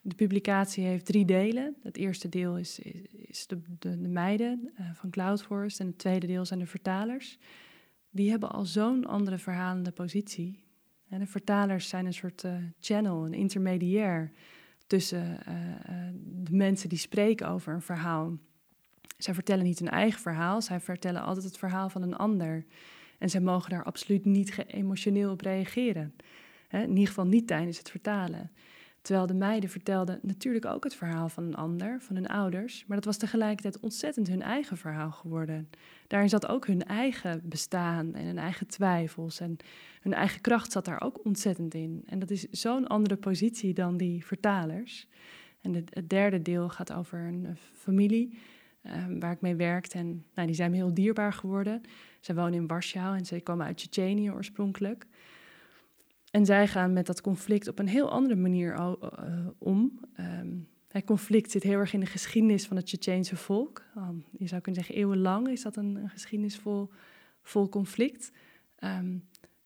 de 0.00 0.14
publicatie 0.14 0.84
heeft 0.84 1.06
drie 1.06 1.24
delen. 1.24 1.76
Het 1.82 1.96
eerste 1.96 2.28
deel 2.28 2.58
is, 2.58 2.78
is, 3.12 3.46
de, 3.46 3.58
de, 3.78 4.00
de 4.00 4.08
meiden 4.08 4.70
eh, 4.76 4.86
van 4.94 5.10
Cloudforest 5.10 5.80
en 5.80 5.86
het 5.86 5.98
tweede 5.98 6.26
deel 6.26 6.44
zijn 6.44 6.58
de 6.58 6.66
vertalers. 6.66 7.38
Die 8.16 8.30
hebben 8.30 8.50
al 8.50 8.64
zo'n 8.64 9.06
andere 9.06 9.38
verhalende 9.38 9.92
positie. 9.92 10.64
En 11.08 11.18
de 11.18 11.26
vertalers 11.26 11.88
zijn 11.88 12.06
een 12.06 12.14
soort 12.14 12.44
eh, 12.44 12.54
channel, 12.80 13.24
een 13.24 13.34
intermediair 13.34 14.32
tussen 14.86 15.46
eh, 15.46 15.54
eh, 15.54 16.14
de 16.22 16.56
mensen 16.56 16.88
die 16.88 16.98
spreken 16.98 17.48
over 17.48 17.74
een 17.74 17.82
verhaal. 17.82 18.36
Zij 19.18 19.34
vertellen 19.34 19.64
niet 19.64 19.78
hun 19.78 19.88
eigen 19.88 20.20
verhaal, 20.20 20.62
zij 20.62 20.80
vertellen 20.80 21.22
altijd 21.22 21.44
het 21.44 21.58
verhaal 21.58 21.88
van 21.88 22.02
een 22.02 22.16
ander. 22.16 22.64
En 23.18 23.30
zij 23.30 23.40
mogen 23.40 23.70
daar 23.70 23.84
absoluut 23.84 24.24
niet 24.24 24.64
emotioneel 24.66 25.30
op 25.30 25.40
reageren. 25.40 26.14
Hè, 26.68 26.82
in 26.82 26.88
ieder 26.88 27.06
geval 27.06 27.26
niet 27.26 27.46
tijdens 27.46 27.78
het 27.78 27.90
vertalen. 27.90 28.50
Terwijl 29.06 29.26
de 29.26 29.34
meiden 29.34 29.70
vertelden 29.70 30.18
natuurlijk 30.22 30.64
ook 30.64 30.84
het 30.84 30.94
verhaal 30.94 31.28
van 31.28 31.44
een 31.44 31.54
ander, 31.54 32.00
van 32.00 32.16
hun 32.16 32.26
ouders. 32.26 32.84
Maar 32.86 32.96
dat 32.96 33.06
was 33.06 33.16
tegelijkertijd 33.16 33.80
ontzettend 33.80 34.28
hun 34.28 34.42
eigen 34.42 34.76
verhaal 34.76 35.10
geworden. 35.10 35.70
Daarin 36.06 36.28
zat 36.28 36.46
ook 36.46 36.66
hun 36.66 36.84
eigen 36.84 37.40
bestaan 37.44 38.14
en 38.14 38.26
hun 38.26 38.38
eigen 38.38 38.66
twijfels. 38.66 39.40
En 39.40 39.56
hun 40.00 40.14
eigen 40.14 40.40
kracht 40.40 40.72
zat 40.72 40.84
daar 40.84 41.00
ook 41.02 41.24
ontzettend 41.24 41.74
in. 41.74 42.02
En 42.06 42.18
dat 42.18 42.30
is 42.30 42.46
zo'n 42.50 42.86
andere 42.86 43.16
positie 43.16 43.74
dan 43.74 43.96
die 43.96 44.24
vertalers. 44.24 45.08
En 45.60 45.74
het, 45.74 46.02
derde 46.08 46.42
deel 46.42 46.68
gaat 46.68 46.92
over 46.92 47.18
een 47.18 47.46
eh, 47.46 47.52
familie 47.72 48.38
ehm, 48.82 49.18
waar 49.18 49.32
ik 49.32 49.40
mee 49.40 49.56
werkte. 49.56 49.98
En 49.98 50.24
nou, 50.34 50.46
die 50.46 50.56
zijn 50.56 50.70
me 50.70 50.76
heel 50.76 50.94
dierbaar 50.94 51.32
geworden. 51.32 51.82
Zij 52.20 52.34
wonen 52.34 52.54
in 52.54 52.66
Warschau 52.66 53.16
en 53.16 53.26
ze 53.26 53.40
komen 53.40 53.66
uit 53.66 53.76
Tsjetsjenië 53.76 54.30
oorspronkelijk. 54.30 55.06
En 56.36 56.46
zij 56.46 56.68
gaan 56.68 56.92
met 56.92 57.06
dat 57.06 57.20
conflict 57.20 57.68
op 57.68 57.78
een 57.78 57.88
heel 57.88 58.10
andere 58.10 58.34
manier 58.34 58.74
eh, 58.74 58.92
om. 59.58 60.00
Ehm, 60.14 60.48
het 60.88 61.04
conflict 61.04 61.50
zit 61.50 61.62
heel 61.62 61.78
erg 61.78 61.92
in 61.92 62.00
de 62.00 62.06
geschiedenis 62.06 62.66
van 62.66 62.76
het 62.76 62.86
Tsjetsjeense 62.86 63.36
volk. 63.36 63.82
Um, 63.96 64.24
je 64.38 64.46
zou 64.46 64.60
kunnen 64.60 64.82
zeggen, 64.82 65.02
eeuwenlang 65.02 65.48
is 65.48 65.62
dat 65.62 65.76
een, 65.76 65.96
een 65.96 66.08
geschiedenis 66.08 66.56
vol, 66.56 66.90
vol 67.42 67.68
conflict. 67.68 68.32
Ehm, 68.78 69.18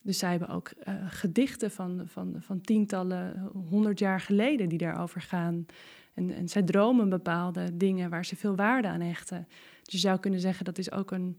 dus 0.02 0.18
zij 0.18 0.30
hebben 0.30 0.48
ook 0.48 0.68
eh, 0.68 0.94
gedichten 1.09 1.70
van, 1.70 2.02
van, 2.04 2.37
van 2.38 2.61
tientallen, 2.61 3.50
honderd 3.68 3.98
jaar 3.98 4.20
geleden 4.20 4.68
die 4.68 4.78
daarover 4.78 5.20
gaan. 5.20 5.66
En, 6.14 6.30
en 6.30 6.48
zij 6.48 6.62
dromen 6.62 7.09
bepaalde 7.09 7.76
dingen 7.76 8.11
waar 8.11 8.24
ze 8.24 8.37
veel 8.37 8.56
waarde 8.56 8.88
aan 8.88 9.00
hechten. 9.00 9.48
Dus 9.83 9.92
je 9.92 9.98
zou 9.98 10.18
kunnen 10.18 10.40
zeggen, 10.40 10.64
dat 10.64 10.78
is 10.78 10.92
ook 10.92 11.11
een, 11.11 11.37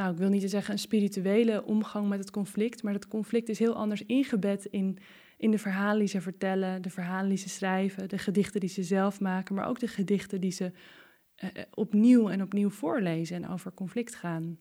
nou, 0.00 0.12
ik 0.12 0.18
wil 0.18 0.28
niet 0.28 0.50
zeggen 0.50 0.72
een 0.72 0.78
spirituele 0.78 1.64
omgang 1.64 2.08
met 2.08 2.18
het 2.18 2.30
conflict, 2.30 2.82
maar 2.82 2.92
dat 2.92 3.08
conflict 3.08 3.48
is 3.48 3.58
heel 3.58 3.74
anders 3.74 4.04
ingebed 4.06 4.64
in, 4.64 4.98
in 5.36 5.50
de 5.50 5.58
verhalen 5.58 5.98
die 5.98 6.08
ze 6.08 6.20
vertellen, 6.20 6.82
de 6.82 6.90
verhalen 6.90 7.28
die 7.28 7.38
ze 7.38 7.48
schrijven, 7.48 8.08
de 8.08 8.18
gedichten 8.18 8.60
die 8.60 8.68
ze 8.68 8.82
zelf 8.82 9.20
maken, 9.20 9.54
maar 9.54 9.68
ook 9.68 9.78
de 9.78 9.86
gedichten 9.86 10.40
die 10.40 10.50
ze 10.50 10.72
eh, 11.34 11.48
opnieuw 11.74 12.28
en 12.28 12.42
opnieuw 12.42 12.70
voorlezen 12.70 13.36
en 13.36 13.48
over 13.48 13.72
conflict 13.74 14.14
gaan. 14.14 14.58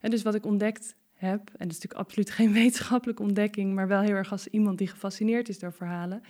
En 0.00 0.10
dus 0.10 0.22
wat 0.22 0.34
ik 0.34 0.46
ontdekt 0.46 0.96
heb, 1.12 1.38
en 1.38 1.68
dat 1.68 1.76
is 1.76 1.82
natuurlijk 1.82 2.00
absoluut 2.00 2.30
geen 2.30 2.52
wetenschappelijke 2.62 3.22
ontdekking, 3.22 3.74
maar 3.74 3.88
wel 3.88 4.00
heel 4.00 4.14
erg 4.14 4.32
als 4.32 4.48
iemand 4.48 4.78
die 4.78 4.88
gefascineerd 4.88 5.48
is 5.48 5.58
door 5.58 5.72
verhalen, 5.72 6.22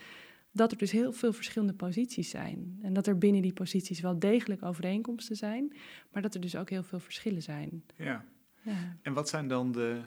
dat 0.52 0.72
er 0.72 0.78
dus 0.78 0.90
heel 0.90 1.12
veel 1.12 1.32
verschillende 1.32 1.74
posities 1.74 2.30
zijn. 2.30 2.78
En 2.82 2.92
dat 2.92 3.06
er 3.06 3.18
binnen 3.18 3.42
die 3.42 3.52
posities 3.52 4.00
wel 4.00 4.18
degelijk 4.18 4.62
overeenkomsten 4.62 5.36
zijn, 5.36 5.76
maar 6.12 6.22
dat 6.22 6.34
er 6.34 6.40
dus 6.40 6.56
ook 6.56 6.70
heel 6.70 6.82
veel 6.82 7.00
verschillen 7.00 7.42
zijn. 7.42 7.82
Ja. 7.96 8.24
Ja. 8.66 8.96
En 9.02 9.12
wat 9.12 9.28
zijn 9.28 9.48
dan 9.48 9.72
de, 9.72 10.00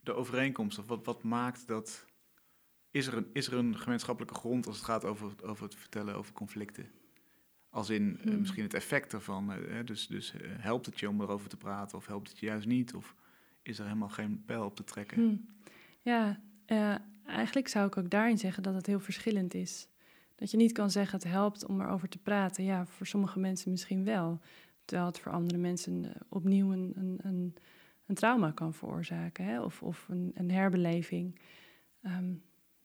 de 0.00 0.12
overeenkomsten? 0.12 0.82
Of 0.82 0.88
wat, 0.88 1.04
wat 1.04 1.22
maakt 1.22 1.66
dat... 1.66 2.06
Is 2.90 3.06
er, 3.06 3.16
een, 3.16 3.30
is 3.32 3.46
er 3.46 3.52
een 3.54 3.76
gemeenschappelijke 3.78 4.34
grond 4.38 4.66
als 4.66 4.76
het 4.76 4.84
gaat 4.84 5.04
over, 5.04 5.32
over 5.42 5.64
het 5.64 5.74
vertellen 5.74 6.14
over 6.14 6.32
conflicten? 6.32 6.90
Als 7.70 7.90
in 7.90 8.18
eh, 8.18 8.24
Hmm. 8.24 8.38
misschien 8.38 8.62
het 8.62 8.74
effect 8.74 9.12
ervan. 9.12 9.52
eh, 9.52 9.84
dus 9.84 10.06
dus 10.06 10.32
eh, 10.32 10.50
helpt 10.56 10.86
het 10.86 11.00
je 11.00 11.08
om 11.08 11.20
erover 11.20 11.48
te 11.48 11.56
praten 11.56 11.98
of 11.98 12.06
helpt 12.06 12.28
het 12.28 12.38
je 12.38 12.46
juist 12.46 12.66
niet? 12.66 12.94
Of 12.94 13.14
is 13.62 13.78
er 13.78 13.84
helemaal 13.84 14.08
geen 14.08 14.42
pijl 14.44 14.64
op 14.64 14.76
te 14.76 14.84
trekken? 14.84 15.22
Hm. 15.22 15.36
Ja, 16.02 16.40
eigenlijk 17.26 17.68
zou 17.68 17.86
ik 17.86 17.96
ook 17.96 18.10
daarin 18.10 18.38
zeggen 18.38 18.62
dat 18.62 18.74
het 18.74 18.86
heel 18.86 19.00
verschillend 19.00 19.54
is. 19.54 19.88
Dat 20.34 20.50
je 20.50 20.56
niet 20.56 20.72
kan 20.72 20.90
zeggen 20.90 21.18
het 21.18 21.28
helpt 21.28 21.66
om 21.66 21.80
erover 21.80 22.08
te 22.08 22.18
praten. 22.18 22.64
Ja, 22.64 22.86
voor 22.86 23.06
sommige 23.06 23.38
mensen 23.38 23.70
misschien 23.70 24.04
wel. 24.04 24.40
Terwijl 24.84 25.08
het 25.08 25.18
voor 25.18 25.32
andere 25.32 25.58
mensen 25.58 26.12
opnieuw 26.28 26.72
een, 26.72 26.92
een, 26.96 27.18
een, 27.22 27.54
een 28.08 28.14
trauma 28.14 28.50
kan 28.50 28.74
veroorzaken. 28.74 29.44
Hè? 29.44 29.62
Of, 29.62 29.82
of 29.82 30.06
een, 30.08 30.30
een 30.34 30.50
herbeleving. 30.50 31.38
Ehm, 32.02 32.32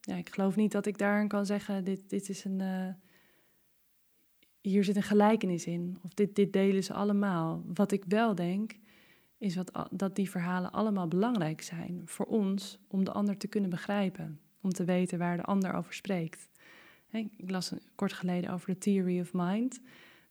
ja, 0.02 0.16
ik 0.16 0.30
geloof 0.30 0.56
niet 0.56 0.72
dat 0.72 0.86
ik 0.86 0.98
daarin 0.98 1.28
kan 1.28 1.46
zeggen, 1.46 1.84
dit, 1.84 2.10
dit 2.10 2.30
is 2.30 2.46
een... 2.46 2.62
eh, 2.62 2.90
hier 4.62 4.84
zit 4.84 4.96
een 4.96 5.04
gelijkenis 5.04 5.66
in. 5.66 5.98
Of 6.04 6.14
dit, 6.14 6.36
dit 6.36 6.54
delen 6.54 6.84
ze 6.84 6.94
allemaal. 6.94 7.64
Wat 7.74 7.92
ik 7.92 8.04
wel 8.08 8.36
denk, 8.36 8.76
is 9.38 9.56
wat, 9.56 9.88
dat 9.92 10.16
die 10.16 10.30
verhalen 10.30 10.72
allemaal 10.72 11.08
belangrijk 11.08 11.62
zijn 11.62 12.02
voor 12.06 12.26
ons 12.26 12.80
om 12.88 13.04
de 13.04 13.12
ander 13.12 13.38
te 13.38 13.48
kunnen 13.48 13.70
begrijpen. 13.70 14.40
Om 14.62 14.70
te 14.70 14.84
weten 14.84 15.18
waar 15.18 15.38
de 15.38 15.44
ander 15.44 15.74
over 15.74 15.94
spreekt. 15.94 16.50
Ik 17.10 17.50
las 17.50 17.74
kort 17.96 18.14
geleden 18.14 18.50
over 18.50 18.68
de 18.68 18.78
Theory 18.78 19.20
of 19.20 19.34
Mind. 19.34 19.80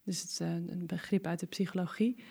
Dus 0.03 0.21
het 0.21 0.29
is 0.29 0.39
een 0.39 0.83
begrip 0.87 1.27
uit 1.27 1.39
de 1.39 1.45
psychologie. 1.45 2.23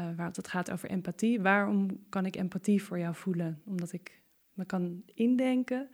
Uh, 0.00 0.06
waar 0.16 0.30
het 0.32 0.48
gaat 0.48 0.70
over 0.70 0.90
empathie. 0.90 1.40
Waarom 1.40 1.88
kan 2.08 2.26
ik 2.26 2.36
empathie 2.36 2.82
voor 2.82 2.98
jou 2.98 3.14
voelen? 3.14 3.60
Omdat 3.64 3.92
ik 3.92 4.22
me 4.52 4.64
kan 4.64 5.02
indenken 5.14 5.88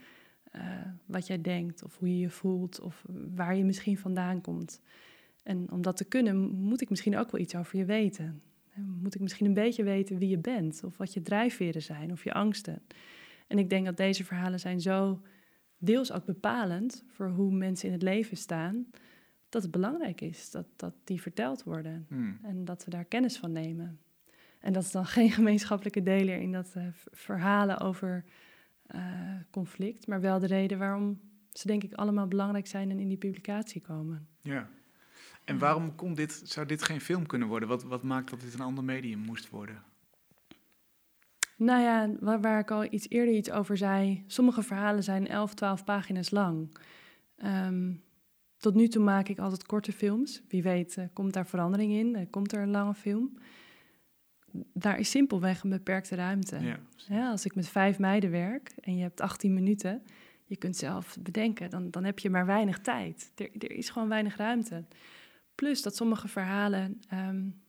uh, 0.57 0.63
wat 1.07 1.27
jij 1.27 1.41
denkt, 1.41 1.83
of 1.83 1.99
hoe 1.99 2.09
je 2.09 2.19
je 2.19 2.31
voelt, 2.31 2.81
of 2.81 3.05
waar 3.35 3.57
je 3.57 3.65
misschien 3.65 3.99
vandaan 3.99 4.41
komt. 4.41 4.83
En 5.43 5.71
om 5.71 5.83
dat 5.83 5.97
te 5.97 6.05
kunnen, 6.05 6.37
moet 6.51 6.81
ik 6.81 6.91
misschien 6.91 7.17
ook 7.17 7.31
wel 7.31 7.41
iets 7.41 7.55
over 7.55 7.79
je 7.79 7.85
weten. 7.85 8.43
Moet 8.75 9.15
ik 9.15 9.21
misschien 9.21 9.47
een 9.47 9.55
beetje 9.55 9.83
weten 9.83 10.19
wie 10.19 10.29
je 10.29 10.39
bent, 10.39 10.85
of 10.85 10.97
wat 10.97 11.15
je 11.15 11.23
drijfveren 11.23 11.83
zijn, 11.83 12.13
of 12.13 12.25
je 12.25 12.33
angsten. 12.33 12.83
En 13.47 13.59
ik 13.59 13.71
denk 13.71 13.85
dat 13.85 13.97
deze 13.97 14.25
verhalen 14.25 14.61
zijn 14.61 14.81
zo 14.81 15.21
deels 15.79 16.13
ook 16.13 16.25
bepalend 16.25 17.05
voor 17.09 17.29
hoe 17.29 17.53
mensen 17.53 17.87
in 17.87 17.93
het 17.93 18.03
leven 18.03 18.37
staan, 18.37 18.87
dat 19.49 19.63
het 19.63 19.71
belangrijk 19.71 20.21
is 20.21 20.51
dat, 20.51 20.67
dat 20.77 20.95
die 21.05 21.21
verteld 21.21 21.63
worden 21.63 22.07
hmm. 22.09 22.39
en 22.43 22.65
dat 22.65 22.85
we 22.85 22.91
daar 22.91 23.05
kennis 23.05 23.37
van 23.37 23.53
nemen. 23.53 24.01
En 24.61 24.73
dat 24.73 24.83
is 24.83 24.91
dan 24.91 25.07
geen 25.17 25.31
gemeenschappelijke 25.31 26.03
deler 26.03 26.41
in 26.41 26.53
dat 26.53 26.75
uh, 26.77 26.87
verhalen 27.11 27.79
over 27.81 28.25
uh, 28.95 29.03
conflict, 29.51 30.07
maar 30.07 30.21
wel 30.21 30.39
de 30.39 30.47
reden 30.47 30.79
waarom 30.79 31.21
ze 31.53 31.67
denk 31.67 31.83
ik 31.83 31.93
allemaal 31.93 32.29
belangrijk 32.29 32.67
zijn 32.67 32.91
en 32.91 32.99
in 32.99 33.09
die 33.09 33.17
publicatie 33.17 33.81
komen. 33.81 34.29
Ja. 34.43 34.69
En 35.45 35.59
waarom 35.59 35.95
kon 35.95 36.15
dit, 36.15 36.43
zou 36.45 36.67
dit 36.67 36.83
geen 36.83 37.01
film 37.01 37.27
kunnen 37.27 37.49
worden? 37.49 37.69
Wat, 37.69 37.83
wat 37.83 38.03
maakt 38.03 38.31
dat 38.31 38.41
dit 38.41 38.55
een 38.55 38.61
ander 38.61 38.85
medium 38.85 39.19
moest 39.19 39.49
worden? 39.49 39.83
Nou 41.57 41.83
ja, 41.83 42.11
waar, 42.21 42.41
waar, 42.41 42.59
ik 42.59 42.71
al 42.71 42.93
iets 42.93 43.09
eerder 43.09 43.35
iets 43.35 43.51
over 43.51 43.77
zei, 43.77 44.25
sommige 44.27 44.63
verhalen 44.63 45.03
zijn 45.03 45.29
11, 45.29 45.55
12 45.55 45.85
pagina's 45.85 46.31
lang. 46.31 46.77
Um, 47.45 48.03
tot 48.59 48.75
nu 48.75 48.89
toe 48.89 49.03
maak 49.03 49.29
ik 49.29 49.39
altijd 49.39 49.67
korte 49.67 49.93
films. 49.93 50.43
Wie 50.49 50.63
weet 50.63 50.97
uh, 50.97 51.05
komt 51.13 51.33
daar 51.33 51.47
verandering 51.47 51.93
in, 51.93 52.17
uh, 52.17 52.23
komt 52.31 52.53
er 52.53 52.63
een 52.63 52.71
lange 52.71 52.95
film. 52.95 53.39
Daar 54.73 54.99
is 54.99 55.11
simpelweg 55.11 55.63
een 55.63 55.71
beperkte 55.71 56.15
ruimte. 56.15 56.79
Ja. 57.09 57.31
als 57.31 57.45
ik 57.45 57.55
met 57.55 57.69
vijf 57.69 57.99
meiden 57.99 58.31
werk 58.31 58.73
en 58.81 58.97
je 58.97 59.03
hebt 59.03 59.21
18 59.21 59.55
minuten, 59.55 60.03
je 60.45 60.57
kunt 60.57 60.77
zelf 60.77 61.17
bedenken, 61.21 61.71
dan, 61.71 61.91
dan 61.91 62.05
heb 62.05 62.19
je 62.19 62.31
maar 62.31 62.47
weinig 62.47 62.79
tijd. 62.79 63.33
Er, 63.35 63.51
er 63.59 63.71
is 63.71 63.91
gewoon 63.91 64.09
weinig 64.09 64.37
ruimte. 64.37 64.85
Plus 65.55 65.83
dat 65.83 65.97
sommige 65.97 66.29
verhalen. 66.29 67.01
Um, 67.13 67.63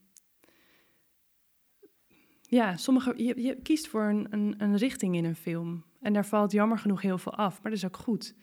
ja, 2.42 2.78
sommige, 2.78 3.14
je, 3.24 3.42
je 3.42 3.62
kiest 3.62 3.88
voor 3.88 4.04
een, 4.04 4.28
een, 4.30 4.56
een 4.58 4.78
richting 4.78 5.16
in 5.16 5.26
een 5.26 5.36
film. 5.36 5.84
En 6.02 6.14
daar 6.14 6.26
valt 6.26 6.52
jammer 6.52 6.78
genoeg 6.78 7.02
heel 7.02 7.18
veel 7.18 7.36
af, 7.36 7.54
maar 7.54 7.72
dat 7.72 7.80
is 7.82 7.86
ook 7.86 7.98
goed 7.98 8.36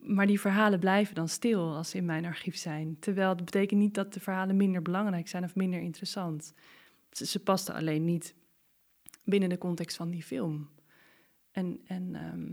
maar 0.00 0.26
die 0.26 0.40
verhalen 0.40 0.78
blijven 0.78 1.14
dan 1.14 1.28
stil 1.28 1.76
als 1.76 1.90
ze 1.90 1.96
in 1.96 2.04
mijn 2.04 2.24
archief 2.24 2.56
zijn. 2.56 2.96
Terwijl 2.98 3.36
dat 3.36 3.44
betekent 3.44 3.80
niet 3.80 3.94
dat 3.94 4.14
de 4.14 4.20
verhalen 4.20 4.56
minder 4.56 4.82
belangrijk 4.82 5.28
zijn 5.28 5.44
of 5.44 5.54
minder 5.54 5.80
interessant. 5.80 6.54
Ze, 7.10 7.26
ze 7.26 7.42
pasten 7.42 7.74
alleen 7.74 8.04
niet 8.04 8.34
binnen 9.24 9.48
de 9.48 9.58
context 9.58 9.96
van 9.96 10.10
die 10.10 10.22
film. 10.22 10.68
En, 11.50 11.80
en 11.86 12.14
ehm, 12.14 12.52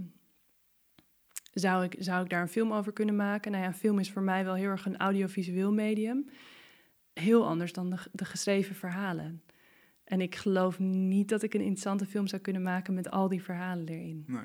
zou, 1.53 1.83
ik, 1.83 1.95
zou 1.99 2.23
ik 2.23 2.29
daar 2.29 2.41
een 2.41 2.47
film 2.47 2.73
over 2.73 2.93
kunnen 2.93 3.15
maken? 3.15 3.51
Nou 3.51 3.63
ja, 3.63 3.69
een 3.69 3.75
film 3.75 3.99
is 3.99 4.11
voor 4.11 4.21
mij 4.21 4.45
wel 4.45 4.53
heel 4.53 4.69
erg 4.69 4.85
een 4.85 4.97
audiovisueel 4.97 5.71
medium. 5.71 6.29
Heel 7.13 7.47
anders 7.47 7.73
dan 7.73 7.89
de, 7.89 7.97
de 8.11 8.25
geschreven 8.25 8.75
verhalen. 8.75 9.43
En 10.03 10.21
ik 10.21 10.35
geloof 10.35 10.79
niet 10.79 11.29
dat 11.29 11.43
ik 11.43 11.53
een 11.53 11.61
interessante 11.61 12.05
film 12.05 12.27
zou 12.27 12.41
kunnen 12.41 12.61
maken 12.61 12.93
met 12.93 13.11
al 13.11 13.27
die 13.27 13.43
verhalen 13.43 13.87
erin. 13.87 14.23
Nee. 14.27 14.43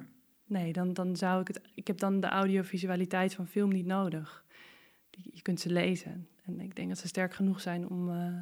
Nee, 0.54 0.72
dan, 0.72 0.92
dan 0.92 1.16
zou 1.16 1.40
ik 1.40 1.48
het. 1.48 1.60
Ik 1.74 1.86
heb 1.86 1.98
dan 1.98 2.20
de 2.20 2.26
audiovisualiteit 2.26 3.34
van 3.34 3.46
film 3.46 3.72
niet 3.72 3.86
nodig. 3.86 4.44
Je 5.10 5.42
kunt 5.42 5.60
ze 5.60 5.72
lezen. 5.72 6.28
En 6.44 6.60
ik 6.60 6.76
denk 6.76 6.88
dat 6.88 6.98
ze 6.98 7.08
sterk 7.08 7.34
genoeg 7.34 7.60
zijn 7.60 7.88
om 7.88 8.08
uh, 8.08 8.38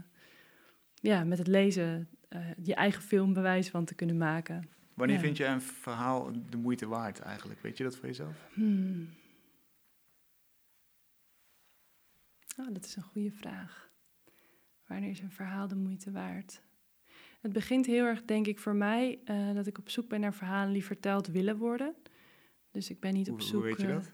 ja, 0.95 1.25
met 1.25 1.39
het 1.39 1.47
lezen 1.47 2.09
uh, 2.29 2.47
je 2.63 2.75
eigen 2.75 3.03
film 3.03 3.33
bewijs 3.33 3.71
van 3.71 3.85
te 3.85 3.95
kunnen 3.95 4.17
maken. 4.17 4.69
Wanneer 4.95 5.19
vind 5.19 5.37
je 5.37 5.45
een 5.45 5.61
verhaal 5.61 6.33
de 6.51 6.57
moeite 6.57 6.87
waard 6.87 7.19
eigenlijk? 7.21 7.61
Weet 7.61 7.77
je 7.77 7.85
dat 7.85 7.97
voor 7.97 8.07
jezelf? 8.07 8.49
Hmm. 8.53 9.09
Oh, 12.57 12.73
dat 12.73 12.85
is 12.85 12.97
een 12.97 13.03
goede 13.03 13.33
vraag. 13.33 13.91
Wanneer 14.87 15.11
is 15.11 15.21
een 15.21 15.33
verhaal 15.33 15.69
de 15.69 15.77
moeite 15.77 16.11
waard? 16.11 16.63
Het 17.43 17.53
begint 17.53 17.87
heel 17.87 18.05
erg, 18.05 18.25
denk 18.25 18.47
ik, 18.47 18.59
voor 18.59 18.75
mij 18.75 19.19
uh, 19.31 19.55
dat 19.55 19.67
ik 19.67 19.79
op 19.79 19.91
zoek 19.91 20.09
ben 20.09 20.21
naar 20.21 20.35
verhalen 20.35 20.73
die 20.73 20.85
verteld 20.85 21.27
willen 21.27 21.57
worden. 21.57 21.95
Dus 22.71 22.91
ik 22.91 23.01
ben 23.01 23.15
niet 23.15 23.31
op 23.31 23.41
zoek. 23.41 23.61
Hoe 23.61 23.63
weet 23.63 23.81
je 23.81 23.87
dat? 23.87 24.11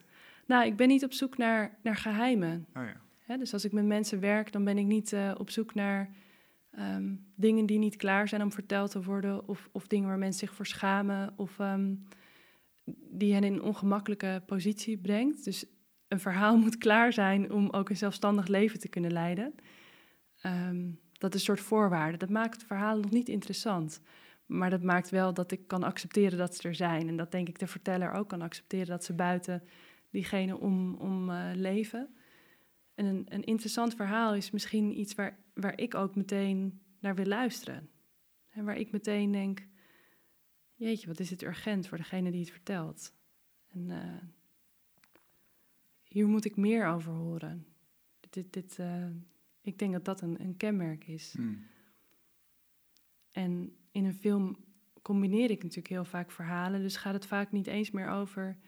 nou, 0.46 0.66
ik 0.66 0.76
ben 0.76 0.88
niet 0.88 1.04
op 1.04 1.12
zoek 1.12 1.36
naar, 1.36 1.78
naar 1.82 1.96
geheimen. 1.96 2.66
Oh 2.74 2.82
ja. 2.82 3.00
Hè, 3.18 3.36
dus 3.36 3.52
als 3.52 3.64
ik 3.64 3.72
met 3.72 3.84
mensen 3.84 4.20
werk, 4.20 4.52
dan 4.52 4.64
ben 4.64 4.78
ik 4.78 4.86
niet 4.86 5.12
uh, 5.12 5.34
op 5.38 5.50
zoek 5.50 5.74
naar 5.74 6.10
um, 6.78 7.26
dingen 7.34 7.66
die 7.66 7.78
niet 7.78 7.96
klaar 7.96 8.28
zijn 8.28 8.42
om 8.42 8.52
verteld 8.52 8.90
te 8.90 9.02
worden, 9.02 9.48
of, 9.48 9.68
of 9.72 9.86
dingen 9.86 10.08
waar 10.08 10.18
mensen 10.18 10.46
zich 10.46 10.56
voor 10.56 10.66
schamen, 10.66 11.32
of 11.36 11.58
um, 11.58 12.06
die 13.10 13.34
hen 13.34 13.44
in 13.44 13.52
een 13.52 13.62
ongemakkelijke 13.62 14.42
positie 14.46 14.98
brengt. 14.98 15.44
Dus 15.44 15.64
een 16.08 16.20
verhaal 16.20 16.56
moet 16.64 16.78
klaar 16.78 17.12
zijn 17.12 17.52
om 17.52 17.70
ook 17.70 17.88
een 17.88 17.96
zelfstandig 17.96 18.46
leven 18.46 18.78
te 18.78 18.88
kunnen 18.88 19.12
leiden. 19.12 19.54
Um, 20.46 20.98
dat 21.18 21.34
is 21.34 21.40
een 21.40 21.46
soort 21.46 21.60
voorwaarde. 21.60 22.16
Dat 22.16 22.30
maakt 22.30 22.54
het 22.54 22.66
verhaal 22.66 22.98
nog 22.98 23.10
niet 23.10 23.28
interessant. 23.28 24.00
Maar 24.46 24.70
dat 24.70 24.82
maakt 24.82 25.10
wel 25.10 25.34
dat 25.34 25.52
ik 25.52 25.66
kan 25.66 25.82
accepteren 25.82 26.38
dat 26.38 26.56
ze 26.56 26.68
er 26.68 26.74
zijn. 26.74 27.08
En 27.08 27.16
dat 27.16 27.30
denk 27.30 27.48
ik 27.48 27.58
de 27.58 27.66
verteller 27.66 28.12
ook 28.12 28.28
kan 28.28 28.42
accepteren 28.42 28.86
dat 28.86 29.04
ze 29.04 29.12
buiten 29.12 29.62
diegene 30.10 30.58
om, 30.58 30.94
om 30.94 31.30
uh, 31.30 31.50
leven. 31.54 32.14
En 32.94 33.04
een, 33.04 33.26
een 33.28 33.44
interessant 33.44 33.94
verhaal 33.94 34.34
is 34.34 34.50
misschien 34.50 34.98
iets 34.98 35.14
waar, 35.14 35.38
waar 35.54 35.80
ik 35.80 35.94
ook 35.94 36.16
meteen 36.16 36.80
naar 36.98 37.14
wil 37.14 37.26
luisteren. 37.26 37.90
En 38.48 38.64
waar 38.64 38.76
ik 38.76 38.90
meteen 38.90 39.32
denk, 39.32 39.66
jeetje, 40.74 41.06
wat 41.06 41.20
is 41.20 41.30
het 41.30 41.42
urgent 41.42 41.86
voor 41.86 41.98
degene 41.98 42.30
die 42.30 42.40
het 42.40 42.50
vertelt. 42.50 43.14
En 43.68 43.88
uh, 43.88 44.22
hier 46.02 46.26
moet 46.26 46.44
ik 46.44 46.56
meer 46.56 46.86
over 46.86 47.12
horen. 47.12 47.66
Dit, 48.30 48.52
dit, 48.52 48.78
uh, 48.78 49.06
ik 49.60 49.78
denk 49.78 49.92
dat 49.92 50.04
dat 50.04 50.20
een, 50.20 50.40
een 50.40 50.56
kenmerk 50.56 51.06
is. 51.06 51.32
Hmm. 51.32 51.66
En 53.30 53.76
in 53.90 54.04
een 54.04 54.14
film 54.14 54.56
combineer 55.02 55.50
ik 55.50 55.62
natuurlijk 55.62 55.88
heel 55.88 56.04
vaak 56.04 56.30
verhalen. 56.30 56.82
Dus 56.82 56.96
gaat 56.96 57.14
het 57.14 57.26
vaak 57.26 57.52
niet 57.52 57.66
eens 57.66 57.90
meer 57.90 58.08
over 58.08 58.58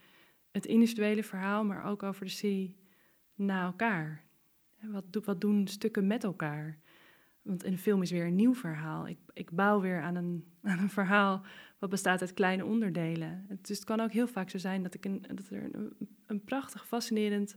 het 0.51 0.67
individuele 0.67 1.23
verhaal, 1.23 1.65
maar 1.65 1.85
ook 1.85 2.03
over 2.03 2.25
de 2.25 2.31
serie 2.31 2.77
na 3.35 3.65
elkaar. 3.65 4.25
Wat, 4.81 5.05
wat 5.25 5.41
doen 5.41 5.67
stukken 5.67 6.07
met 6.07 6.25
elkaar? 6.25 6.79
Want 7.43 7.65
een 7.65 7.79
film 7.79 8.03
is 8.03 8.11
weer 8.11 8.27
een 8.27 8.35
nieuw 8.35 8.55
verhaal. 8.55 9.09
Ik, 9.09 9.19
ik 9.33 9.51
bouw 9.51 9.81
weer 9.81 10.03
aan 10.03 10.15
een, 10.15 10.45
aan 10.63 10.79
een 10.79 10.91
verhaal 10.91 11.45
wat 11.79 11.91
bestaat 11.91 12.21
uit 12.21 12.35
kleine 12.35 12.65
onderdelen. 12.65 13.47
Dus 13.61 13.77
het 13.77 13.85
kan 13.85 14.01
ook 14.01 14.13
heel 14.13 14.29
vaak 14.29 14.51
zo 14.51 14.59
zijn 14.59 14.83
dat, 14.83 14.95
ik 14.95 15.05
een, 15.05 15.25
dat 15.35 15.49
er 15.49 15.75
een, 15.75 15.93
een 16.27 16.45
prachtig, 16.45 16.87
fascinerend 16.87 17.57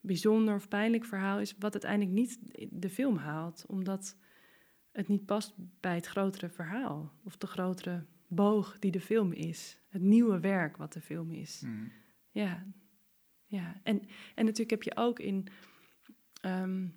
bijzonder 0.00 0.54
of 0.54 0.68
pijnlijk 0.68 1.04
verhaal 1.04 1.40
is, 1.40 1.54
wat 1.58 1.72
uiteindelijk 1.72 2.12
niet 2.12 2.38
de 2.70 2.90
film 2.90 3.16
haalt, 3.16 3.64
omdat 3.66 4.16
het 4.92 5.08
niet 5.08 5.26
past 5.26 5.54
bij 5.80 5.94
het 5.94 6.06
grotere 6.06 6.48
verhaal 6.48 7.12
of 7.24 7.36
de 7.36 7.46
grotere 7.46 8.04
boog 8.26 8.78
die 8.78 8.90
de 8.90 9.00
film 9.00 9.32
is, 9.32 9.78
het 9.88 10.02
nieuwe 10.02 10.40
werk 10.40 10.76
wat 10.76 10.92
de 10.92 11.00
film 11.00 11.30
is. 11.30 11.62
Mm. 11.66 11.92
Ja, 12.30 12.66
ja. 13.46 13.80
En, 13.82 14.00
en 14.34 14.44
natuurlijk 14.44 14.70
heb 14.70 14.82
je 14.82 14.96
ook 14.96 15.18
in, 15.18 15.46
um, 16.42 16.94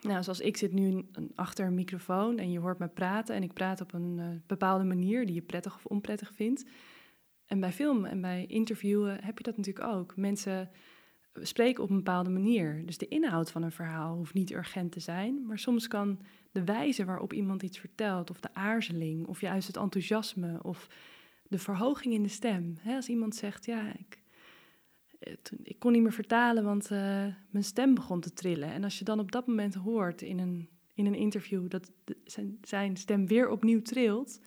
nou, 0.00 0.22
zoals 0.22 0.40
ik 0.40 0.56
zit 0.56 0.72
nu 0.72 1.08
achter 1.34 1.66
een 1.66 1.74
microfoon 1.74 2.38
en 2.38 2.50
je 2.50 2.58
hoort 2.58 2.78
me 2.78 2.88
praten 2.88 3.34
en 3.34 3.42
ik 3.42 3.52
praat 3.52 3.80
op 3.80 3.92
een 3.92 4.18
uh, 4.18 4.28
bepaalde 4.46 4.84
manier 4.84 5.26
die 5.26 5.34
je 5.34 5.42
prettig 5.42 5.74
of 5.74 5.86
onprettig 5.86 6.34
vindt. 6.34 6.64
En 7.46 7.60
bij 7.60 7.72
film 7.72 8.04
en 8.04 8.20
bij 8.20 8.46
interviewen 8.46 9.24
heb 9.24 9.38
je 9.38 9.44
dat 9.44 9.56
natuurlijk 9.56 9.86
ook. 9.86 10.16
Mensen 10.16 10.70
spreken 11.42 11.82
op 11.82 11.90
een 11.90 11.96
bepaalde 11.96 12.30
manier. 12.30 12.82
Dus 12.86 12.98
de 12.98 13.08
inhoud 13.08 13.50
van 13.50 13.62
een 13.62 13.72
verhaal 13.72 14.16
hoeft 14.16 14.34
niet 14.34 14.52
urgent 14.52 14.92
te 14.92 15.00
zijn, 15.00 15.46
maar 15.46 15.58
soms 15.58 15.88
kan 15.88 16.20
de 16.52 16.64
wijze 16.64 17.04
waarop 17.04 17.32
iemand 17.32 17.62
iets 17.62 17.78
vertelt, 17.78 18.30
of 18.30 18.40
de 18.40 18.54
aarzeling, 18.54 19.26
of 19.26 19.40
juist 19.40 19.66
het 19.66 19.76
enthousiasme, 19.76 20.62
of 20.62 20.88
de 21.48 21.58
verhoging 21.58 22.14
in 22.14 22.22
de 22.22 22.28
stem. 22.28 22.74
Als 22.86 23.08
iemand 23.08 23.34
zegt, 23.34 23.64
ja, 23.64 23.92
ik, 23.98 24.22
eh, 25.18 25.32
ik 25.62 25.78
kon 25.78 25.92
niet 25.92 26.02
meer 26.02 26.12
vertalen, 26.12 26.64
want 26.64 26.90
uh, 26.90 26.98
mijn 27.50 27.64
stem 27.64 27.94
begon 27.94 28.20
te 28.20 28.32
trillen. 28.32 28.72
En 28.72 28.84
als 28.84 28.98
je 28.98 29.04
dan 29.04 29.20
op 29.20 29.32
dat 29.32 29.46
moment 29.46 29.74
hoort 29.74 30.22
in 30.22 30.38
een, 30.38 30.68
in 30.94 31.06
een 31.06 31.14
interview 31.14 31.68
dat 31.68 31.90
zijn, 32.24 32.58
zijn 32.62 32.96
stem 32.96 33.26
weer 33.26 33.48
opnieuw 33.48 33.82
trilt, 33.82 34.40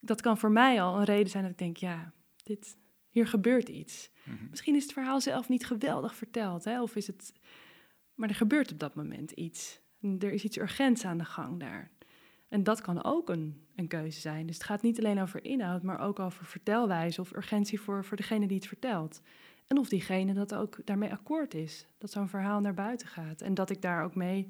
dat 0.00 0.20
kan 0.20 0.38
voor 0.38 0.50
mij 0.50 0.82
al 0.82 0.98
een 0.98 1.04
reden 1.04 1.30
zijn 1.30 1.42
dat 1.42 1.52
ik 1.52 1.58
denk, 1.58 1.76
ja, 1.76 2.12
dit, 2.42 2.76
hier 3.14 3.26
gebeurt 3.26 3.68
iets. 3.68 4.10
Mhm. 4.24 4.46
Misschien 4.50 4.74
is 4.74 4.82
het 4.82 4.92
verhaal 4.92 5.20
zelf 5.20 5.48
niet 5.48 5.66
geweldig 5.66 6.14
verteld, 6.14 6.64
hè? 6.64 6.82
of 6.82 6.96
is 6.96 7.06
het. 7.06 7.32
Maar 8.14 8.28
er 8.28 8.34
gebeurt 8.34 8.72
op 8.72 8.78
dat 8.78 8.94
moment 8.94 9.30
iets. 9.30 9.80
Er 10.18 10.32
is 10.32 10.44
iets 10.44 10.58
urgents 10.58 11.04
aan 11.04 11.18
de 11.18 11.24
gang 11.24 11.60
daar. 11.60 11.90
En 12.48 12.62
dat 12.62 12.80
kan 12.80 13.04
ook 13.04 13.28
een, 13.28 13.66
een 13.76 13.88
keuze 13.88 14.20
zijn. 14.20 14.46
Dus 14.46 14.54
het 14.54 14.64
gaat 14.64 14.82
niet 14.82 14.98
alleen 14.98 15.20
over 15.20 15.44
inhoud, 15.44 15.82
maar 15.82 16.00
ook 16.00 16.18
over 16.18 16.44
vertelwijze 16.44 17.20
of 17.20 17.32
urgentie 17.32 17.80
voor, 17.80 18.04
voor 18.04 18.16
degene 18.16 18.46
die 18.46 18.56
het 18.56 18.66
vertelt. 18.66 19.22
En 19.66 19.78
of 19.78 19.88
diegene 19.88 20.34
dat 20.34 20.54
ook 20.54 20.78
daarmee 20.84 21.12
akkoord 21.12 21.54
is. 21.54 21.86
Dat 21.98 22.10
zo'n 22.10 22.28
verhaal 22.28 22.60
naar 22.60 22.74
buiten 22.74 23.08
gaat. 23.08 23.40
En 23.40 23.54
dat 23.54 23.70
ik 23.70 23.82
daar 23.82 24.04
ook 24.04 24.14
mee 24.14 24.48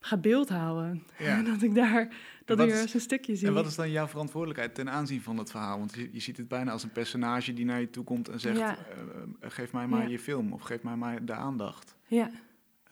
ga 0.00 0.16
beeldhouden. 0.16 1.02
Ja. 1.18 1.36
En 1.38 1.44
dat 1.52 1.62
ik 1.62 1.74
daar 1.74 2.14
dat 2.44 2.58
weer 2.58 2.80
eens 2.80 2.94
een 2.94 3.00
stukje 3.00 3.36
zie. 3.36 3.46
En 3.48 3.54
wat 3.54 3.66
is 3.66 3.74
dan 3.74 3.90
jouw 3.90 4.06
verantwoordelijkheid 4.06 4.74
ten 4.74 4.90
aanzien 4.90 5.20
van 5.20 5.36
het 5.38 5.50
verhaal? 5.50 5.78
Want 5.78 5.94
je, 5.94 6.08
je 6.12 6.20
ziet 6.20 6.36
het 6.36 6.48
bijna 6.48 6.72
als 6.72 6.82
een 6.82 6.92
personage 6.92 7.52
die 7.54 7.64
naar 7.64 7.80
je 7.80 7.90
toe 7.90 8.04
komt 8.04 8.28
en 8.28 8.40
zegt: 8.40 8.58
Ja. 8.58 8.76
eh, 8.78 8.98
eh, 9.40 9.50
geef 9.50 9.72
mij 9.72 9.86
maar 9.86 10.02
Ja. 10.02 10.08
je 10.08 10.18
film 10.18 10.52
of 10.52 10.62
geef 10.62 10.82
mij 10.82 10.96
maar 10.96 11.24
de 11.24 11.32
aandacht. 11.34 11.94
Ja, 12.06 12.30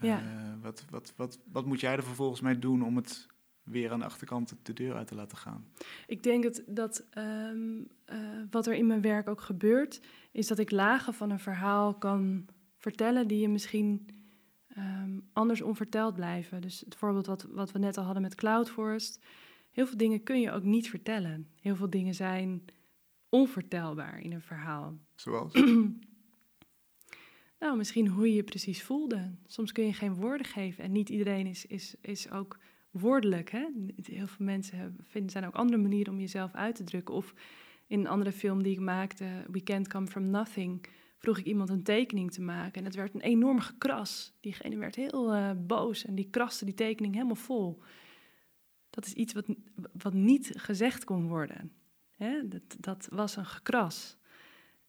Ja. 0.01 0.19
Eh, 0.19 0.25
wat, 0.63 0.85
wat, 0.91 1.13
wat, 1.17 1.39
wat 1.53 1.67
moet 1.67 1.81
jij 1.81 1.93
er 1.97 2.03
vervolgens 2.05 2.41
mee 2.41 2.59
doen 2.59 2.83
om 2.85 2.97
het 2.97 3.27
weer 3.63 3.93
aan 3.93 3.99
de 3.99 4.05
achterkant 4.05 4.55
de 4.63 4.73
deur 4.73 4.95
uit 4.95 5.07
te 5.07 5.15
laten 5.15 5.37
gaan? 5.39 5.67
ik 6.07 6.23
denk 6.23 6.43
dat, 6.43 6.63
dat 6.67 7.05
ehm, 7.11 7.83
eh, 8.05 8.19
wat 8.51 8.67
er 8.67 8.75
in 8.75 8.87
mijn 8.87 9.01
werk 9.01 9.29
ook 9.29 9.41
gebeurt, 9.41 10.01
is 10.33 10.47
dat 10.47 10.59
ik 10.59 10.71
lagen 10.71 11.15
van 11.15 11.31
een 11.31 11.39
verhaal 11.41 11.95
kan 11.95 12.47
vertellen 12.79 13.29
die 13.29 13.41
je 13.41 13.49
misschien 13.49 14.07
ehm, 14.75 15.18
anders 15.33 15.62
onverteld 15.62 16.14
blijven. 16.14 16.61
Dus 16.61 16.81
het 16.81 16.95
voorbeeld 16.95 17.27
wat, 17.27 17.47
wat 17.51 17.72
we 17.72 17.79
net 17.79 17.99
al 17.99 18.05
hadden 18.05 18.22
met 18.22 18.35
Cloud 18.35 18.70
Forest. 18.70 19.25
Heel 19.70 19.87
veel 19.87 19.97
dingen 19.97 20.22
kun 20.22 20.41
je 20.41 20.53
ook 20.53 20.62
niet 20.62 20.89
vertellen. 20.89 21.49
Heel 21.61 21.77
veel 21.77 21.91
dingen 21.91 22.14
zijn 22.14 22.64
onvertelbaar 23.29 24.20
in 24.20 24.33
een 24.33 24.43
verhaal. 24.43 24.99
Zoals? 25.14 25.53
Nou, 27.59 27.77
misschien 27.77 28.09
hoe 28.09 28.29
je 28.29 28.35
je 28.35 28.43
precies 28.43 28.83
voelde. 28.83 29.35
Soms 29.47 29.72
kun 29.72 29.87
je 29.87 29.93
geen 29.93 30.14
woorden 30.14 30.47
geven 30.47 30.85
en 30.85 30.93
niet 30.93 31.09
iedereen 31.09 31.47
is, 31.47 31.66
is, 31.66 31.95
is 32.01 32.31
ook 32.31 32.59
woordelijk. 32.91 33.51
Hè? 33.51 33.66
Heel 34.03 34.27
veel 34.27 34.45
mensen 34.45 34.97
vinden 35.01 35.31
zijn 35.31 35.47
ook 35.47 35.55
andere 35.55 35.83
manieren 35.83 36.12
om 36.12 36.20
jezelf 36.20 36.55
uit 36.55 36.75
te 36.75 36.85
drukken. 36.85 37.14
Of 37.14 37.35
in 37.87 38.01
een 38.01 38.07
andere 38.07 38.33
film 38.33 38.62
die 38.62 38.72
ik 38.72 38.81
maakte, 38.81 39.45
We 39.51 39.62
Can't 39.62 39.89
Come 39.89 40.07
From 40.07 40.31
Nothing, 40.31 40.87
vroeg 41.25 41.39
ik 41.39 41.45
iemand 41.45 41.68
een 41.68 41.83
tekening 41.83 42.33
te 42.33 42.43
maken. 42.43 42.72
En 42.72 42.85
het 42.85 42.95
werd 42.95 43.14
een 43.14 43.20
enorm 43.20 43.61
gekras. 43.61 44.33
Diegene 44.41 44.77
werd 44.77 44.95
heel 44.95 45.33
eh, 45.33 45.51
boos 45.57 46.05
en 46.05 46.14
die 46.14 46.31
kraste 46.31 46.64
die 46.64 46.75
tekening 46.75 47.14
helemaal 47.14 47.35
vol. 47.35 47.83
Dat 48.91 49.07
is 49.07 49.12
iets 49.12 49.33
wat, 49.33 49.47
wat 49.93 50.12
niet 50.12 50.53
gezegd 50.57 51.05
kon 51.05 51.29
worden. 51.29 51.72
Hè? 52.16 52.49
Dat, 52.49 52.62
dat 52.79 53.09
was 53.11 53.37
een 53.37 53.47
gekras. 53.47 54.16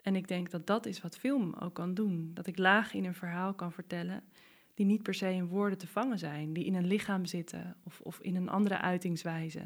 En 0.02 0.16
ik 0.16 0.28
denk 0.28 0.52
dat 0.52 0.68
dat 0.68 0.86
is 0.86 1.02
wat 1.02 1.18
film 1.18 1.54
ook 1.54 1.74
kan 1.74 1.94
doen. 1.94 2.32
Dat 2.34 2.48
ik 2.48 2.58
lagen 2.58 3.00
in 3.00 3.06
een 3.06 3.14
verhaal 3.14 3.54
kan 3.54 3.72
vertellen 3.72 4.24
die 4.74 4.86
niet 4.86 5.04
per 5.04 5.14
se 5.14 5.32
in 5.32 5.48
woorden 5.48 5.78
te 5.78 5.88
vangen 5.88 6.20
zijn, 6.20 6.54
die 6.54 6.66
in 6.66 6.76
een 6.76 6.88
lichaam 6.88 7.26
zitten 7.26 7.76
of, 7.84 8.02
of 8.02 8.20
in 8.20 8.36
een 8.36 8.50
andere 8.50 8.78
uitingswijze. 8.78 9.60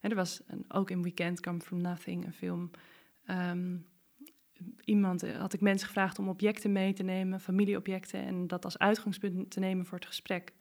En 0.00 0.10
er 0.10 0.16
was 0.16 0.42
een, 0.46 0.64
ook 0.68 0.90
in 0.90 1.02
Weekend 1.02 1.40
Come 1.40 1.60
From 1.60 1.80
Nothing 1.80 2.24
een 2.24 2.32
film. 2.32 2.70
ehm, 3.24 3.76
iemand 4.84 5.22
eh, 5.22 5.36
had 5.36 5.52
ik 5.52 5.60
mensen 5.60 5.86
gevraagd 5.86 6.18
om 6.18 6.28
objecten 6.28 6.72
mee 6.72 6.92
te 6.92 7.02
nemen, 7.02 7.40
familieobjecten, 7.40 8.24
en 8.24 8.46
dat 8.46 8.64
als 8.64 8.78
uitgangspunt 8.78 9.50
te 9.50 9.60
nemen 9.60 9.86
voor 9.86 9.98
het 9.98 10.06
gesprek. 10.06 10.52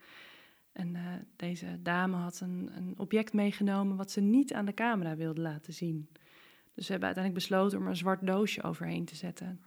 En 0.72 0.96
eh, 0.96 1.02
deze 1.36 1.82
dame 1.82 2.16
had 2.16 2.40
een, 2.40 2.70
een 2.76 2.94
object 2.98 3.34
meegenomen 3.34 3.98
wat 3.98 4.12
ze 4.12 4.22
niet 4.22 4.54
aan 4.54 4.66
de 4.66 4.74
camera 4.74 5.16
wilde 5.16 5.42
laten 5.42 5.74
zien. 5.74 6.10
Dus 6.74 6.86
we 6.86 6.92
hebben 6.92 7.10
uiteindelijk 7.10 7.48
besloten 7.48 7.78
om 7.78 7.84
er 7.84 7.90
een 7.90 7.96
zwart 7.96 8.26
doosje 8.26 8.64
overheen 8.64 9.06
te 9.06 9.16
zetten. 9.16 9.62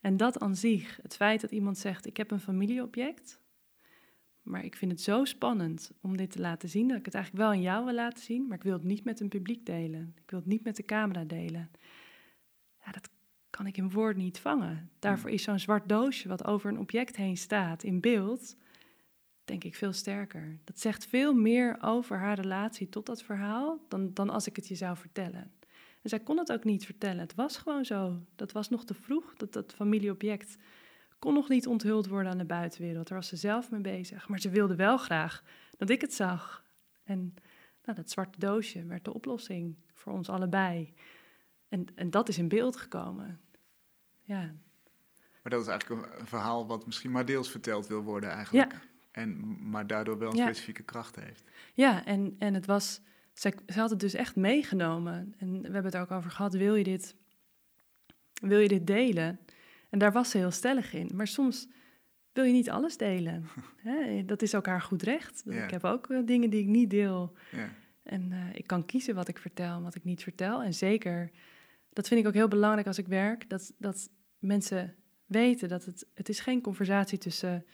En 0.00 0.16
dat 0.16 0.38
aan 0.38 0.56
zich, 0.56 0.98
het 1.02 1.16
feit 1.16 1.40
dat 1.40 1.50
iemand 1.50 1.78
zegt: 1.78 2.06
Ik 2.06 2.16
heb 2.16 2.30
een 2.30 2.40
familieobject, 2.40 3.40
maar 4.42 4.64
ik 4.64 4.76
vind 4.76 4.90
het 4.90 5.00
zo 5.00 5.24
spannend 5.24 5.90
om 6.00 6.16
dit 6.16 6.30
te 6.30 6.40
laten 6.40 6.68
zien, 6.68 6.88
dat 6.88 6.98
ik 6.98 7.04
het 7.04 7.14
eigenlijk 7.14 7.44
wel 7.44 7.54
aan 7.54 7.62
jou 7.62 7.84
wil 7.84 7.94
laten 7.94 8.22
zien, 8.22 8.46
maar 8.46 8.56
ik 8.56 8.62
wil 8.62 8.72
het 8.72 8.84
niet 8.84 9.04
met 9.04 9.20
een 9.20 9.28
publiek 9.28 9.66
delen. 9.66 10.14
Ik 10.22 10.30
wil 10.30 10.38
het 10.38 10.48
niet 10.48 10.64
met 10.64 10.76
de 10.76 10.84
camera 10.84 11.24
delen. 11.24 11.70
Ja, 12.84 12.92
dat 12.92 13.10
kan 13.56 13.66
ik 13.66 13.76
in 13.76 13.90
woord 13.90 14.16
niet 14.16 14.38
vangen. 14.38 14.90
Daarvoor 14.98 15.30
is 15.30 15.42
zo'n 15.42 15.58
zwart 15.58 15.88
doosje 15.88 16.28
wat 16.28 16.44
over 16.44 16.70
een 16.70 16.78
object 16.78 17.16
heen 17.16 17.36
staat 17.36 17.82
in 17.82 18.00
beeld, 18.00 18.56
denk 19.44 19.64
ik 19.64 19.74
veel 19.74 19.92
sterker. 19.92 20.58
Dat 20.64 20.80
zegt 20.80 21.06
veel 21.06 21.34
meer 21.34 21.78
over 21.80 22.18
haar 22.18 22.40
relatie 22.40 22.88
tot 22.88 23.06
dat 23.06 23.22
verhaal 23.22 23.78
dan, 23.88 24.14
dan 24.14 24.30
als 24.30 24.46
ik 24.46 24.56
het 24.56 24.68
je 24.68 24.74
zou 24.74 24.96
vertellen. 24.96 25.52
En 26.02 26.08
zij 26.08 26.20
kon 26.20 26.38
het 26.38 26.52
ook 26.52 26.64
niet 26.64 26.84
vertellen. 26.84 27.18
Het 27.18 27.34
was 27.34 27.56
gewoon 27.56 27.84
zo. 27.84 28.20
Dat 28.34 28.52
was 28.52 28.68
nog 28.68 28.84
te 28.84 28.94
vroeg. 28.94 29.34
Dat, 29.36 29.52
dat 29.52 29.74
familieobject 29.74 30.56
kon 31.18 31.34
nog 31.34 31.48
niet 31.48 31.66
onthuld 31.66 32.06
worden 32.06 32.30
aan 32.30 32.38
de 32.38 32.44
buitenwereld. 32.44 33.08
Daar 33.08 33.18
was 33.18 33.28
ze 33.28 33.36
zelf 33.36 33.70
mee 33.70 33.80
bezig. 33.80 34.28
Maar 34.28 34.40
ze 34.40 34.50
wilde 34.50 34.76
wel 34.76 34.96
graag 34.96 35.42
dat 35.76 35.90
ik 35.90 36.00
het 36.00 36.14
zag. 36.14 36.64
En 37.04 37.34
nou, 37.84 37.96
dat 37.96 38.10
zwarte 38.10 38.38
doosje 38.38 38.84
werd 38.84 39.04
de 39.04 39.14
oplossing 39.14 39.76
voor 39.92 40.12
ons 40.12 40.28
allebei. 40.28 40.94
En, 41.68 41.86
en 41.94 42.10
dat 42.10 42.28
is 42.28 42.38
in 42.38 42.48
beeld 42.48 42.76
gekomen. 42.76 43.40
Ja, 44.26 44.54
Maar 45.42 45.52
dat 45.52 45.60
is 45.60 45.66
eigenlijk 45.66 46.18
een, 46.18 46.26
verhaal 46.26 46.66
wat 46.66 46.86
misschien 46.86 47.10
maar 47.10 47.24
deels 47.24 47.50
verteld 47.50 47.86
wil 47.86 48.02
worden 48.02 48.30
eigenlijk. 48.30 48.72
Ja. 48.72 48.78
En, 49.10 49.56
maar 49.70 49.86
daardoor 49.86 50.18
wel 50.18 50.30
een 50.30 50.36
Ja. 50.36 50.44
specifieke 50.44 50.82
kracht 50.82 51.16
heeft. 51.16 51.42
ja 51.74 52.04
en, 52.04 52.36
en 52.38 52.54
het 52.54 52.66
was... 52.66 53.00
Zij, 53.32 53.54
ze 53.66 53.80
had 53.80 53.90
het 53.90 54.00
dus 54.00 54.14
echt 54.14 54.36
meegenomen. 54.36 55.34
En 55.38 55.52
we 55.52 55.62
hebben 55.62 55.84
het 55.84 55.94
er 55.94 56.00
ook 56.00 56.10
over 56.10 56.30
gehad. 56.30 56.54
Wil 56.54 56.74
je 56.74 56.84
dit, 56.84 57.14
wil 58.40 58.58
je 58.58 58.68
dit 58.68 58.86
delen? 58.86 59.38
En 59.90 59.98
daar 59.98 60.12
was 60.12 60.30
ze 60.30 60.38
heel 60.38 60.50
stellig 60.50 60.92
in. 60.92 61.10
Maar 61.14 61.26
soms 61.26 61.68
wil 62.32 62.44
je 62.44 62.52
niet 62.52 62.70
alles 62.70 62.96
delen. 62.96 63.48
Hè? 63.88 64.24
Dat 64.24 64.42
is 64.42 64.54
ook 64.54 64.66
haar 64.66 64.80
goed 64.82 65.02
recht. 65.02 65.42
Ja. 65.44 65.64
Ik 65.64 65.70
heb 65.70 65.84
ook 65.84 66.10
eh, 66.10 66.18
dingen 66.24 66.50
die 66.50 66.60
ik 66.60 66.66
niet 66.66 66.90
deel. 66.90 67.32
Ja. 67.52 67.68
En 68.02 68.32
eh, 68.32 68.38
ik 68.54 68.66
kan 68.66 68.86
kiezen 68.86 69.14
wat 69.14 69.28
ik 69.28 69.38
vertel 69.38 69.76
en 69.76 69.82
wat 69.82 69.94
ik 69.94 70.04
niet 70.04 70.22
vertel. 70.22 70.62
En 70.62 70.74
zeker, 70.74 71.30
dat 71.92 72.08
vind 72.08 72.20
ik 72.20 72.26
ook 72.26 72.34
heel 72.34 72.48
belangrijk 72.48 72.86
als 72.86 72.98
ik 72.98 73.06
werk, 73.06 73.48
dat, 73.50 73.72
dat 73.78 74.10
mensen 74.46 74.94
weten 75.26 75.68
dat 75.68 75.84
het, 75.84 76.06
het 76.14 76.28
is 76.28 76.40
geen 76.40 76.60
conversatie 76.60 77.18
tussen 77.18 77.64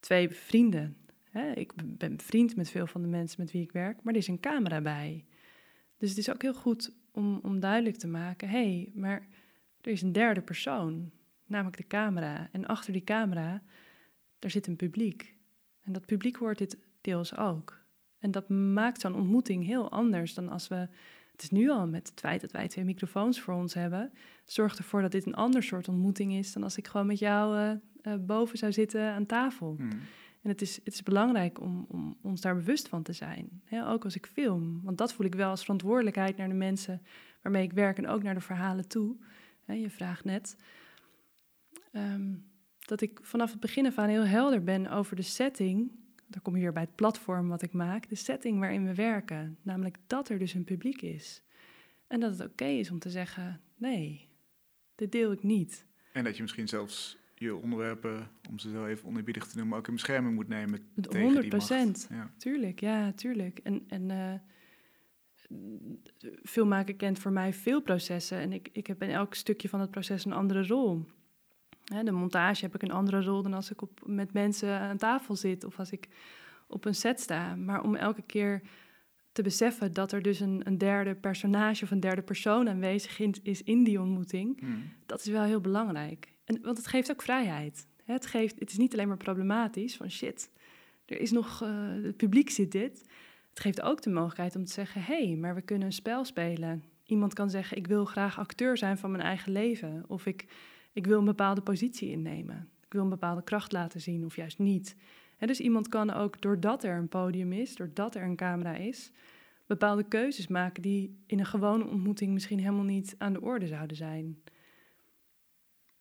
twee 0.00 0.30
vrienden. 0.30 0.96
Hè? 1.30 1.52
Ik 1.52 1.72
ben- 1.74 2.16
bevriend 2.16 2.56
met 2.56 2.70
veel 2.70 2.86
van 2.86 3.02
de 3.02 3.08
mensen 3.08 3.40
met 3.40 3.52
wie 3.52 3.62
ik 3.62 3.72
werk, 3.72 4.02
maar 4.02 4.12
er 4.12 4.20
is 4.20 4.28
een 4.28 4.40
camera 4.40 4.80
bij. 4.80 5.24
Dus 5.96 6.08
het 6.08 6.18
is 6.18 6.30
ook 6.30 6.42
heel 6.42 6.54
goed 6.54 6.92
om, 7.12 7.40
om 7.42 7.60
duidelijk 7.60 7.96
te 7.96 8.08
maken, 8.08 8.48
hé, 8.48 8.62
hey, 8.62 8.92
maar 8.94 9.26
er 9.80 9.90
is 9.90 10.02
een 10.02 10.12
derde 10.12 10.40
persoon, 10.42 11.10
namelijk 11.46 11.76
de 11.76 11.86
camera. 11.86 12.48
En 12.52 12.66
achter 12.66 12.92
die 12.92 13.04
camera, 13.04 13.62
daar 14.38 14.50
zit 14.50 14.66
een 14.66 14.76
publiek. 14.76 15.36
En 15.80 15.92
dat 15.92 16.06
publiek 16.06 16.36
hoort 16.36 16.58
dit 16.58 16.78
deels 17.00 17.36
ook. 17.36 17.84
En 18.18 18.30
dat 18.30 18.48
maakt 18.48 19.00
zo'n 19.00 19.14
ontmoeting 19.14 19.64
heel 19.64 19.90
anders 19.90 20.34
dan 20.34 20.48
als 20.48 20.68
we. 20.68 20.88
Het 21.38 21.52
is 21.52 21.58
nu 21.58 21.70
al 21.70 21.86
met 21.86 22.08
het 22.08 22.20
feit 22.20 22.40
dat 22.40 22.52
wij 22.52 22.68
twee 22.68 22.84
microfoons 22.84 23.40
voor 23.40 23.54
ons 23.54 23.74
hebben. 23.74 24.12
Zorgt 24.44 24.78
ervoor 24.78 25.02
dat 25.02 25.12
dit 25.12 25.26
een 25.26 25.34
ander 25.34 25.62
soort 25.62 25.88
ontmoeting 25.88 26.32
is 26.32 26.52
dan 26.52 26.62
als 26.62 26.76
ik 26.76 26.86
gewoon 26.86 27.06
met 27.06 27.18
jou 27.18 27.56
eh, 27.56 27.70
eh, 28.02 28.20
boven 28.20 28.58
zou 28.58 28.72
zitten 28.72 29.12
aan 29.12 29.26
tafel. 29.26 29.74
Hmm. 29.78 29.90
En 30.42 30.50
het 30.50 30.62
is, 30.62 30.76
het 30.84 30.94
is 30.94 31.02
belangrijk 31.02 31.60
om, 31.60 31.86
om 31.88 32.16
ons 32.22 32.40
daar 32.40 32.54
bewust 32.54 32.88
van 32.88 33.02
te 33.02 33.12
zijn. 33.12 33.62
Ook 33.70 34.04
als 34.04 34.14
ik 34.14 34.26
film. 34.26 34.80
Want 34.84 34.98
dat 34.98 35.12
voel 35.12 35.26
ik 35.26 35.34
wel 35.34 35.50
als 35.50 35.60
verantwoordelijkheid 35.60 36.36
naar 36.36 36.48
de 36.48 36.54
mensen 36.54 37.02
waarmee 37.42 37.62
ik 37.62 37.72
werk 37.72 37.98
en 37.98 38.08
ook 38.08 38.22
naar 38.22 38.34
de 38.34 38.40
verhalen 38.40 38.88
toe. 38.88 39.16
Je 39.66 39.90
vraagt 39.90 40.24
net. 40.24 40.56
ehm, 41.92 42.34
dat 42.78 43.00
ik 43.00 43.18
vanaf 43.22 43.50
het 43.50 43.60
begin 43.60 43.86
af 43.86 43.98
aan 43.98 44.08
heel 44.08 44.26
helder 44.26 44.64
ben 44.64 44.90
over 44.90 45.16
de 45.16 45.22
setting. 45.22 45.90
Daar 46.28 46.42
kom 46.42 46.56
je 46.56 46.62
weer 46.62 46.72
bij 46.72 46.82
het 46.82 46.94
platform 46.94 47.48
wat 47.48 47.62
ik 47.62 47.72
maak. 47.72 48.08
De 48.08 48.14
setting 48.14 48.58
waarin 48.58 48.86
we 48.86 48.94
werken. 48.94 49.58
Namelijk 49.62 49.96
dat 50.06 50.28
er 50.28 50.38
dus 50.38 50.54
een 50.54 50.64
publiek 50.64 51.02
is. 51.02 51.42
En 52.06 52.20
dat 52.20 52.38
het 52.38 52.50
oké 52.50 52.64
is 52.64 52.90
om 52.90 52.98
te 52.98 53.10
zeggen: 53.10 53.60
nee, 53.76 54.28
dit 54.94 55.12
deel 55.12 55.32
ik 55.32 55.42
niet. 55.42 55.86
En 56.12 56.24
dat 56.24 56.36
je 56.36 56.42
misschien 56.42 56.68
zelfs 56.68 57.18
je 57.34 57.56
onderwerpen, 57.56 58.30
om 58.50 58.58
ze 58.58 58.70
zo 58.70 58.86
even 58.86 59.08
oneerbiedig 59.08 59.46
te 59.46 59.56
noemen, 59.56 59.78
ook 59.78 59.88
in 59.88 59.94
bescherming 59.94 60.34
moet 60.34 60.48
nemen 60.48 60.88
Met 60.94 61.10
tegen 61.10 61.40
die 61.40 61.52
100%. 61.52 61.54
macht. 61.56 62.06
Ja. 62.10 62.30
Tuurlijk, 62.36 62.80
ja, 62.80 63.12
tuurlijk. 63.12 63.58
En, 63.58 63.84
en 63.88 64.10
eh, 64.10 64.34
filmmaken 66.42 66.96
kent 66.96 67.18
voor 67.18 67.32
mij 67.32 67.52
veel 67.52 67.82
processen. 67.82 68.38
En 68.38 68.52
ik, 68.52 68.68
ik 68.72 68.86
heb 68.86 69.02
in 69.02 69.10
elk 69.10 69.34
stukje 69.34 69.68
van 69.68 69.80
het 69.80 69.90
proces 69.90 70.24
een 70.24 70.32
andere 70.32 70.66
rol. 70.66 71.06
Hè, 71.92 72.02
de 72.02 72.10
montage 72.10 72.64
heb 72.64 72.74
ik 72.74 72.82
een 72.82 72.90
andere 72.90 73.22
rol 73.22 73.42
dan 73.42 73.54
als 73.54 73.70
ik 73.70 73.82
op, 73.82 74.00
met 74.06 74.32
mensen 74.32 74.80
aan 74.80 74.96
tafel 74.96 75.36
zit 75.36 75.64
of 75.64 75.78
als 75.78 75.90
ik 75.90 76.08
op 76.66 76.84
een 76.84 76.94
set 76.94 77.20
sta. 77.20 77.56
Maar 77.56 77.82
om 77.82 77.94
elke 77.94 78.22
keer 78.22 78.62
te 79.32 79.42
beseffen 79.42 79.92
dat 79.92 80.12
er 80.12 80.22
dus 80.22 80.40
een, 80.40 80.60
een 80.64 80.78
derde 80.78 81.14
personage 81.14 81.84
of 81.84 81.90
een 81.90 82.00
derde 82.00 82.22
persoon 82.22 82.68
aanwezig 82.68 83.20
is 83.42 83.62
in 83.62 83.84
die 83.84 84.00
ontmoeting, 84.00 84.60
Hmm. 84.60 84.92
dat 85.06 85.20
is 85.20 85.26
wel 85.26 85.42
heel 85.42 85.60
belangrijk. 85.60 86.32
En, 86.44 86.58
want 86.62 86.76
het 86.76 86.86
geeft 86.86 87.10
ook 87.10 87.22
vrijheid. 87.22 87.86
Het, 88.04 88.26
geeft, 88.26 88.58
het 88.58 88.70
is 88.70 88.76
niet 88.76 88.92
alleen 88.92 89.08
maar 89.08 89.16
problematisch 89.16 89.96
van 89.96 90.10
shit, 90.10 90.50
er 91.08 91.20
is 91.20 91.30
nog, 91.30 91.62
eh, 91.62 91.70
het 92.02 92.16
publiek 92.16 92.50
zit 92.50 92.72
dit. 92.72 93.04
Het 93.48 93.60
geeft 93.60 93.80
ook 93.80 94.02
de 94.02 94.10
mogelijkheid 94.10 94.56
om 94.56 94.64
te 94.64 94.72
zeggen, 94.72 95.02
hé, 95.02 95.26
hey, 95.26 95.36
maar 95.36 95.54
we 95.54 95.62
kunnen 95.62 95.86
een 95.86 95.92
spel 95.92 96.24
spelen. 96.24 96.84
Iemand 97.04 97.34
kan 97.34 97.50
zeggen, 97.50 97.76
ik 97.76 97.86
wil 97.86 98.04
graag 98.04 98.38
acteur 98.38 98.76
zijn 98.76 98.98
van 98.98 99.10
mijn 99.10 99.22
eigen 99.22 99.52
leven. 99.52 100.04
Of 100.06 100.26
ik, 100.26 100.46
ik 100.98 101.06
wil 101.06 101.18
een 101.18 101.24
bepaalde 101.24 101.60
positie 101.60 102.10
innemen. 102.10 102.68
Ik 102.86 102.92
wil 102.92 103.02
een 103.02 103.08
bepaalde 103.08 103.42
kracht 103.42 103.72
laten 103.72 104.00
zien 104.00 104.24
of 104.24 104.36
juist 104.36 104.58
niet. 104.58 104.96
Hè, 105.36 105.46
dus 105.46 105.60
iemand 105.60 105.88
kan 105.88 106.10
ook, 106.10 106.40
doordat 106.40 106.84
er 106.84 106.96
een 106.96 107.08
podium 107.08 107.52
is, 107.52 107.74
doordat 107.76 108.14
er 108.14 108.22
een 108.22 108.36
camera 108.36 108.74
is, 108.74 109.12
bepaalde 109.66 110.04
keuzes 110.04 110.46
maken 110.48 110.82
die 110.82 111.22
in 111.26 111.38
een 111.38 111.46
gewone 111.46 111.84
ontmoeting 111.84 112.32
misschien 112.32 112.58
helemaal 112.58 112.84
niet 112.84 113.14
aan 113.18 113.32
de 113.32 113.40
orde 113.40 113.66
zouden 113.66 113.96
zijn. 113.96 114.42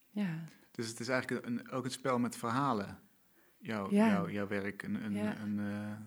Ja, 0.10 0.44
Dus 0.72 0.88
het 0.90 1.00
is 1.00 1.08
eigenlijk 1.08 1.46
een, 1.46 1.70
ook 1.72 1.86
een 1.86 1.92
spel 1.92 2.20
met 2.20 2.36
verhalen. 2.38 3.00
Jouw, 3.58 3.92
Ja. 3.92 4.08
jouw, 4.08 4.30
jouw 4.30 4.48
werk. 4.48 4.84
Een, 4.84 5.04
een, 5.04 5.14
Ja. 5.14 5.40
een, 5.40 5.60
eh, 5.60 6.00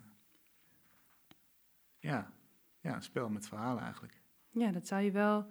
ja. 1.98 2.32
ja, 2.80 2.94
een 2.94 3.02
spel 3.02 3.28
met 3.28 3.48
verhalen 3.48 3.82
eigenlijk. 3.82 4.20
Ja, 4.50 4.70
dat 4.72 4.86
zou 4.86 5.02
je 5.02 5.10
wel, 5.10 5.46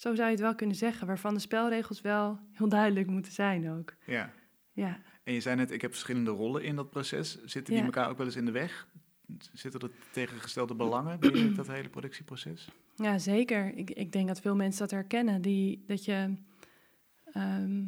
zo 0.00 0.14
zou 0.14 0.26
je 0.26 0.34
het 0.34 0.40
wel 0.44 0.54
kunnen 0.54 0.76
zeggen, 0.76 1.06
waarvan 1.06 1.34
de 1.34 1.40
spelregels 1.40 2.00
wel 2.00 2.38
heel 2.52 2.68
duidelijk 2.68 3.06
moeten 3.06 3.32
zijn 3.32 3.70
ook. 3.70 3.94
Ja. 4.06 4.32
Ja, 4.72 5.00
En 5.24 5.32
je 5.32 5.40
zei 5.40 5.56
net, 5.56 5.70
ik 5.70 5.80
heb 5.80 5.90
verschillende 5.90 6.30
rollen 6.30 6.62
in 6.62 6.76
dat 6.76 6.90
proces. 6.90 7.32
Zitten 7.44 7.64
die 7.64 7.76
Ja. 7.76 7.84
elkaar 7.84 8.08
ook 8.08 8.16
wel 8.16 8.26
eens 8.26 8.36
in 8.36 8.44
de 8.44 8.50
weg? 8.50 8.88
Zitten 9.52 9.80
er 9.80 9.90
tegengestelde 10.10 10.74
belangen 10.74 11.20
binnen 11.20 11.54
dat 11.54 11.66
hele 11.66 11.88
productieproces? 11.88 12.68
ja 12.96 13.18
zeker. 13.18 13.74
Ik, 13.76 13.90
ik 13.90 14.12
denk 14.12 14.28
dat 14.28 14.40
veel 14.40 14.56
mensen 14.56 14.80
dat 14.80 14.90
herkennen, 14.90 15.42
die, 15.42 15.84
dat 15.86 16.04
je... 16.04 16.34
ehm, 17.32 17.84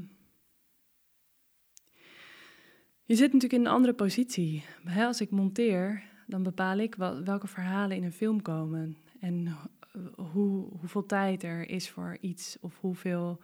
je 3.04 3.14
zit 3.14 3.32
natuurlijk 3.32 3.52
in 3.52 3.60
een 3.66 3.72
andere 3.72 3.94
positie. 3.94 4.64
Als 4.96 5.20
ik 5.20 5.30
monteer, 5.30 6.02
dan 6.26 6.42
bepaal 6.42 6.78
ik 6.78 6.94
wel, 6.94 7.22
welke 7.24 7.46
verhalen 7.46 7.96
in 7.96 8.04
een 8.04 8.12
film 8.12 8.42
komen. 8.42 8.96
En 9.20 9.56
hoe, 10.16 10.68
hoeveel 10.78 11.07
tijd 11.07 11.43
er 11.43 11.68
is 11.68 11.90
voor 11.90 12.16
iets 12.20 12.59
of 12.61 12.80
hoeveel, 12.80 13.40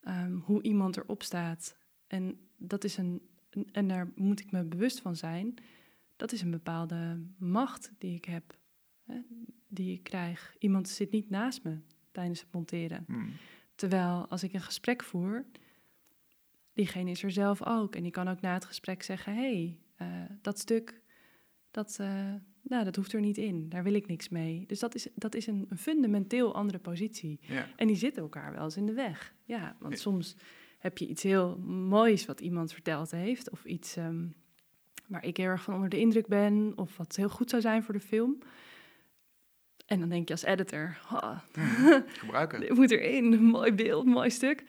ehm, 0.00 0.32
hoe 0.32 0.62
iemand 0.62 0.96
erop 0.96 1.22
staat. 1.22 1.76
En 2.06 2.38
dat 2.56 2.84
is 2.84 2.96
een, 2.96 3.22
en 3.72 3.88
daar 3.88 4.12
moet 4.14 4.40
ik 4.40 4.50
me 4.50 4.64
bewust 4.64 5.00
van 5.00 5.16
zijn. 5.16 5.54
Dat 6.16 6.32
is 6.32 6.42
een 6.42 6.50
bepaalde 6.50 7.26
macht 7.38 7.92
die 7.98 8.14
ik 8.14 8.24
heb, 8.24 8.58
hè, 9.04 9.20
die 9.68 9.92
ik 9.92 10.02
krijg. 10.02 10.56
Iemand 10.58 10.88
zit 10.88 11.10
niet 11.10 11.30
naast 11.30 11.64
me 11.64 11.78
tijdens 12.12 12.40
het 12.40 12.52
monteren. 12.52 13.04
Hmm. 13.06 13.32
Terwijl 13.74 14.26
als 14.28 14.42
ik 14.42 14.52
een 14.52 14.60
gesprek 14.60 15.02
voer, 15.04 15.44
diegene 16.72 17.10
is 17.10 17.22
er 17.22 17.30
zelf 17.30 17.66
ook. 17.66 17.94
En 17.94 18.02
die 18.02 18.12
kan 18.12 18.28
ook 18.28 18.40
na 18.40 18.52
het 18.52 18.64
gesprek 18.64 19.02
zeggen: 19.02 19.34
hé, 19.34 19.40
hey, 19.40 19.80
eh, 19.96 20.36
dat 20.42 20.58
stuk, 20.58 21.02
dat, 21.70 21.98
eh, 22.00 22.34
nou, 22.68 22.84
dat 22.84 22.96
hoeft 22.96 23.12
er 23.12 23.20
niet 23.20 23.38
in. 23.38 23.68
Daar 23.68 23.82
wil 23.82 23.94
ik 23.94 24.06
niks 24.06 24.28
mee. 24.28 24.64
Dus 24.66 24.78
dat 24.78 24.94
is, 24.94 25.06
dat 25.14 25.34
is 25.34 25.46
een, 25.46 25.66
een 25.68 25.78
fundamenteel 25.78 26.54
andere 26.54 26.78
positie. 26.78 27.38
Ja. 27.42 27.66
En 27.76 27.86
die 27.86 27.96
zitten 27.96 28.22
elkaar 28.22 28.52
wel 28.52 28.64
eens 28.64 28.76
in 28.76 28.86
de 28.86 28.92
weg. 28.92 29.34
Ja, 29.44 29.76
want 29.80 29.92
Ja. 29.94 29.98
soms 30.00 30.36
heb 30.78 30.98
je 30.98 31.06
iets 31.06 31.22
heel 31.22 31.58
moois 31.66 32.26
wat 32.26 32.40
iemand 32.40 32.72
verteld 32.72 33.10
heeft. 33.10 33.50
Of 33.50 33.64
iets 33.64 33.96
ehm, 33.96 34.24
waar 35.06 35.24
ik 35.24 35.36
heel 35.36 35.46
erg 35.46 35.62
van 35.62 35.74
onder 35.74 35.88
de 35.88 35.98
indruk 36.00 36.26
ben. 36.26 36.72
Of 36.76 36.96
wat 36.96 37.16
heel 37.16 37.28
goed 37.28 37.50
zou 37.50 37.62
zijn 37.62 37.82
voor 37.82 37.94
de 37.94 38.00
film. 38.00 38.38
En 39.86 40.00
dan 40.00 40.08
denk 40.08 40.28
je 40.28 40.34
als 40.34 40.42
editor, 40.44 40.98
"Ha, 41.06 41.44
Gebruiken. 42.18 42.60
dit 42.60 42.74
moet 42.74 42.90
erin, 42.90 43.42
mooi 43.44 43.72
beeld, 43.72 44.04
mooi 44.04 44.30
stuk. 44.30 44.64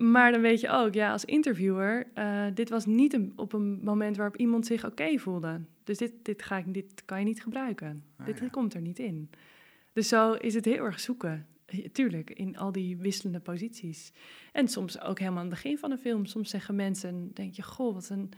Maar 0.00 0.32
dan 0.32 0.40
weet 0.40 0.60
je 0.60 0.68
ook, 0.68 0.94
ja, 0.94 1.12
als 1.12 1.24
interviewer, 1.24 2.06
eh, 2.14 2.46
dit 2.54 2.68
was 2.68 2.86
niet 2.86 3.12
een, 3.12 3.32
op 3.36 3.52
een 3.52 3.80
moment 3.82 4.16
waarop 4.16 4.36
iemand 4.36 4.66
zich 4.66 4.84
oké 4.84 5.18
voelde. 5.18 5.60
Dus 5.84 5.98
dit, 5.98 6.12
dit, 6.22 6.42
ga 6.42 6.56
ik, 6.56 6.74
dit 6.74 7.04
kan 7.04 7.18
je 7.18 7.24
niet 7.24 7.42
gebruiken. 7.42 8.04
Ah, 8.16 8.26
dit 8.26 8.38
ja. 8.38 8.48
komt 8.48 8.74
er 8.74 8.80
niet 8.80 8.98
in. 8.98 9.30
Dus 9.92 10.08
zo 10.08 10.32
is 10.32 10.54
het 10.54 10.64
heel 10.64 10.84
erg 10.84 11.00
zoeken. 11.00 11.46
Tuurlijk, 11.92 12.30
in 12.30 12.58
al 12.58 12.72
die 12.72 12.96
wisselende 12.96 13.40
posities. 13.40 14.12
En 14.52 14.68
soms 14.68 15.00
ook 15.00 15.18
helemaal 15.18 15.42
aan 15.42 15.46
het 15.46 15.54
begin 15.54 15.78
van 15.78 15.90
een 15.90 15.98
film. 15.98 16.26
Soms 16.26 16.50
zeggen 16.50 16.74
mensen, 16.74 17.30
denk 17.34 17.54
je, 17.54 17.62
goh, 17.62 17.94
wat 17.94 18.08
een... 18.08 18.32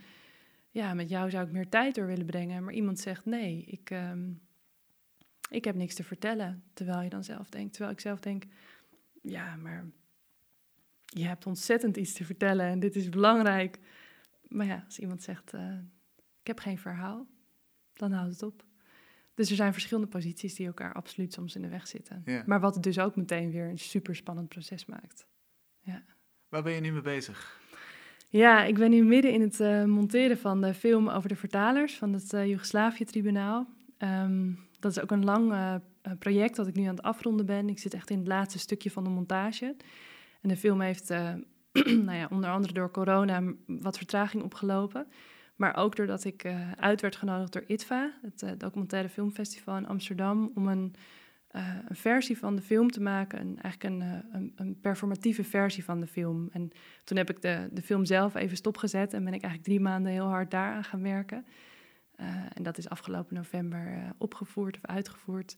Ja, 0.69 0.93
met 0.93 1.09
jou 1.09 1.29
zou 1.29 1.45
ik 1.45 1.51
meer 1.51 1.69
tijd 1.69 1.95
door 1.95 2.07
willen 2.07 2.25
brengen. 2.25 2.63
Maar 2.63 2.73
iemand 2.73 2.99
zegt, 2.99 3.25
nee, 3.25 3.63
ik, 3.67 3.89
ehm, 3.89 4.31
ik 5.49 5.65
heb 5.65 5.75
niks 5.75 5.95
te 5.95 6.03
vertellen. 6.03 6.63
Terwijl 6.73 7.01
je 7.01 7.09
dan 7.09 7.23
zelf 7.23 7.49
denkt, 7.49 7.73
terwijl 7.73 7.93
ik 7.93 8.01
zelf 8.01 8.19
denk, 8.19 8.43
ja, 9.21 9.55
maar 9.55 9.85
je 11.13 11.25
hebt 11.25 11.45
ontzettend 11.45 11.97
iets 11.97 12.13
te 12.13 12.25
vertellen 12.25 12.65
en 12.65 12.79
dit 12.79 12.95
is 12.95 13.09
belangrijk. 13.09 13.79
Maar 14.47 14.65
ja, 14.65 14.83
als 14.85 14.99
iemand 14.99 15.23
zegt, 15.23 15.53
eh, 15.53 15.77
ik 16.41 16.47
heb 16.47 16.59
geen 16.59 16.77
verhaal, 16.77 17.27
dan 17.93 18.11
houdt 18.11 18.31
het 18.31 18.43
op. 18.43 18.63
Dus 19.33 19.49
er 19.49 19.55
zijn 19.55 19.73
verschillende 19.73 20.09
posities 20.09 20.55
die 20.55 20.67
elkaar 20.67 20.93
absoluut 20.93 21.33
soms 21.33 21.55
in 21.55 21.61
de 21.61 21.67
weg 21.67 21.87
zitten. 21.87 22.21
Ja. 22.25 22.43
Maar 22.45 22.59
wat 22.59 22.73
het 22.73 22.83
dus 22.83 22.99
ook 22.99 23.15
meteen 23.15 23.51
weer 23.51 23.69
een 23.69 23.79
super 23.79 24.15
spannend 24.15 24.49
proces 24.49 24.85
maakt. 24.85 25.25
Waar 26.49 26.63
ben 26.63 26.73
je 26.73 26.81
nu 26.81 26.91
mee 26.91 27.01
bezig? 27.01 27.61
Ja, 28.29 28.63
ik 28.63 28.75
ben 28.75 28.89
nu 28.89 29.03
midden 29.03 29.31
in 29.31 29.41
het 29.41 29.59
eh, 29.59 29.83
monteren 29.83 30.37
van 30.37 30.61
de 30.61 30.73
film 30.73 31.09
over 31.09 31.29
de 31.29 31.35
vertalers 31.35 31.97
van 31.97 32.13
het 32.13 32.33
eh 32.33 32.47
Joegoslavië-tribunaal. 32.47 33.67
Ehm, 33.97 34.51
dat 34.79 34.91
is 34.91 34.99
ook 34.99 35.11
een 35.11 35.23
lang 35.23 35.53
project 36.19 36.55
dat 36.55 36.67
ik 36.67 36.75
nu 36.75 36.83
aan 36.83 36.95
het 36.95 37.03
afronden 37.03 37.45
ben. 37.45 37.69
Ik 37.69 37.79
zit 37.79 37.93
echt 37.93 38.09
in 38.09 38.17
het 38.17 38.27
laatste 38.27 38.59
stukje 38.59 38.91
van 38.91 39.03
de 39.03 39.09
montage. 39.09 39.75
En 40.43 40.49
de 40.49 40.57
film 40.57 40.81
heeft 40.81 41.09
eh, 41.09 41.33
nou 42.07 42.13
ja, 42.13 42.27
onder 42.29 42.49
andere 42.49 42.73
door 42.73 42.91
corona 42.91 43.43
wat 43.67 43.97
vertraging 43.97 44.43
opgelopen. 44.43 45.07
Maar 45.55 45.75
ook 45.75 45.95
doordat 45.95 46.23
ik 46.23 46.43
eh, 46.43 46.71
uit 46.71 47.01
werd 47.01 47.15
genodigd 47.15 47.53
door 47.53 47.63
ITVA, 47.67 48.13
het 48.21 48.41
eh, 48.41 48.51
documentaire 48.57 49.09
filmfestival 49.09 49.77
in 49.77 49.87
Amsterdam, 49.87 50.51
om 50.55 50.67
een, 50.67 50.95
versie 51.89 52.37
van 52.37 52.55
de 52.55 52.61
film 52.61 52.91
te 52.91 53.01
maken. 53.01 53.39
Een, 53.39 53.59
eigenlijk 53.61 53.83
een, 53.83 54.23
een, 54.31 54.53
een 54.55 54.79
performatieve 54.81 55.43
versie 55.43 55.83
van 55.83 55.99
de 55.99 56.07
film. 56.07 56.49
En 56.51 56.71
toen 57.03 57.17
heb 57.17 57.29
ik 57.29 57.41
de, 57.41 57.69
de 57.71 57.81
film 57.81 58.05
zelf 58.05 58.35
even 58.35 58.57
stopgezet 58.57 59.13
en 59.13 59.23
ben 59.23 59.33
ik 59.33 59.41
eigenlijk 59.41 59.63
drie 59.63 59.79
maanden 59.79 60.11
heel 60.11 60.27
hard 60.27 60.51
daaraan 60.51 60.83
gaan 60.83 61.01
werken. 61.01 61.45
En 62.53 62.63
dat 62.63 62.77
is 62.77 62.89
afgelopen 62.89 63.35
november 63.35 64.13
opgevoerd 64.17 64.75
of 64.75 64.85
uitgevoerd. 64.85 65.57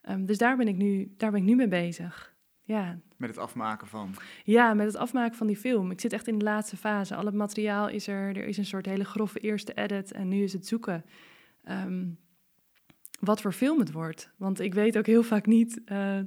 Ehm, 0.00 0.24
dus 0.24 0.38
daar 0.38 0.56
ben, 0.56 0.68
ik 0.68 0.76
nu, 0.76 1.14
daar 1.16 1.30
ben 1.30 1.40
ik 1.40 1.46
nu 1.46 1.54
mee 1.54 1.68
bezig. 1.68 2.34
Ja. 2.64 2.98
Met 3.16 3.28
het 3.28 3.38
afmaken 3.38 3.86
van. 3.86 4.14
ja, 4.44 4.74
met 4.74 4.86
het 4.86 4.96
afmaken 4.96 5.36
van 5.36 5.46
die 5.46 5.56
film. 5.56 5.90
Ik 5.90 6.00
zit 6.00 6.12
echt 6.12 6.28
in 6.28 6.38
de 6.38 6.44
laatste 6.44 6.76
fase. 6.76 7.14
Al 7.14 7.26
het 7.26 7.34
materiaal 7.34 7.88
is 7.88 8.06
er. 8.06 8.36
Er 8.36 8.46
is 8.46 8.56
een 8.56 8.64
soort 8.64 8.86
hele 8.86 9.04
grove 9.04 9.38
eerste 9.38 9.74
edit. 9.74 10.12
En 10.12 10.28
nu 10.28 10.42
is 10.42 10.52
het 10.52 10.66
zoeken 10.66 11.04
ehm, 11.64 12.04
wat 13.20 13.40
voor 13.40 13.52
film 13.52 13.78
het 13.78 13.92
wordt. 13.92 14.30
Want 14.36 14.60
ik 14.60 14.74
weet 14.74 14.98
ook 14.98 15.06
heel 15.06 15.22
vaak 15.22 15.46
niet 15.46 15.80
eh, 15.84 16.18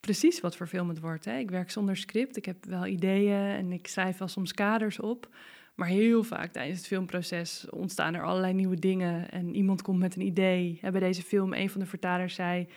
precies 0.00 0.40
wat 0.40 0.56
voor 0.56 0.66
film 0.66 0.88
het 0.88 1.00
wordt. 1.00 1.24
Hè. 1.24 1.38
Ik 1.38 1.50
werk 1.50 1.70
zonder 1.70 1.96
script. 1.96 2.36
Ik 2.36 2.44
heb 2.44 2.64
wel 2.64 2.86
ideeën 2.86 3.56
en 3.56 3.72
ik 3.72 3.86
schrijf 3.86 4.18
wel 4.18 4.28
soms 4.28 4.52
kaders 4.52 5.00
op. 5.00 5.28
Maar 5.74 5.88
heel 5.88 6.22
vaak 6.22 6.52
tijdens 6.52 6.78
het 6.78 6.86
filmproces 6.86 7.66
ontstaan 7.70 8.14
er 8.14 8.24
allerlei 8.24 8.52
nieuwe 8.52 8.78
dingen. 8.78 9.30
En 9.30 9.54
iemand 9.54 9.82
komt 9.82 9.98
met 9.98 10.16
een 10.16 10.26
idee. 10.26 10.78
Bij 10.80 11.00
deze 11.00 11.22
film, 11.22 11.52
een 11.52 11.70
van 11.70 11.80
de 11.80 11.86
vertalers 11.86 12.34
zei... 12.34 12.68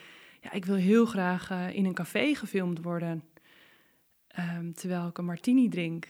Ja, 0.42 0.52
ik 0.52 0.64
wil 0.64 0.74
heel 0.74 1.06
graag 1.06 1.50
eh, 1.50 1.74
in 1.74 1.84
een 1.84 1.94
café 1.94 2.34
gefilmd 2.34 2.82
worden. 2.82 3.22
Ehm, 4.26 4.72
terwijl 4.72 5.06
ik 5.06 5.18
een 5.18 5.24
martini 5.24 5.68
drink. 5.68 6.06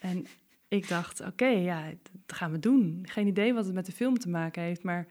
En 0.00 0.26
ik 0.68 0.88
dacht, 0.88 1.20
oké, 1.20 1.46
ja, 1.46 1.92
dat 2.26 2.36
gaan 2.36 2.50
we 2.50 2.58
doen. 2.58 3.00
Geen 3.02 3.26
idee 3.26 3.54
wat 3.54 3.64
het 3.64 3.74
met 3.74 3.86
de 3.86 3.92
film 3.92 4.18
te 4.18 4.28
maken 4.28 4.62
heeft. 4.62 4.82
Maar 4.82 5.06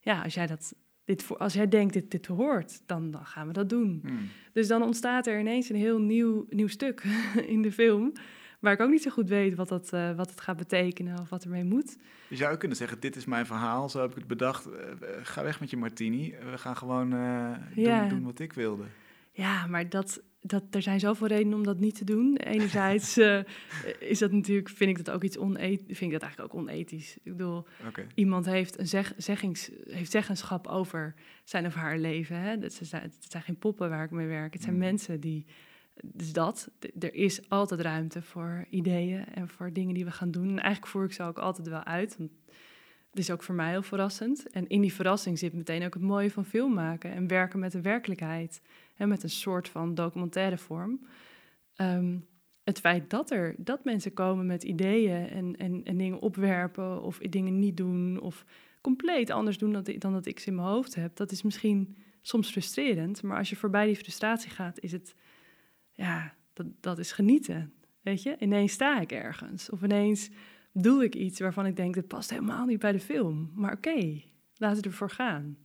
ja, 0.00 0.22
als 0.22 0.34
jij, 0.34 0.46
dat, 0.46 0.74
dit, 1.04 1.38
als 1.38 1.52
jij 1.52 1.68
denkt 1.68 1.92
dit, 1.92 2.10
dit 2.10 2.26
hoort, 2.26 2.82
dan, 2.86 3.10
dan 3.10 3.26
gaan 3.26 3.46
we 3.46 3.52
dat 3.52 3.68
doen. 3.68 4.00
Hmm. 4.04 4.28
Dus 4.52 4.68
dan 4.68 4.82
ontstaat 4.82 5.26
er 5.26 5.40
ineens 5.40 5.68
een 5.68 5.76
heel 5.76 5.98
nieuw, 5.98 6.46
nieuw 6.48 6.68
stuk 6.68 7.04
in 7.46 7.62
de 7.62 7.72
film. 7.72 8.12
Waar 8.64 8.72
ik 8.72 8.80
ook 8.80 8.90
niet 8.90 9.02
zo 9.02 9.10
goed 9.10 9.28
weet 9.28 9.54
wat, 9.54 9.68
dat, 9.68 9.92
eh, 9.92 10.16
wat 10.16 10.30
het 10.30 10.40
gaat 10.40 10.56
betekenen 10.56 11.20
of 11.20 11.28
wat 11.28 11.44
ermee 11.44 11.64
moet. 11.64 11.96
Je 12.28 12.36
zou 12.36 12.56
kunnen 12.56 12.76
zeggen, 12.76 13.00
dit 13.00 13.16
is 13.16 13.24
mijn 13.24 13.46
verhaal, 13.46 13.88
zo 13.88 14.00
heb 14.00 14.10
ik 14.10 14.16
het 14.16 14.26
bedacht. 14.26 14.66
Eh, 14.66 14.90
eh, 14.90 14.96
ga 15.22 15.42
weg 15.42 15.60
met 15.60 15.70
je 15.70 15.76
martini. 15.76 16.34
We 16.50 16.58
gaan 16.58 16.76
gewoon 16.76 17.08
Ja. 17.74 18.00
doen, 18.00 18.08
doen 18.08 18.24
wat 18.24 18.38
ik 18.38 18.52
wilde. 18.52 18.84
Ja, 19.32 19.66
maar 19.66 19.88
dat, 19.88 20.22
dat, 20.40 20.62
er 20.70 20.82
zijn 20.82 21.00
zoveel 21.00 21.26
redenen 21.26 21.58
om 21.58 21.64
dat 21.64 21.78
niet 21.78 21.94
te 21.94 22.04
doen. 22.04 22.36
Enerzijds 22.36 23.18
is 23.98 24.18
dat 24.18 24.32
natuurlijk, 24.32 24.68
vind 24.68 24.98
ik 24.98 25.04
dat 25.04 25.14
ook 25.14 25.22
iets 25.22 25.38
onethisch. 25.38 25.98
Vind 25.98 26.00
ik 26.00 26.10
dat 26.12 26.22
eigenlijk 26.22 26.54
ook 26.54 26.60
onethisch. 26.60 27.16
Ik 27.22 27.36
bedoel, 27.36 27.66
iemand 28.14 28.46
heeft, 28.46 28.78
een 28.78 28.88
zeg, 28.88 29.12
zeggings, 29.16 29.70
heeft 29.88 30.10
zeggenschap 30.10 30.66
over 30.66 31.14
zijn 31.44 31.66
of 31.66 31.74
haar 31.74 31.98
leven. 31.98 32.36
Hè? 32.40 32.58
Dat 32.58 32.72
ze 32.72 32.96
het 32.96 33.16
zijn 33.28 33.42
geen 33.42 33.58
poppen 33.58 33.88
waar 33.90 34.04
ik 34.04 34.10
mee 34.10 34.26
werk. 34.26 34.52
Het 34.52 34.62
zijn 34.62 34.74
Mm. 34.74 34.80
mensen 34.80 35.20
die. 35.20 35.46
Dus 36.02 36.32
dat, 36.32 36.70
er 36.98 37.14
is 37.14 37.48
altijd 37.48 37.80
ruimte 37.80 38.22
voor 38.22 38.66
ideeën 38.70 39.26
en 39.26 39.48
voor 39.48 39.72
dingen 39.72 39.94
die 39.94 40.04
we 40.04 40.10
gaan 40.10 40.30
doen. 40.30 40.48
En 40.48 40.58
eigenlijk 40.58 40.86
voer 40.86 41.04
ik 41.04 41.12
ze 41.12 41.22
ook 41.22 41.38
altijd 41.38 41.68
wel 41.68 41.84
uit. 41.84 42.16
Want 42.16 42.30
het 43.10 43.18
is 43.18 43.30
ook 43.30 43.42
voor 43.42 43.54
mij 43.54 43.70
heel 43.70 43.82
verrassend. 43.82 44.50
En 44.50 44.68
in 44.68 44.80
die 44.80 44.92
verrassing 44.92 45.38
zit 45.38 45.52
meteen 45.52 45.84
ook 45.84 45.94
het 45.94 46.02
mooie 46.02 46.30
van 46.30 46.44
film 46.44 46.74
maken 46.74 47.12
en 47.12 47.26
werken 47.26 47.58
met 47.58 47.72
de 47.72 47.80
werkelijkheid. 47.80 48.62
En 48.96 49.08
met 49.08 49.22
een 49.22 49.30
soort 49.30 49.68
van 49.68 49.94
documentaire 49.94 50.58
vorm. 50.58 51.06
Ehm, 51.74 52.18
het 52.64 52.80
feit 52.80 53.10
dat 53.10 53.30
er 53.30 53.54
dat 53.58 53.84
mensen 53.84 54.12
komen 54.12 54.46
met 54.46 54.62
ideeën 54.62 55.28
en, 55.28 55.56
en, 55.56 55.84
en 55.84 55.96
dingen 55.96 56.20
opwerpen 56.20 57.02
of 57.02 57.18
dingen 57.18 57.58
niet 57.58 57.76
doen 57.76 58.20
of 58.20 58.44
compleet 58.80 59.30
anders 59.30 59.58
doen 59.58 59.72
dan, 59.72 59.84
dan 59.98 60.12
dat 60.12 60.26
ik 60.26 60.38
ze 60.38 60.48
in 60.48 60.54
mijn 60.54 60.68
hoofd 60.68 60.94
heb, 60.94 61.16
dat 61.16 61.30
is 61.30 61.42
misschien 61.42 61.96
soms 62.22 62.50
frustrerend. 62.50 63.22
Maar 63.22 63.38
als 63.38 63.50
je 63.50 63.56
voorbij 63.56 63.86
die 63.86 63.96
frustratie 63.96 64.50
gaat, 64.50 64.80
is 64.80 64.92
het, 64.92 65.14
ja, 65.94 66.34
dat, 66.52 66.66
dat 66.80 66.98
is 66.98 67.12
genieten. 67.12 67.72
Weet 68.00 68.22
je, 68.22 68.36
ineens 68.38 68.72
sta 68.72 69.00
ik 69.00 69.12
ergens 69.12 69.70
of 69.70 69.82
ineens 69.82 70.30
doe 70.72 71.04
ik 71.04 71.14
iets 71.14 71.40
waarvan 71.40 71.66
ik 71.66 71.76
denk, 71.76 71.94
dat 71.94 72.06
past 72.06 72.30
helemaal 72.30 72.66
niet 72.66 72.78
bij 72.78 72.92
de 72.92 73.00
film. 73.00 73.52
Maar 73.54 73.72
oké, 73.72 74.22
laten 74.56 74.82
we 74.82 74.88
ervoor 74.88 75.10
gaan. 75.10 75.58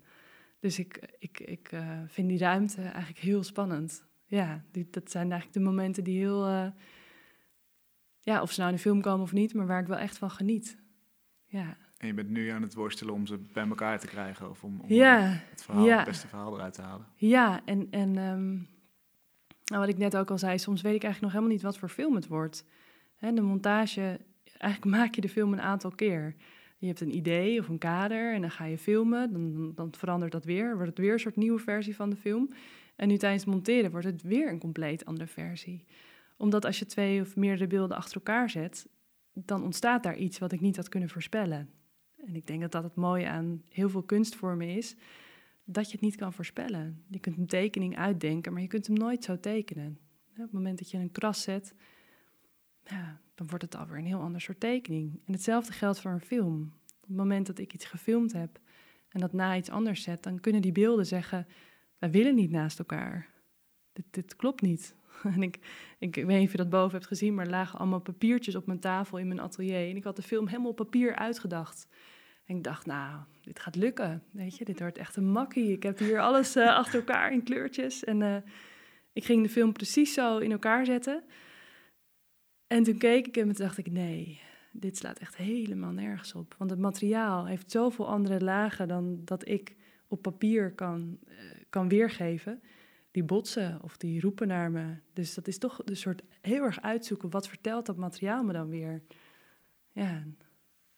Dus 0.60 0.80
ik, 0.80 1.16
ik, 1.20 1.40
ik 1.40 1.72
eh, 1.72 2.00
vind 2.08 2.30
die 2.30 2.38
ruimte 2.38 2.82
eigenlijk 2.82 3.18
heel 3.18 3.44
spannend. 3.44 4.08
Ja, 4.26 4.64
die, 4.72 4.88
dat 4.92 5.12
zijn 5.12 5.32
eigenlijk 5.32 5.54
de 5.54 5.70
momenten 5.70 6.04
die 6.04 6.20
heel, 6.20 6.46
eh, 6.46 6.68
ja, 8.20 8.42
of 8.42 8.52
ze 8.52 8.60
nou 8.60 8.72
in 8.72 8.78
de 8.78 8.82
film 8.82 9.02
komen 9.02 9.22
of 9.22 9.32
niet, 9.32 9.54
maar 9.54 9.68
waar 9.68 9.82
ik 9.82 9.88
wel 9.88 9.98
echt 9.98 10.18
van 10.18 10.32
geniet. 10.32 10.78
Ja. 11.46 11.78
En 11.98 12.08
je 12.08 12.14
bent 12.14 12.30
nu 12.30 12.50
aan 12.50 12.62
het 12.62 12.74
worstelen 12.74 13.14
om 13.14 13.26
ze 13.26 13.38
bij 13.54 13.68
elkaar 13.68 14.00
te 14.00 14.08
krijgen 14.08 14.50
of 14.50 14.64
om, 14.64 14.80
om 14.80 14.90
Ja, 14.90 15.42
het, 15.50 15.64
verhaal, 15.64 15.86
ja. 15.86 15.98
het 15.98 16.06
beste 16.06 16.28
verhaal 16.28 16.56
eruit 16.56 16.74
te 16.74 16.82
halen. 16.82 17.06
Ja, 17.16 17.62
en, 17.66 17.88
en 17.92 18.18
ehm, 18.18 18.58
nou, 19.70 19.82
wat 19.82 19.90
ik 19.90 19.98
net 19.98 20.18
ook 20.18 20.32
al 20.32 20.38
zei, 20.38 20.58
soms 20.58 20.82
weet 20.82 20.96
ik 20.96 21.04
eigenlijk 21.04 21.22
nog 21.22 21.32
helemaal 21.32 21.54
niet 21.54 21.62
wat 21.62 21.78
voor 21.78 21.90
film 21.90 22.16
het 22.16 22.28
wordt. 22.28 22.66
Hè, 23.16 23.34
de 23.34 23.42
montage, 23.42 24.20
eigenlijk 24.58 24.96
maak 24.98 25.16
je 25.16 25.22
de 25.22 25.30
film 25.30 25.54
een 25.54 25.62
aantal 25.62 25.92
keer. 25.92 26.36
Je 26.78 26.88
hebt 26.88 27.02
een 27.02 27.16
idee 27.16 27.60
of 27.60 27.68
een 27.68 27.78
kader 27.78 28.34
en 28.34 28.42
dan 28.42 28.52
ga 28.52 28.66
je 28.66 28.78
filmen, 28.78 29.34
dan, 29.34 29.74
dan- 29.76 29.94
verandert 29.98 30.32
dat 30.32 30.46
weer, 30.46 30.76
wordt 30.76 30.90
het 30.90 30.98
weer 30.98 31.14
een 31.14 31.20
soort 31.20 31.36
nieuwe 31.36 31.60
versie 31.60 31.96
van 31.96 32.10
de 32.10 32.16
film. 32.16 32.50
En 32.96 33.08
nu 33.08 33.18
tijdens 33.18 33.44
het 33.44 33.54
monteren 33.54 33.92
wordt 33.92 34.06
het 34.06 34.22
weer 34.22 34.50
een 34.50 34.60
compleet 34.60 35.06
andere 35.06 35.28
versie. 35.28 35.86
Omdat 36.38 36.66
als 36.66 36.80
je 36.80 36.86
twee 36.86 37.22
of 37.22 37.36
meerdere 37.36 37.68
beelden 37.68 37.98
achter 37.98 38.16
elkaar 38.16 38.50
zet, 38.50 38.88
dan 39.34 39.64
ontstaat 39.64 40.04
daar 40.04 40.18
iets 40.18 40.40
wat 40.40 40.52
ik 40.52 40.62
niet 40.62 40.76
had 40.76 40.90
kunnen 40.90 41.10
voorspellen. 41.10 41.70
En 42.26 42.36
ik 42.36 42.48
denk 42.48 42.62
dat 42.62 42.72
dat 42.72 42.84
het 42.84 42.96
mooie 42.96 43.28
aan 43.28 43.62
heel 43.70 43.90
veel 43.90 44.04
kunstvormen 44.04 44.68
is, 44.68 44.96
dat 45.72 45.86
je 45.86 45.92
het 45.92 46.02
niet 46.02 46.16
kan 46.16 46.34
voorspellen. 46.34 47.04
Je 47.08 47.20
kunt 47.20 47.38
een 47.38 47.48
tekening 47.48 47.98
uitdenken, 47.98 48.54
maar 48.54 48.62
je 48.62 48.68
kunt 48.68 48.88
hem 48.88 48.98
nooit 48.98 49.24
zo 49.24 49.40
tekenen. 49.40 50.00
Op 50.30 50.36
het 50.36 50.52
moment 50.52 50.78
dat 50.78 50.92
je 50.92 50.98
een 50.98 51.12
kras 51.12 51.42
zet, 51.42 51.74
ja, 52.84 53.22
dan 53.36 53.48
wordt 53.48 53.64
het 53.64 53.76
alweer 53.76 53.98
een 53.98 54.06
heel 54.06 54.22
ander 54.22 54.42
soort 54.42 54.60
tekening. 54.60 55.22
En 55.26 55.34
hetzelfde 55.34 55.72
geldt 55.72 56.00
voor 56.00 56.12
een 56.12 56.22
film. 56.22 56.74
Op 57.02 57.08
het 57.08 57.18
moment 57.18 57.48
dat 57.48 57.60
ik 57.60 57.74
iets 57.74 57.86
gefilmd 57.86 58.34
heb 58.34 58.60
en 59.10 59.20
dat 59.20 59.34
na 59.34 59.56
iets 59.56 59.70
anders 59.70 60.04
zet, 60.04 60.24
dan 60.24 60.40
kunnen 60.40 60.62
die 60.62 60.72
beelden 60.72 61.06
zeggen: 61.06 61.48
wij 61.98 62.12
willen 62.12 62.36
niet 62.36 62.52
naast 62.52 62.80
elkaar. 62.80 63.28
Dit, 64.10 64.36
klopt 64.36 64.62
niet. 64.62 64.98
En 65.24 65.44
ik, 65.44 65.60
ik 65.98 66.16
weet 66.16 66.28
niet 66.28 66.46
of 66.46 66.52
je 66.52 66.58
dat 66.58 66.70
boven 66.70 66.92
hebt 66.92 67.08
gezien, 67.08 67.34
maar 67.34 67.46
er 67.46 67.52
lagen 67.52 67.80
allemaal 67.80 68.00
papiertjes 68.00 68.56
op 68.56 68.66
mijn 68.66 68.80
tafel 68.80 69.18
in 69.18 69.28
mijn 69.28 69.40
atelier. 69.40 69.90
En 69.90 69.96
ik 69.96 70.04
had 70.04 70.16
de 70.16 70.22
film 70.22 70.48
helemaal 70.48 70.70
op 70.70 70.76
papier 70.76 71.16
uitgedacht. 71.16 71.88
Ik 72.50 72.64
dacht, 72.64 72.86
nou, 72.86 73.20
dit 73.42 73.60
gaat 73.60 73.76
lukken. 73.76 74.24
Weet 74.32 74.58
je, 74.58 74.66
dit 74.66 74.80
wordt 74.80 74.98
echt 74.98 75.16
een 75.16 75.32
makkie. 75.32 75.72
Ik 75.72 75.84
heb 75.84 76.00
hier 76.00 76.20
alles 76.20 76.56
eh, 76.56 76.76
achter 76.76 77.00
elkaar 77.00 77.32
in 77.32 77.44
kleurtjes. 77.44 78.04
En 78.04 78.22
eh, 78.22 78.36
ik 79.14 79.26
ging 79.26 79.44
de 79.44 79.50
film 79.50 79.74
precies 79.74 80.14
zo 80.14 80.38
in 80.38 80.52
elkaar 80.52 80.86
zetten. 80.86 81.24
En 82.68 82.84
toen 82.84 82.98
keek 82.98 83.28
ik 83.28 83.38
en 83.38 83.44
toen 83.44 83.66
dacht 83.66 83.78
ik, 83.78 83.92
nee, 83.92 84.42
dit 84.72 84.98
slaat 84.98 85.20
echt 85.20 85.36
helemaal 85.36 85.92
nergens 85.92 86.36
op. 86.36 86.56
Want 86.58 86.70
het 86.70 86.80
materiaal 86.80 87.46
heeft 87.46 87.72
zoveel 87.72 88.08
andere 88.08 88.44
lagen 88.44 88.88
dan 88.88 89.22
dat 89.26 89.48
ik 89.48 89.76
op 90.08 90.22
papier 90.22 90.72
kan, 90.72 91.20
eh, 91.28 91.36
kan 91.70 91.90
weergeven. 91.90 92.62
Die 93.12 93.24
botsen 93.24 93.80
of 93.84 93.98
die 93.98 94.22
roepen 94.22 94.48
naar 94.48 94.72
me. 94.72 94.96
Dus 95.14 95.34
dat 95.34 95.48
is 95.48 95.58
toch 95.58 95.82
een 95.86 95.98
soort 95.98 96.22
heel 96.42 96.64
erg 96.64 96.82
uitzoeken. 96.82 97.30
Wat 97.30 97.48
vertelt 97.48 97.86
dat 97.86 97.98
materiaal 97.98 98.44
me 98.44 98.54
dan 98.54 98.70
weer? 98.70 99.02
Ja, 99.92 100.24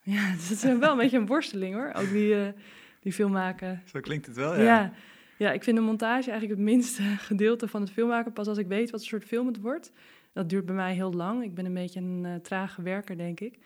ja 0.02 0.32
dus 0.36 0.50
het 0.50 0.64
is 0.64 0.78
wel 0.78 0.92
een 0.92 0.98
beetje 0.98 1.18
een 1.18 1.26
worsteling 1.26 1.74
hoor. 1.76 1.92
Ook 1.94 2.10
die, 2.10 2.36
eh, 2.36 2.54
die 3.00 3.14
film 3.14 3.32
maken. 3.32 3.82
Zo 3.86 4.00
klinkt 4.00 4.26
het 4.26 4.36
wel, 4.36 4.56
Ja. 4.56 4.62
ja. 4.64 4.94
ja. 5.38 5.52
ik 5.52 5.64
vind 5.64 5.78
de 5.78 5.84
montage 5.84 6.30
eigenlijk 6.32 6.60
het 6.60 6.70
minste 6.70 7.02
gedeelte 7.30 7.68
van 7.68 7.82
het 7.82 7.92
filmmaken. 7.92 8.34
Pas 8.34 8.48
als 8.48 8.58
ik 8.58 8.68
weet 8.68 8.90
wat 8.90 9.00
voor 9.00 9.10
soort 9.10 9.24
film 9.26 9.48
het 9.48 9.60
wordt. 9.62 9.92
Dat 10.34 10.50
duurt 10.50 10.66
bij 10.66 10.76
mij 10.76 10.94
heel 10.94 11.14
lang. 11.14 11.44
Ik 11.44 11.54
ben 11.54 11.66
een 11.66 11.74
beetje 11.74 12.00
een 12.00 12.26
eh, 12.26 12.36
trage 12.36 12.82
werker, 12.82 13.18
denk 13.18 13.40
ik. 13.40 13.58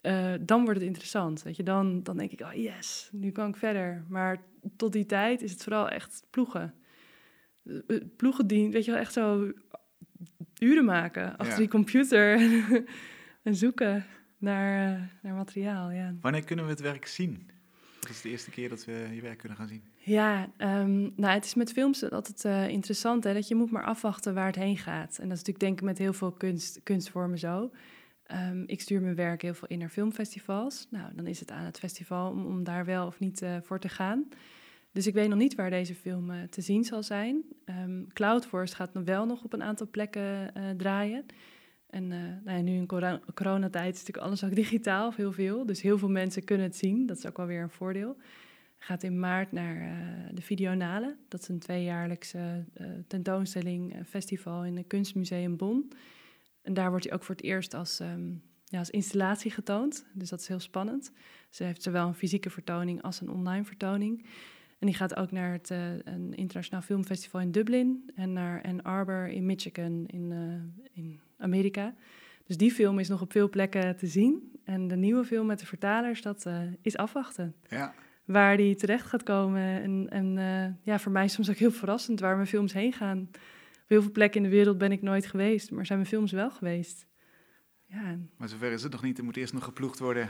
Eh, 0.00 0.32
dan 0.40 0.64
wordt 0.64 0.78
het 0.78 0.88
interessant. 0.88 1.42
Weet 1.42 1.56
je? 1.56 1.62
Dan, 1.62 2.02
dan 2.02 2.16
denk 2.16 2.30
ik, 2.32 2.40
oh 2.40 2.52
yes, 2.52 3.08
nu 3.12 3.30
kan 3.30 3.48
ik 3.48 3.56
verder. 3.56 4.04
Maar 4.08 4.40
tot 4.76 4.92
die 4.92 5.06
tijd 5.06 5.42
is 5.42 5.50
het 5.52 5.62
vooral 5.62 5.88
echt 5.88 6.26
ploegen. 6.30 6.74
Eh, 7.86 7.96
Ploegendien, 8.16 8.70
weet 8.70 8.84
je 8.84 8.90
wel, 8.90 9.00
echt 9.00 9.12
zo 9.12 9.52
uren 10.58 10.84
maken 10.84 11.30
achter 11.30 11.48
Ja. 11.48 11.56
die 11.56 11.68
computer. 11.68 12.40
en 13.42 13.54
zoeken 13.54 14.04
naar, 14.38 14.94
eh, 14.94 15.02
naar 15.22 15.34
materiaal, 15.34 15.90
ja. 15.90 16.14
Wanneer 16.20 16.44
kunnen 16.44 16.64
we 16.64 16.70
het 16.70 16.80
werk 16.80 17.06
zien? 17.06 17.50
Dat 18.00 18.10
is 18.10 18.20
de 18.20 18.28
eerste 18.28 18.50
keer 18.50 18.68
dat 18.68 18.84
we 18.84 19.08
je 19.12 19.20
werk 19.20 19.38
kunnen 19.38 19.58
gaan 19.58 19.68
zien. 19.68 19.82
Ja, 19.96 20.50
ehm, 20.56 21.00
nou, 21.00 21.34
het 21.34 21.44
is 21.44 21.54
met 21.54 21.72
films 21.72 22.10
altijd 22.10 22.44
eh, 22.44 22.68
interessant, 22.68 23.24
hè, 23.24 23.34
dat 23.34 23.48
je 23.48 23.54
moet 23.54 23.70
maar 23.70 23.84
afwachten 23.84 24.34
waar 24.34 24.46
het 24.46 24.56
heen 24.56 24.76
gaat. 24.76 25.18
En 25.18 25.28
dat 25.28 25.38
is 25.38 25.44
natuurlijk 25.44 25.60
denk 25.60 25.78
ik 25.78 25.84
met 25.84 25.98
heel 25.98 26.12
veel 26.12 26.32
kunst, 26.32 26.80
kunstvormen 26.82 27.38
zo. 27.38 27.70
Ehm, 28.22 28.62
ik 28.66 28.80
stuur 28.80 29.00
mijn 29.00 29.14
werk 29.14 29.42
heel 29.42 29.54
veel 29.54 29.68
in 29.68 29.78
naar 29.78 29.88
filmfestivals. 29.88 30.86
Nou, 30.90 31.14
dan 31.14 31.26
is 31.26 31.40
het 31.40 31.50
aan 31.50 31.64
het 31.64 31.78
festival 31.78 32.30
om, 32.30 32.46
om 32.46 32.64
daar 32.64 32.84
wel 32.84 33.06
of 33.06 33.18
niet 33.18 33.42
eh, 33.42 33.56
voor 33.62 33.80
te 33.80 33.88
gaan. 33.88 34.28
Dus 34.92 35.06
ik 35.06 35.14
weet 35.14 35.28
nog 35.28 35.38
niet 35.38 35.54
waar 35.54 35.70
deze 35.70 35.94
film 35.94 36.48
te 36.50 36.60
zien 36.60 36.84
zal 36.84 37.02
zijn. 37.02 37.42
Ehm 37.64 38.02
Cloudforce 38.12 38.74
gaat 38.74 38.92
nog 38.92 39.04
wel 39.04 39.26
nog 39.26 39.44
op 39.44 39.52
een 39.52 39.62
aantal 39.62 39.88
plekken 39.90 40.52
draaien. 40.76 41.26
En 41.90 42.12
eh, 42.12 42.18
nou 42.44 42.56
ja, 42.56 42.60
nu 42.60 42.72
in 42.72 42.86
cora- 42.86 43.20
coronatijd 43.34 43.94
is 43.94 44.00
natuurlijk 44.00 44.26
alles 44.26 44.44
ook 44.44 44.54
digitaal, 44.54 45.06
of 45.06 45.16
heel 45.16 45.32
veel. 45.32 45.66
Dus 45.66 45.82
heel 45.82 45.98
veel 45.98 46.10
mensen 46.10 46.44
kunnen 46.44 46.66
het 46.66 46.76
zien. 46.76 47.06
Dat 47.06 47.16
is 47.16 47.26
ook 47.26 47.36
wel 47.36 47.46
weer 47.46 47.62
een 47.62 47.70
voordeel 47.70 48.16
gaat 48.78 49.02
in 49.02 49.18
maart 49.18 49.52
naar 49.52 49.76
eh, 49.76 50.28
de 50.32 50.42
Videonale. 50.42 51.16
Dat 51.28 51.40
is 51.40 51.48
een 51.48 51.58
tweejaarlijkse 51.58 52.64
eh, 52.74 52.86
tentoonstelling, 53.06 53.96
festival 54.06 54.64
in 54.64 54.76
het 54.76 54.86
Kunstmuseum 54.86 55.56
Bonn. 55.56 55.92
En 56.62 56.74
daar 56.74 56.90
wordt 56.90 57.04
hij 57.04 57.14
ook 57.14 57.22
voor 57.22 57.34
het 57.34 57.44
eerst 57.44 57.74
als, 57.74 58.00
ehm, 58.00 58.30
ja, 58.64 58.78
als 58.78 58.90
installatie 58.90 59.50
getoond. 59.50 60.06
Dus 60.12 60.28
dat 60.28 60.40
is 60.40 60.48
heel 60.48 60.60
spannend. 60.60 61.12
Ze 61.50 61.64
heeft 61.64 61.82
zowel 61.82 62.06
een 62.06 62.14
fysieke 62.14 62.50
vertoning 62.50 63.02
als 63.02 63.20
een 63.20 63.30
online 63.30 63.64
vertoning. 63.64 64.26
En 64.78 64.86
die 64.86 64.96
gaat 64.96 65.16
ook 65.16 65.30
naar 65.30 65.52
het 65.52 65.70
een 66.04 66.34
internationaal 66.34 66.82
filmfestival 66.82 67.40
in 67.40 67.50
Dublin 67.50 68.10
en 68.14 68.32
naar 68.32 68.62
Ann 68.62 68.82
Arbor 68.82 69.28
in 69.28 69.46
Michigan 69.46 70.06
in, 70.06 70.32
in 70.92 71.20
Amerika. 71.38 71.94
Dus 72.46 72.56
die 72.56 72.70
film 72.72 72.98
is 72.98 73.08
nog 73.08 73.20
op 73.20 73.32
veel 73.32 73.48
plekken 73.48 73.96
te 73.96 74.06
zien. 74.06 74.52
En 74.64 74.88
de 74.88 74.96
nieuwe 74.96 75.24
film 75.24 75.46
met 75.46 75.58
de 75.58 75.66
vertalers, 75.66 76.22
dat 76.22 76.46
eh, 76.46 76.60
is 76.82 76.96
afwachten 76.96 77.54
Ja, 77.68 77.94
waar 78.24 78.56
die 78.56 78.74
terecht 78.74 79.06
gaat 79.06 79.22
komen. 79.22 79.82
En, 79.82 80.06
en 80.10 80.38
eh, 80.38 80.84
ja, 80.84 80.98
voor 80.98 81.12
mij 81.12 81.28
soms 81.28 81.50
ook 81.50 81.56
heel 81.56 81.70
verrassend 81.70 82.20
waar 82.20 82.34
mijn 82.34 82.46
films 82.48 82.72
heen 82.72 82.92
gaan. 82.92 83.28
Op 83.82 83.94
heel 83.94 84.02
veel 84.02 84.12
plekken 84.12 84.42
in 84.44 84.50
de 84.50 84.56
wereld 84.56 84.78
ben 84.78 84.92
ik 84.92 85.02
nooit 85.02 85.26
geweest, 85.26 85.70
maar 85.70 85.86
zijn 85.86 85.98
mijn 85.98 86.10
films 86.10 86.32
wel 86.32 86.50
geweest. 86.50 87.06
Ja, 87.86 88.18
maar 88.36 88.48
zover 88.48 88.72
is 88.72 88.82
het 88.82 88.92
nog 88.92 89.02
niet. 89.02 89.18
Er 89.18 89.24
moet 89.24 89.36
eerst 89.36 89.52
nog 89.52 89.64
geploegd 89.64 89.98
worden 89.98 90.28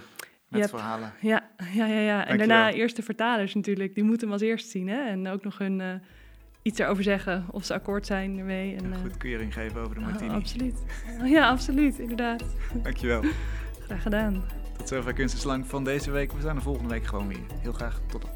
met 0.49 0.61
Yep. 0.61 0.69
verhalen. 0.69 1.13
ja, 1.21 1.51
ja, 1.75 1.87
ja. 1.87 2.01
ja. 2.01 2.21
En 2.21 2.27
Dankjewel. 2.29 2.47
daarna 2.47 2.73
eerst 2.73 2.97
de 2.97 3.03
vertalers 3.03 3.55
natuurlijk, 3.55 3.95
die 3.95 4.05
moeten 4.05 4.27
hem 4.27 4.33
als 4.33 4.43
eerst 4.43 4.69
zien. 4.71 4.89
Hè? 4.89 5.01
En 5.09 5.27
ook 5.29 5.45
nog 5.45 5.59
hun 5.59 5.81
eh, 5.81 5.95
iets 6.69 6.79
erover 6.79 7.03
zeggen, 7.03 7.45
of 7.51 7.65
ze 7.65 7.75
akkoord 7.75 8.07
zijn 8.07 8.39
ermee. 8.39 8.77
En, 8.77 8.85
Een 8.85 8.93
eh, 8.93 9.01
goedkeuring 9.01 9.53
geven 9.53 9.81
over 9.81 9.95
de 9.95 10.01
oh, 10.01 10.07
martini. 10.07 10.35
absoluut. 10.35 10.83
Ja, 11.25 11.49
absoluut, 11.49 11.99
inderdaad. 11.99 12.45
Dankjewel. 12.83 13.23
Graag 13.81 14.03
gedaan. 14.03 14.45
Tot 14.77 14.89
zover 14.89 15.13
Kunst 15.13 15.35
is 15.35 15.45
Lang 15.45 15.67
van 15.67 15.85
deze 15.85 16.11
week. 16.11 16.33
We 16.33 16.41
zijn 16.41 16.57
er 16.57 16.63
volgende 16.63 16.89
week 16.89 17.05
gewoon 17.07 17.29
weer. 17.29 17.41
Heel 17.61 17.73
graag 17.73 18.01
tot 18.07 18.23
dan. 18.23 18.31